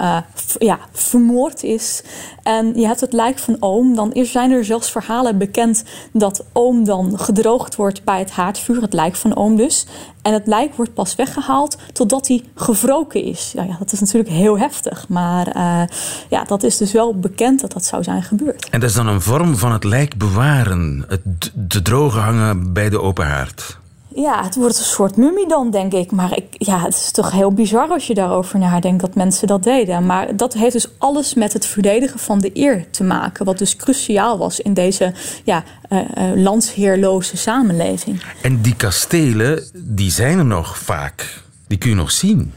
ja, 0.57 0.79
vermoord 0.91 1.63
is. 1.63 2.03
en 2.43 2.79
je 2.79 2.87
hebt 2.87 3.01
het 3.01 3.13
lijk 3.13 3.39
van 3.39 3.57
oom. 3.59 3.95
dan 3.95 4.11
zijn 4.13 4.51
er 4.51 4.65
zelfs 4.65 4.91
verhalen 4.91 5.37
bekend 5.37 5.83
dat 6.13 6.45
oom 6.53 6.83
dan 6.83 7.19
gedroogd 7.19 7.75
wordt 7.75 8.03
bij 8.03 8.19
het 8.19 8.31
haardvuur. 8.31 8.81
Het 8.81 8.93
lijk 8.93 9.15
van 9.15 9.35
oom 9.35 9.55
dus. 9.55 9.85
En 10.25 10.33
het 10.33 10.47
lijk 10.47 10.75
wordt 10.75 10.93
pas 10.93 11.15
weggehaald 11.15 11.77
totdat 11.93 12.27
hij 12.27 12.43
gewroken 12.55 13.23
is. 13.23 13.51
Ja, 13.55 13.63
ja 13.63 13.75
dat 13.79 13.91
is 13.91 13.99
natuurlijk 13.99 14.29
heel 14.29 14.59
heftig. 14.59 15.07
Maar 15.07 15.55
uh, 15.55 15.81
ja, 16.29 16.43
dat 16.43 16.63
is 16.63 16.77
dus 16.77 16.91
wel 16.91 17.19
bekend 17.19 17.61
dat 17.61 17.71
dat 17.71 17.85
zou 17.85 18.03
zijn 18.03 18.23
gebeurd. 18.23 18.69
En 18.69 18.79
dat 18.79 18.89
is 18.89 18.95
dan 18.95 19.07
een 19.07 19.21
vorm 19.21 19.57
van 19.57 19.71
het 19.71 19.83
lijk 19.83 20.17
bewaren. 20.17 21.05
Het 21.07 21.51
de 21.53 21.81
droge 21.81 22.19
hangen 22.19 22.73
bij 22.73 22.89
de 22.89 23.01
open 23.01 23.25
haard. 23.25 23.77
Ja, 24.15 24.43
het 24.43 24.55
wordt 24.55 24.77
een 24.77 24.83
soort 24.83 25.17
mummie 25.17 25.47
dan, 25.47 25.71
denk 25.71 25.93
ik. 25.93 26.11
Maar 26.11 26.37
ik, 26.37 26.45
ja, 26.51 26.79
het 26.81 26.93
is 26.93 27.11
toch 27.11 27.31
heel 27.31 27.51
bizar 27.51 27.89
als 27.89 28.07
je 28.07 28.13
daarover 28.13 28.59
nadenkt 28.59 29.01
dat 29.01 29.15
mensen 29.15 29.47
dat 29.47 29.63
deden. 29.63 30.05
Maar 30.05 30.35
dat 30.35 30.53
heeft 30.53 30.73
dus 30.73 30.87
alles 30.97 31.33
met 31.33 31.53
het 31.53 31.65
verdedigen 31.65 32.19
van 32.19 32.39
de 32.39 32.51
eer 32.53 32.85
te 32.89 33.03
maken. 33.03 33.45
Wat 33.45 33.57
dus 33.57 33.75
cruciaal 33.75 34.37
was 34.37 34.59
in 34.59 34.73
deze 34.73 35.13
ja, 35.43 35.63
uh, 35.89 35.99
uh, 35.99 36.43
landsheerloze 36.43 37.37
samenleving. 37.37 38.23
En 38.41 38.61
die 38.61 38.75
kastelen, 38.75 39.63
die 39.73 40.11
zijn 40.11 40.37
er 40.37 40.45
nog 40.45 40.77
vaak. 40.77 41.43
Die 41.67 41.77
kun 41.77 41.89
je 41.89 41.95
nog 41.95 42.11
zien. 42.11 42.53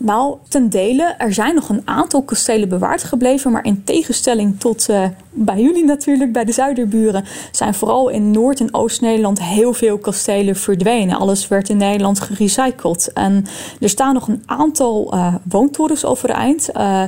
Nou, 0.00 0.36
ten 0.48 0.68
dele. 0.68 1.14
Er 1.18 1.32
zijn 1.32 1.54
nog 1.54 1.68
een 1.68 1.82
aantal 1.84 2.22
kastelen 2.22 2.68
bewaard 2.68 3.04
gebleven. 3.04 3.52
Maar 3.52 3.64
in 3.64 3.84
tegenstelling 3.84 4.60
tot 4.60 4.86
uh, 4.90 5.04
bij 5.30 5.60
jullie 5.60 5.84
natuurlijk, 5.84 6.32
bij 6.32 6.44
de 6.44 6.52
Zuiderburen, 6.52 7.24
zijn 7.52 7.74
vooral 7.74 8.08
in 8.08 8.30
Noord- 8.30 8.60
en 8.60 8.74
Oost-Nederland 8.74 9.42
heel 9.42 9.72
veel 9.72 9.98
kastelen 9.98 10.56
verdwenen. 10.56 11.18
Alles 11.18 11.48
werd 11.48 11.68
in 11.68 11.76
Nederland 11.76 12.20
gerecycled. 12.20 13.12
En 13.12 13.46
er 13.80 13.88
staan 13.88 14.14
nog 14.14 14.28
een 14.28 14.42
aantal 14.46 15.14
uh, 15.14 15.34
woontorens 15.42 16.04
overeind. 16.04 16.68
Uh, 16.76 17.02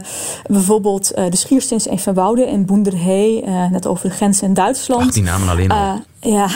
bijvoorbeeld 0.47 1.15
de 1.15 1.37
Schierstens 1.37 1.87
en 1.87 1.99
Van 1.99 2.15
Wouden 2.15 2.49
in 2.49 2.65
Boenderhee, 2.65 3.45
net 3.71 3.87
over 3.87 4.09
de 4.09 4.15
grens 4.15 4.43
in 4.43 4.55
Duitsland. 4.55 5.03
Ach, 5.03 5.13
die 5.13 5.23
namen 5.23 5.49
alleen 5.49 5.71
al. 5.71 6.01
Ja, 6.23 6.49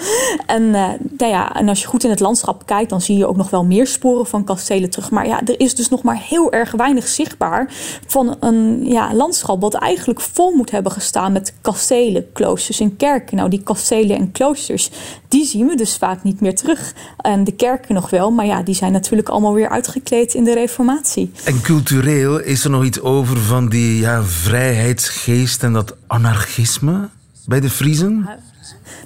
en, 0.46 0.62
uh, 0.62 0.88
nou 1.18 1.32
ja, 1.32 1.54
en 1.54 1.68
als 1.68 1.80
je 1.80 1.86
goed 1.86 2.04
in 2.04 2.10
het 2.10 2.20
landschap 2.20 2.66
kijkt, 2.66 2.90
dan 2.90 3.00
zie 3.00 3.16
je 3.16 3.26
ook 3.26 3.36
nog 3.36 3.50
wel 3.50 3.64
meer 3.64 3.86
sporen 3.86 4.26
van 4.26 4.44
kastelen 4.44 4.90
terug. 4.90 5.10
Maar 5.10 5.26
ja, 5.26 5.40
er 5.44 5.60
is 5.60 5.74
dus 5.74 5.88
nog 5.88 6.02
maar 6.02 6.20
heel 6.20 6.52
erg 6.52 6.70
weinig 6.70 7.08
zichtbaar 7.08 7.72
van 8.06 8.36
een 8.40 8.84
ja, 8.84 9.14
landschap 9.14 9.60
wat 9.60 9.74
eigenlijk 9.74 10.20
vol 10.20 10.50
moet 10.50 10.70
hebben 10.70 10.92
gestaan 10.92 11.32
met 11.32 11.54
kastelen, 11.60 12.32
kloosters 12.32 12.80
en 12.80 12.96
kerken. 12.96 13.36
Nou, 13.36 13.50
die 13.50 13.62
kastelen 13.62 14.16
en 14.16 14.32
kloosters, 14.32 14.90
die 15.28 15.44
zien 15.44 15.66
we 15.66 15.74
dus 15.74 15.96
vaak 15.96 16.22
niet 16.22 16.40
meer 16.40 16.54
terug. 16.54 16.94
En 17.16 17.44
de 17.44 17.52
kerken 17.52 17.94
nog 17.94 18.10
wel, 18.10 18.30
maar 18.30 18.46
ja, 18.46 18.62
die 18.62 18.74
zijn 18.74 18.92
natuurlijk 18.92 19.28
allemaal 19.28 19.54
weer 19.54 19.68
uitgekleed 19.68 20.34
in 20.34 20.44
de 20.44 20.54
reformatie. 20.54 21.32
En 21.44 21.60
cultureel 21.60 22.40
is 22.40 22.64
er 22.64 22.70
nog 22.70 22.84
iets 22.84 23.00
over 23.00 23.36
van 23.36 23.68
die 23.68 24.00
ja, 24.00 24.22
vrijheidsgeest 24.22 25.62
en 25.62 25.72
dat 25.72 25.96
anarchisme 26.06 27.08
bij 27.46 27.60
de 27.60 27.70
Friezen? 27.70 28.28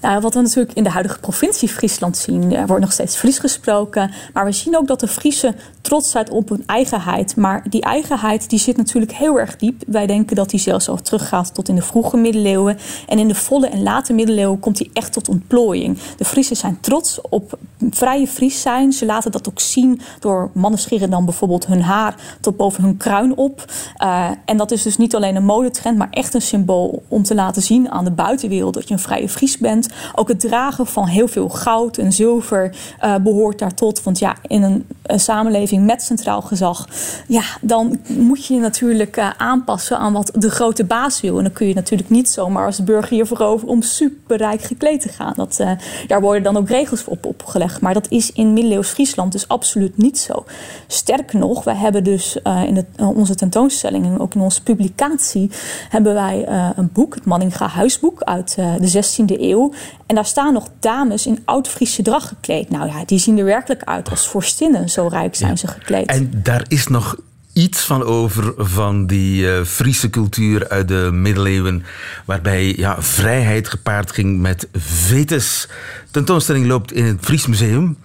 Nou, 0.01 0.21
wat 0.21 0.35
we 0.35 0.41
natuurlijk 0.41 0.77
in 0.77 0.85
de 0.85 0.91
huidige 0.91 1.19
provincie 1.19 1.69
Friesland 1.69 2.17
zien, 2.17 2.53
er 2.55 2.67
wordt 2.67 2.83
nog 2.83 2.93
steeds 2.93 3.17
Fries 3.17 3.39
gesproken. 3.39 4.11
Maar 4.33 4.45
we 4.45 4.53
zien 4.53 4.77
ook 4.77 4.87
dat 4.87 5.01
de 5.01 5.09
Friese 5.09 5.55
trots 5.81 6.11
zijn 6.11 6.31
op 6.31 6.49
hun 6.49 6.63
eigenheid. 6.67 7.37
Maar 7.37 7.63
die 7.69 7.83
eigenheid 7.83 8.51
die 8.51 8.59
zit 8.59 8.77
natuurlijk 8.77 9.13
heel 9.13 9.39
erg 9.39 9.57
diep. 9.57 9.83
Wij 9.87 10.07
denken 10.07 10.37
dat 10.37 10.51
die 10.51 10.61
zelfs 10.61 10.89
al 10.89 10.97
teruggaat 11.03 11.55
tot 11.55 11.69
in 11.69 11.75
de 11.75 11.83
vroege 11.83 12.17
middeleeuwen. 12.17 12.79
En 13.07 13.19
in 13.19 13.29
de 13.29 13.35
volle 13.35 13.69
en 13.69 13.83
late 13.83 14.13
middeleeuwen 14.13 14.61
komt 14.61 14.77
die 14.77 14.91
echt 14.93 15.13
tot 15.13 15.29
ontplooiing. 15.29 15.99
De 16.17 16.25
Friesen 16.25 16.57
zijn 16.57 16.79
trots 16.81 17.21
op 17.21 17.59
vrije 17.91 18.27
Fries 18.27 18.61
zijn. 18.61 18.93
Ze 18.93 19.07
laten 19.07 19.33
dat 19.33 19.49
ook 19.49 19.61
zien 19.61 20.01
door 20.21 20.51
mannen 20.55 20.81
scheren 20.81 21.11
dan 21.11 21.25
bijvoorbeeld 21.25 21.67
hun 21.67 21.83
haar 21.83 22.15
tot 22.41 22.57
boven 22.57 22.85
hun 22.85 22.97
kruin 22.97 23.37
op. 23.37 23.65
Uh, 24.03 24.29
en 24.45 24.57
dat 24.57 24.71
is 24.71 24.83
dus 24.83 24.97
niet 24.97 25.15
alleen 25.15 25.37
een 25.37 25.45
modetrend, 25.45 25.99
maar 25.99 26.11
echt 26.11 26.35
een 26.35 26.43
symbool 26.43 27.03
om 27.09 27.23
te 27.23 27.35
laten 27.35 27.63
zien 27.63 27.91
aan 27.91 28.05
de 28.05 28.11
buitenwereld 28.11 28.75
dat 28.75 28.89
je 28.89 28.95
een 28.95 29.01
vrije 29.01 29.29
Fries 29.29 29.59
bent. 29.59 29.88
Ook 30.15 30.29
het 30.29 30.41
dragen 30.41 30.87
van 30.87 31.07
heel 31.07 31.29
veel 31.29 31.49
goud 31.49 31.99
en 31.99 32.13
zilver 32.13 32.77
uh, 33.05 33.17
behoort 33.17 33.59
daar 33.59 33.75
tot. 33.75 34.03
Want 34.03 34.19
ja, 34.19 34.37
in 34.47 34.63
een, 34.63 34.87
een, 35.03 35.21
samenleving 35.21 35.87
met 35.87 36.03
centraal 36.03 36.43
gezag, 36.43 36.89
ja, 37.27 37.43
dan 37.61 37.99
moet 38.07 38.47
je 38.47 38.55
je 38.55 38.61
natuurlijk 38.61 39.17
uh, 39.17 39.31
aanpassen 39.37 39.99
aan 39.99 40.13
wat 40.13 40.31
de 40.35 40.51
grote 40.51 40.85
baas 40.85 41.21
wil. 41.21 41.37
En 41.37 41.43
dan 41.43 41.53
kun 41.53 41.69
je 41.69 41.75
natuurlijk 41.75 42.11
niet 42.11 42.29
zomaar 42.29 42.67
als 42.67 42.85
burger 42.85 43.15
hiervoor 43.15 43.41
over 43.41 43.69
om 43.69 43.83
superrijk 43.83 44.63
gekleed 44.63 45.01
te 45.01 45.09
gaan. 45.09 45.33
Dat, 45.37 45.63
daar 46.07 46.21
worden 46.21 46.43
dan 46.43 46.57
ook 46.57 46.69
regels 46.69 47.05
op 47.05 47.27
opgelegd. 47.27 47.81
Maar 47.81 47.95
dat 47.95 48.11
is 48.11 48.33
in 48.33 48.53
middeleeuws 48.53 48.89
Friesland 48.89 49.33
dus 49.33 49.49
absoluut 49.49 49.97
niet 49.97 50.19
zo. 50.19 50.45
Sterker 50.87 51.39
nog, 51.39 51.65
wij 51.65 51.75
hebben 51.75 52.05
dus 52.05 52.37
in 52.67 52.87
onze 52.97 53.35
tentoonstelling 53.35 54.05
en 54.05 54.21
ook 54.21 54.35
in 54.35 54.41
onze 54.41 54.63
publicatie 54.63 55.51
hebben 55.89 56.15
wij 56.15 56.49
een 56.77 56.91
boek, 56.93 57.15
het 57.15 57.25
Manninga 57.25 57.67
Huisboek 57.67 58.23
uit 58.23 58.55
de 58.55 59.05
16e 59.05 59.41
eeuw. 59.41 59.73
En 60.07 60.15
daar 60.15 60.27
staan 60.27 60.53
nog 60.53 60.69
dames 60.81 61.27
in 61.27 61.43
oud-Friese 61.45 62.03
drag 62.03 62.29
gekleed. 62.29 62.71
Nou 62.71 62.87
ja, 62.87 63.05
die 63.05 63.19
zien 63.19 63.39
er 63.39 63.45
werkelijk 63.45 63.83
uit 63.83 64.11
als 64.11 64.29
vorstinnen. 64.29 64.89
Zo 64.89 65.07
rijk 65.07 65.35
zijn 65.35 65.51
ja. 65.51 65.57
ze 65.57 65.67
gekleed. 65.67 66.07
En 66.07 66.31
daar 66.43 66.65
is 66.69 66.87
nog 66.87 67.17
iets 67.53 67.81
van 67.81 68.03
over 68.03 68.53
van 68.57 69.07
die 69.07 69.43
uh, 69.43 69.65
Friese 69.65 70.11
cultuur 70.11 70.69
uit 70.69 70.89
de 70.89 71.11
middeleeuwen, 71.13 71.85
waarbij 72.25 72.75
ja, 72.77 73.03
vrijheid 73.03 73.69
gepaard 73.69 74.13
ging 74.13 74.41
met 74.41 74.69
vetes. 74.73 75.69
Tentoonstelling 76.11 76.67
loopt 76.67 76.93
in 76.93 77.05
het 77.05 77.19
Fries 77.21 77.47
Museum, 77.47 77.99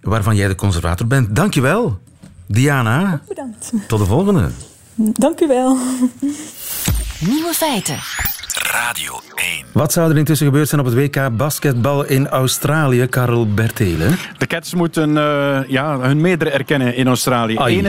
waarvan 0.00 0.36
jij 0.36 0.48
de 0.48 0.54
conservator 0.54 1.06
bent. 1.06 1.36
Dankjewel, 1.36 1.98
Diana. 2.46 3.20
Bedankt. 3.28 3.72
Tot 3.86 3.98
de 3.98 4.06
volgende. 4.06 4.50
Dank 4.94 5.40
u 5.40 5.46
wel. 5.46 5.78
Nieuwe 7.18 7.52
feiten. 7.52 7.98
Radio 8.54 9.20
1. 9.34 9.64
Wat 9.72 9.92
zou 9.92 10.10
er 10.10 10.18
intussen 10.18 10.46
gebeurd 10.46 10.68
zijn 10.68 10.80
op 10.80 10.86
het 10.86 10.94
WK 10.94 11.36
basketbal 11.36 12.04
in 12.04 12.28
Australië, 12.28 13.06
Karel 13.06 13.54
Bertelen? 13.54 14.16
De 14.38 14.46
Cats 14.46 14.74
moeten 14.74 15.10
uh, 15.10 15.58
ja, 15.66 15.98
hun 15.98 16.20
meerdere 16.20 16.50
erkennen 16.50 16.94
in 16.94 17.06
Australië. 17.06 17.82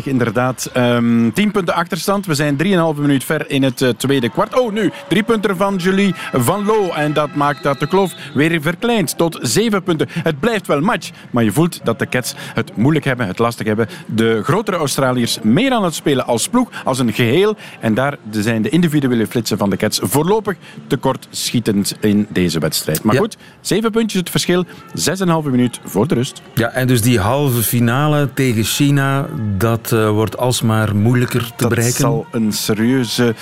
21-31 0.00 0.04
inderdaad. 0.04 0.70
Um, 0.76 1.32
10 1.32 1.50
punten 1.50 1.74
achterstand. 1.74 2.26
We 2.26 2.34
zijn 2.34 2.56
3,5 2.64 3.00
minuut 3.00 3.24
ver 3.24 3.50
in 3.50 3.62
het 3.62 3.80
uh, 3.80 3.88
tweede 3.88 4.28
kwart. 4.28 4.58
Oh, 4.58 4.72
nu 4.72 4.92
drie 5.08 5.22
punten 5.22 5.56
van 5.56 5.76
Julie 5.76 6.14
Van 6.32 6.64
Loo. 6.64 6.90
En 6.90 7.12
dat 7.12 7.34
maakt 7.34 7.62
dat 7.62 7.78
de 7.78 7.86
kloof 7.86 8.14
weer 8.34 8.62
verkleind 8.62 9.16
tot 9.16 9.38
7 9.42 9.82
punten. 9.82 10.08
Het 10.10 10.40
blijft 10.40 10.66
wel 10.66 10.80
match, 10.80 11.10
maar 11.30 11.44
je 11.44 11.52
voelt 11.52 11.84
dat 11.84 11.98
de 11.98 12.08
Cats 12.08 12.34
het 12.54 12.76
moeilijk 12.76 13.04
hebben, 13.04 13.26
het 13.26 13.38
lastig 13.38 13.66
hebben. 13.66 13.88
De 14.06 14.42
grotere 14.42 14.76
Australiërs 14.76 15.38
meer 15.42 15.72
aan 15.72 15.84
het 15.84 15.94
spelen 15.94 16.26
als 16.26 16.48
ploeg, 16.48 16.70
als 16.84 16.98
een 16.98 17.12
geheel. 17.12 17.56
En 17.80 17.94
daar 17.94 18.16
zijn 18.30 18.62
de 18.62 18.68
individuele 18.68 19.26
flitsen 19.40 19.58
van 19.58 19.70
de 19.70 19.76
Cats 19.76 20.00
voorlopig 20.02 20.56
tekort 20.86 21.26
schietend 21.30 21.94
in 22.00 22.26
deze 22.30 22.58
wedstrijd. 22.58 23.02
Maar 23.02 23.14
Ja. 23.14 23.20
goed, 23.20 23.36
zeven 23.60 23.90
puntjes 23.90 24.20
het 24.20 24.30
verschil, 24.30 24.64
6,5 24.94 25.50
minuut 25.50 25.80
voor 25.84 26.06
de 26.08 26.14
rust. 26.14 26.42
Ja, 26.54 26.68
en 26.68 26.86
dus 26.86 27.00
die 27.02 27.18
halve 27.18 27.62
finale 27.62 28.28
tegen 28.34 28.64
China, 28.64 29.26
dat 29.58 29.92
eh, 29.92 30.10
wordt 30.10 30.36
alsmaar 30.38 30.96
moeilijker 30.96 31.40
te 31.46 31.52
Dat 31.56 31.68
bereiken. 31.68 32.00
zal 32.00 32.26
een 32.30 32.52
serieuze 32.52 33.34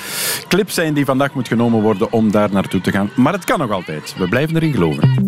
clip 0.48 0.70
zijn 0.70 0.94
die 0.94 1.04
vandaag 1.04 1.34
moet 1.34 1.48
genomen 1.48 1.80
worden 1.82 2.12
om 2.12 2.30
daar 2.30 2.48
naartoe 2.52 2.80
te 2.80 2.90
gaan. 2.90 3.10
Maar 3.16 3.32
het 3.32 3.44
kan 3.44 3.58
nog 3.58 3.70
altijd. 3.70 4.14
We 4.18 4.28
blijven 4.28 4.56
erin 4.56 4.72
geloven. 4.72 5.26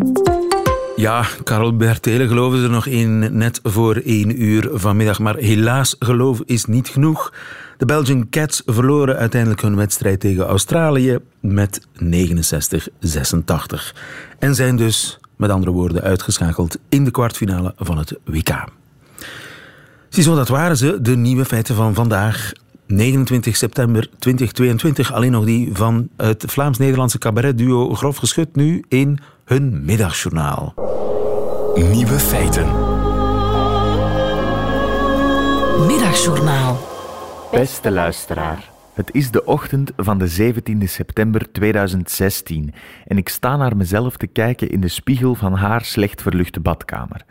Ja, 0.95 1.25
Karel 1.43 1.75
Bertelen 1.77 2.27
geloven 2.27 2.57
ze 2.57 2.63
er 2.63 2.69
nog 2.69 2.85
in 2.85 3.37
net 3.37 3.59
voor 3.63 3.95
één 3.95 4.43
uur 4.43 4.69
vanmiddag. 4.73 5.19
Maar 5.19 5.35
helaas, 5.35 5.95
geloof 5.99 6.39
is 6.45 6.65
niet 6.65 6.87
genoeg. 6.87 7.33
De 7.81 7.87
Belgian 7.87 8.29
Cats 8.29 8.61
verloren 8.65 9.17
uiteindelijk 9.17 9.61
hun 9.61 9.75
wedstrijd 9.75 10.19
tegen 10.19 10.45
Australië 10.45 11.17
met 11.39 11.87
69-86. 12.03 12.05
En 14.39 14.55
zijn 14.55 14.75
dus, 14.75 15.19
met 15.35 15.49
andere 15.49 15.71
woorden, 15.71 16.01
uitgeschakeld 16.01 16.77
in 16.89 17.03
de 17.03 17.11
kwartfinale 17.11 17.73
van 17.77 17.97
het 17.97 18.17
WK. 18.23 18.63
Ziezo, 20.09 20.35
dat 20.35 20.47
waren 20.47 20.77
ze, 20.77 21.01
de 21.01 21.15
nieuwe 21.15 21.45
feiten 21.45 21.75
van 21.75 21.93
vandaag. 21.93 22.51
29 22.87 23.55
september 23.55 24.09
2022. 24.19 25.13
Alleen 25.13 25.31
nog 25.31 25.45
die 25.45 25.69
van 25.73 26.09
het 26.17 26.43
Vlaams-Nederlandse 26.47 27.17
cabaretduo 27.17 27.93
Grof 27.93 28.17
Geschut 28.17 28.55
nu 28.55 28.83
in 28.87 29.19
hun 29.45 29.85
middagjournaal. 29.85 30.73
Nieuwe 31.75 32.19
feiten. 32.19 32.67
Middagjournaal. 35.87 36.90
Beste 37.51 37.91
luisteraar, 37.91 38.69
het 38.93 39.13
is 39.13 39.31
de 39.31 39.45
ochtend 39.45 39.91
van 39.97 40.17
de 40.17 40.53
17e 40.53 40.83
september 40.83 41.51
2016 41.51 42.73
en 43.07 43.17
ik 43.17 43.29
sta 43.29 43.55
naar 43.55 43.77
mezelf 43.77 44.17
te 44.17 44.27
kijken 44.27 44.69
in 44.69 44.81
de 44.81 44.87
spiegel 44.87 45.35
van 45.35 45.53
haar 45.53 45.81
slecht 45.81 46.21
verluchte 46.21 46.59
badkamer. 46.59 47.25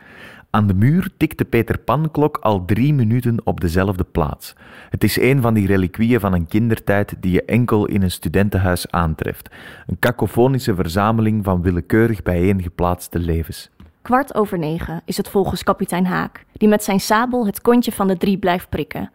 Aan 0.50 0.66
de 0.66 0.74
muur 0.74 1.10
tikt 1.16 1.38
de 1.38 1.44
Peter 1.44 1.78
Pan-klok 1.78 2.36
al 2.36 2.64
drie 2.64 2.94
minuten 2.94 3.40
op 3.44 3.60
dezelfde 3.60 4.04
plaats. 4.04 4.54
Het 4.90 5.04
is 5.04 5.20
een 5.20 5.40
van 5.40 5.54
die 5.54 5.66
reliquieën 5.66 6.20
van 6.20 6.32
een 6.32 6.46
kindertijd 6.46 7.14
die 7.20 7.32
je 7.32 7.44
enkel 7.44 7.86
in 7.86 8.02
een 8.02 8.10
studentenhuis 8.10 8.90
aantreft. 8.90 9.50
Een 9.86 9.98
kakofonische 9.98 10.74
verzameling 10.74 11.44
van 11.44 11.62
willekeurig 11.62 12.22
bijeengeplaatste 12.22 13.18
levens. 13.18 13.70
Kwart 14.02 14.34
over 14.34 14.58
negen 14.58 15.02
is 15.04 15.16
het 15.16 15.28
volgens 15.28 15.62
kapitein 15.62 16.06
Haak, 16.06 16.44
die 16.52 16.68
met 16.68 16.84
zijn 16.84 17.00
sabel 17.00 17.46
het 17.46 17.60
kontje 17.60 17.92
van 17.92 18.06
de 18.06 18.16
drie 18.16 18.38
blijft 18.38 18.68
prikken. 18.68 19.10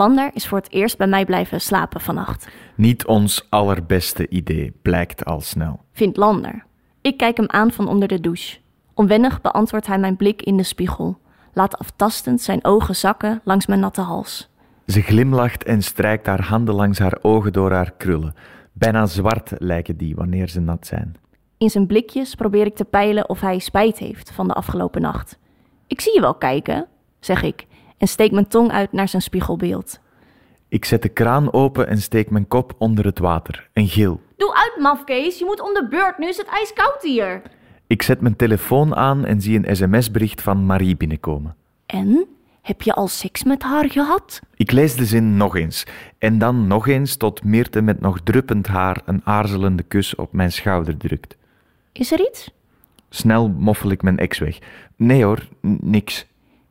Lander 0.00 0.30
is 0.32 0.46
voor 0.46 0.58
het 0.58 0.70
eerst 0.70 0.98
bij 0.98 1.06
mij 1.06 1.24
blijven 1.24 1.60
slapen 1.60 2.00
vannacht, 2.00 2.48
Niet 2.74 3.06
ons 3.06 3.46
allerbeste 3.50 4.28
idee, 4.28 4.72
blijkt 4.82 5.24
al 5.24 5.40
snel. 5.40 5.80
vindt 5.92 6.16
Lander. 6.16 6.64
Ik 7.00 7.16
kijk 7.16 7.36
hem 7.36 7.48
aan 7.48 7.72
van 7.72 7.88
onder 7.88 8.08
de 8.08 8.20
douche. 8.20 8.58
Onwennig 8.94 9.40
beantwoordt 9.40 9.86
hij 9.86 9.98
mijn 9.98 10.16
blik 10.16 10.42
in 10.42 10.56
de 10.56 10.62
spiegel, 10.62 11.18
laat 11.52 11.78
aftastend 11.78 12.40
zijn 12.40 12.64
ogen 12.64 12.96
zakken 12.96 13.40
langs 13.44 13.66
mijn 13.66 13.80
natte 13.80 14.00
hals. 14.00 14.48
Ze 14.86 15.00
glimlacht 15.00 15.64
en 15.64 15.82
strijkt 15.82 16.26
haar 16.26 16.42
handen 16.44 16.74
langs 16.74 16.98
haar 16.98 17.18
ogen 17.22 17.52
door 17.52 17.72
haar 17.72 17.92
krullen. 17.96 18.34
Bijna 18.72 19.06
zwart 19.06 19.52
lijken 19.58 19.96
die 19.96 20.14
wanneer 20.14 20.48
ze 20.48 20.60
nat 20.60 20.86
zijn. 20.86 21.16
In 21.58 21.70
zijn 21.70 21.86
blikjes 21.86 22.34
probeer 22.34 22.66
ik 22.66 22.76
te 22.76 22.84
peilen 22.84 23.28
of 23.28 23.40
hij 23.40 23.58
spijt 23.58 23.98
heeft 23.98 24.30
van 24.30 24.48
de 24.48 24.54
afgelopen 24.54 25.02
nacht. 25.02 25.38
Ik 25.86 26.00
zie 26.00 26.14
je 26.14 26.20
wel 26.20 26.34
kijken, 26.34 26.86
zeg 27.18 27.42
ik, 27.42 27.66
en 28.00 28.08
steek 28.08 28.32
mijn 28.32 28.48
tong 28.48 28.70
uit 28.70 28.92
naar 28.92 29.08
zijn 29.08 29.22
spiegelbeeld. 29.22 30.00
Ik 30.68 30.84
zet 30.84 31.02
de 31.02 31.08
kraan 31.08 31.52
open 31.52 31.86
en 31.88 32.00
steek 32.00 32.30
mijn 32.30 32.48
kop 32.48 32.74
onder 32.78 33.04
het 33.04 33.18
water. 33.18 33.68
Een 33.72 33.88
gil. 33.88 34.20
Doe 34.36 34.54
uit, 34.54 34.76
mafkees, 34.78 35.38
je 35.38 35.44
moet 35.44 35.60
om 35.60 35.74
de 35.74 35.86
beurt, 35.90 36.18
nu 36.18 36.28
is 36.28 36.36
het 36.36 36.46
ijskoud 36.46 37.02
hier. 37.02 37.42
Ik 37.86 38.02
zet 38.02 38.20
mijn 38.20 38.36
telefoon 38.36 38.94
aan 38.96 39.24
en 39.24 39.40
zie 39.40 39.58
een 39.58 39.76
sms-bericht 39.76 40.42
van 40.42 40.66
Marie 40.66 40.96
binnenkomen. 40.96 41.56
En? 41.86 42.26
Heb 42.62 42.82
je 42.82 42.92
al 42.92 43.08
seks 43.08 43.44
met 43.44 43.62
haar 43.62 43.90
gehad? 43.90 44.40
Ik 44.54 44.70
lees 44.70 44.94
de 44.94 45.04
zin 45.04 45.36
nog 45.36 45.56
eens. 45.56 45.86
En 46.18 46.38
dan 46.38 46.66
nog 46.66 46.88
eens 46.88 47.16
tot 47.16 47.44
Meerte 47.44 47.80
met 47.80 48.00
nog 48.00 48.20
druppend 48.20 48.66
haar 48.66 49.02
een 49.04 49.20
aarzelende 49.24 49.82
kus 49.82 50.14
op 50.14 50.32
mijn 50.32 50.52
schouder 50.52 50.96
drukt. 50.96 51.36
Is 51.92 52.12
er 52.12 52.20
iets? 52.20 52.50
Snel 53.10 53.48
moffel 53.48 53.90
ik 53.90 54.02
mijn 54.02 54.18
ex 54.18 54.38
weg. 54.38 54.58
Nee 54.96 55.24
hoor, 55.24 55.48
niks. 55.80 56.26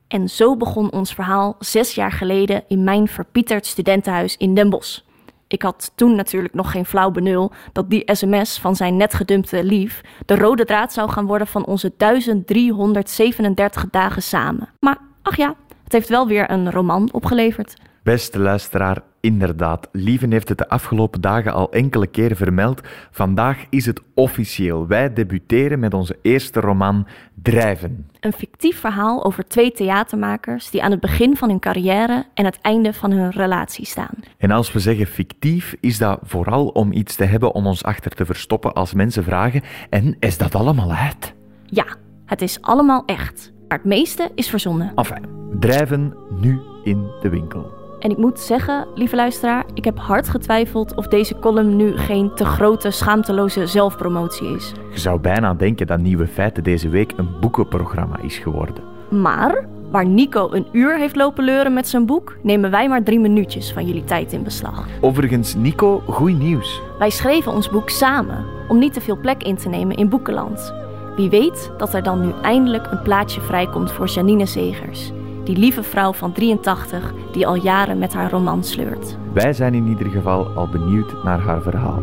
En 0.09 0.29
zo 0.29 0.57
begon 0.57 0.91
ons 0.91 1.13
verhaal 1.13 1.55
zes 1.59 1.95
jaar 1.95 2.11
geleden 2.11 2.63
in 2.67 2.83
mijn 2.83 3.07
verpieterd 3.07 3.65
studentenhuis 3.65 4.37
in 4.37 4.53
Den 4.55 4.69
Bosch. 4.69 4.99
Ik 5.47 5.61
had 5.61 5.91
toen 5.95 6.15
natuurlijk 6.15 6.53
nog 6.53 6.71
geen 6.71 6.85
flauw 6.85 7.11
benul 7.11 7.51
dat 7.71 7.89
die 7.89 8.03
sms 8.05 8.59
van 8.59 8.75
zijn 8.75 8.97
net 8.97 9.13
gedumpte 9.13 9.63
lief 9.63 10.01
de 10.25 10.35
rode 10.35 10.65
draad 10.65 10.93
zou 10.93 11.09
gaan 11.09 11.25
worden 11.25 11.47
van 11.47 11.65
onze 11.65 11.93
1337 11.97 13.89
dagen 13.89 14.21
samen. 14.21 14.69
Maar 14.79 14.97
ach 15.21 15.37
ja, 15.37 15.55
het 15.83 15.93
heeft 15.93 16.09
wel 16.09 16.27
weer 16.27 16.51
een 16.51 16.71
roman 16.71 17.09
opgeleverd. 17.11 17.73
Beste 18.09 18.39
luisteraar, 18.39 19.01
inderdaad, 19.19 19.89
Lieven 19.91 20.31
heeft 20.31 20.49
het 20.49 20.57
de 20.57 20.69
afgelopen 20.69 21.21
dagen 21.21 21.53
al 21.53 21.71
enkele 21.71 22.07
keren 22.07 22.37
vermeld. 22.37 22.81
Vandaag 23.11 23.65
is 23.69 23.85
het 23.85 24.01
officieel. 24.13 24.87
Wij 24.87 25.13
debuteren 25.13 25.79
met 25.79 25.93
onze 25.93 26.17
eerste 26.21 26.59
roman 26.59 27.07
Drijven. 27.41 28.07
Een 28.19 28.33
fictief 28.33 28.79
verhaal 28.79 29.25
over 29.25 29.47
twee 29.47 29.71
theatermakers 29.71 30.69
die 30.69 30.83
aan 30.83 30.91
het 30.91 30.99
begin 30.99 31.37
van 31.37 31.49
hun 31.49 31.59
carrière 31.59 32.25
en 32.33 32.45
het 32.45 32.59
einde 32.61 32.93
van 32.93 33.11
hun 33.11 33.31
relatie 33.31 33.85
staan. 33.85 34.13
En 34.37 34.51
als 34.51 34.71
we 34.71 34.79
zeggen 34.79 35.05
fictief, 35.05 35.75
is 35.79 35.97
dat 35.97 36.19
vooral 36.23 36.67
om 36.67 36.91
iets 36.91 37.15
te 37.15 37.23
hebben 37.23 37.53
om 37.53 37.67
ons 37.67 37.83
achter 37.83 38.11
te 38.11 38.25
verstoppen 38.25 38.73
als 38.73 38.93
mensen 38.93 39.23
vragen: 39.23 39.61
en 39.89 40.15
is 40.19 40.37
dat 40.37 40.55
allemaal 40.55 40.91
uit? 40.91 41.33
Ja, 41.65 41.85
het 42.25 42.41
is 42.41 42.61
allemaal 42.61 43.03
echt. 43.05 43.51
Maar 43.67 43.77
het 43.77 43.87
meeste 43.87 44.31
is 44.35 44.49
verzonnen. 44.49 44.91
Enfin, 44.95 45.25
Drijven 45.59 46.15
nu 46.41 46.59
in 46.83 47.07
de 47.21 47.29
winkel. 47.29 47.78
En 47.99 48.09
ik 48.09 48.17
moet 48.17 48.39
zeggen, 48.39 48.87
lieve 48.95 49.15
luisteraar, 49.15 49.65
ik 49.73 49.85
heb 49.85 49.97
hard 49.97 50.29
getwijfeld 50.29 50.95
of 50.95 51.07
deze 51.07 51.39
column 51.39 51.75
nu 51.75 51.97
geen 51.97 52.33
te 52.35 52.45
grote, 52.45 52.91
schaamteloze 52.91 53.67
zelfpromotie 53.67 54.55
is. 54.55 54.71
Je 54.91 54.99
zou 54.99 55.19
bijna 55.19 55.53
denken 55.53 55.87
dat 55.87 55.99
Nieuwe 55.99 56.27
Feiten 56.27 56.63
deze 56.63 56.89
week 56.89 57.13
een 57.15 57.29
boekenprogramma 57.39 58.19
is 58.21 58.37
geworden. 58.37 58.83
Maar 59.09 59.67
waar 59.91 60.05
Nico 60.05 60.49
een 60.51 60.67
uur 60.71 60.97
heeft 60.97 61.15
lopen 61.15 61.43
leuren 61.43 61.73
met 61.73 61.87
zijn 61.87 62.05
boek, 62.05 62.37
nemen 62.43 62.71
wij 62.71 62.89
maar 62.89 63.03
drie 63.03 63.19
minuutjes 63.19 63.71
van 63.71 63.85
jullie 63.85 64.03
tijd 64.03 64.33
in 64.33 64.43
beslag. 64.43 64.87
Overigens, 65.01 65.55
Nico, 65.55 66.03
goed 66.07 66.39
nieuws. 66.39 66.81
Wij 66.99 67.09
schreven 67.09 67.51
ons 67.51 67.69
boek 67.69 67.89
samen, 67.89 68.45
om 68.67 68.79
niet 68.79 68.93
te 68.93 69.01
veel 69.01 69.17
plek 69.17 69.43
in 69.43 69.55
te 69.55 69.69
nemen 69.69 69.95
in 69.95 70.09
Boekenland. 70.09 70.73
Wie 71.15 71.29
weet 71.29 71.71
dat 71.77 71.93
er 71.93 72.03
dan 72.03 72.21
nu 72.21 72.31
eindelijk 72.41 72.91
een 72.91 73.01
plaatsje 73.01 73.41
vrijkomt 73.41 73.91
voor 73.91 74.07
Janine 74.07 74.45
Zegers. 74.45 75.11
Die 75.49 75.57
lieve 75.57 75.83
vrouw 75.83 76.13
van 76.13 76.31
83 76.31 77.13
die 77.31 77.47
al 77.47 77.55
jaren 77.55 77.97
met 77.97 78.13
haar 78.13 78.31
roman 78.31 78.63
sleurt. 78.63 79.17
Wij 79.33 79.53
zijn 79.53 79.73
in 79.73 79.87
ieder 79.87 80.09
geval 80.09 80.47
al 80.47 80.67
benieuwd 80.67 81.23
naar 81.23 81.39
haar 81.39 81.61
verhaal. 81.61 82.01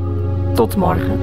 Tot 0.55 0.77
morgen. 0.77 1.19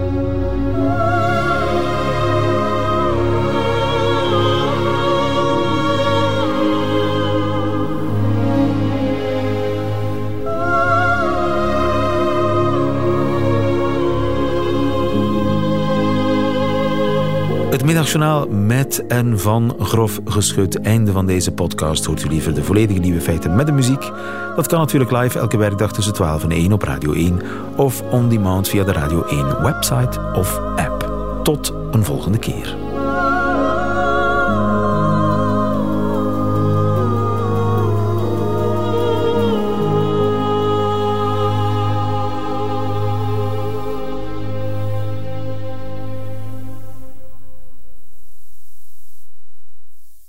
Het 17.83 17.91
middagjournaal 17.91 18.47
met 18.47 19.07
en 19.07 19.39
van 19.39 19.75
grof 19.79 20.19
geschud. 20.25 20.79
Einde 20.81 21.11
van 21.11 21.25
deze 21.25 21.51
podcast. 21.51 22.05
Hoort 22.05 22.23
u 22.23 22.27
liever 22.27 22.53
de 22.53 22.63
volledige 22.63 22.99
nieuwe 22.99 23.21
feiten 23.21 23.55
met 23.55 23.65
de 23.65 23.71
muziek? 23.71 24.11
Dat 24.55 24.67
kan 24.67 24.79
natuurlijk 24.79 25.11
live 25.11 25.39
elke 25.39 25.57
werkdag 25.57 25.93
tussen 25.93 26.13
12 26.13 26.43
en 26.43 26.51
1 26.51 26.73
op 26.73 26.81
Radio 26.81 27.13
1 27.13 27.41
of 27.75 28.01
on 28.11 28.29
demand 28.29 28.69
via 28.69 28.83
de 28.83 28.91
Radio 28.91 29.23
1 29.23 29.61
website 29.61 30.19
of 30.35 30.59
app. 30.75 31.11
Tot 31.43 31.73
een 31.91 32.03
volgende 32.03 32.37
keer. 32.37 32.82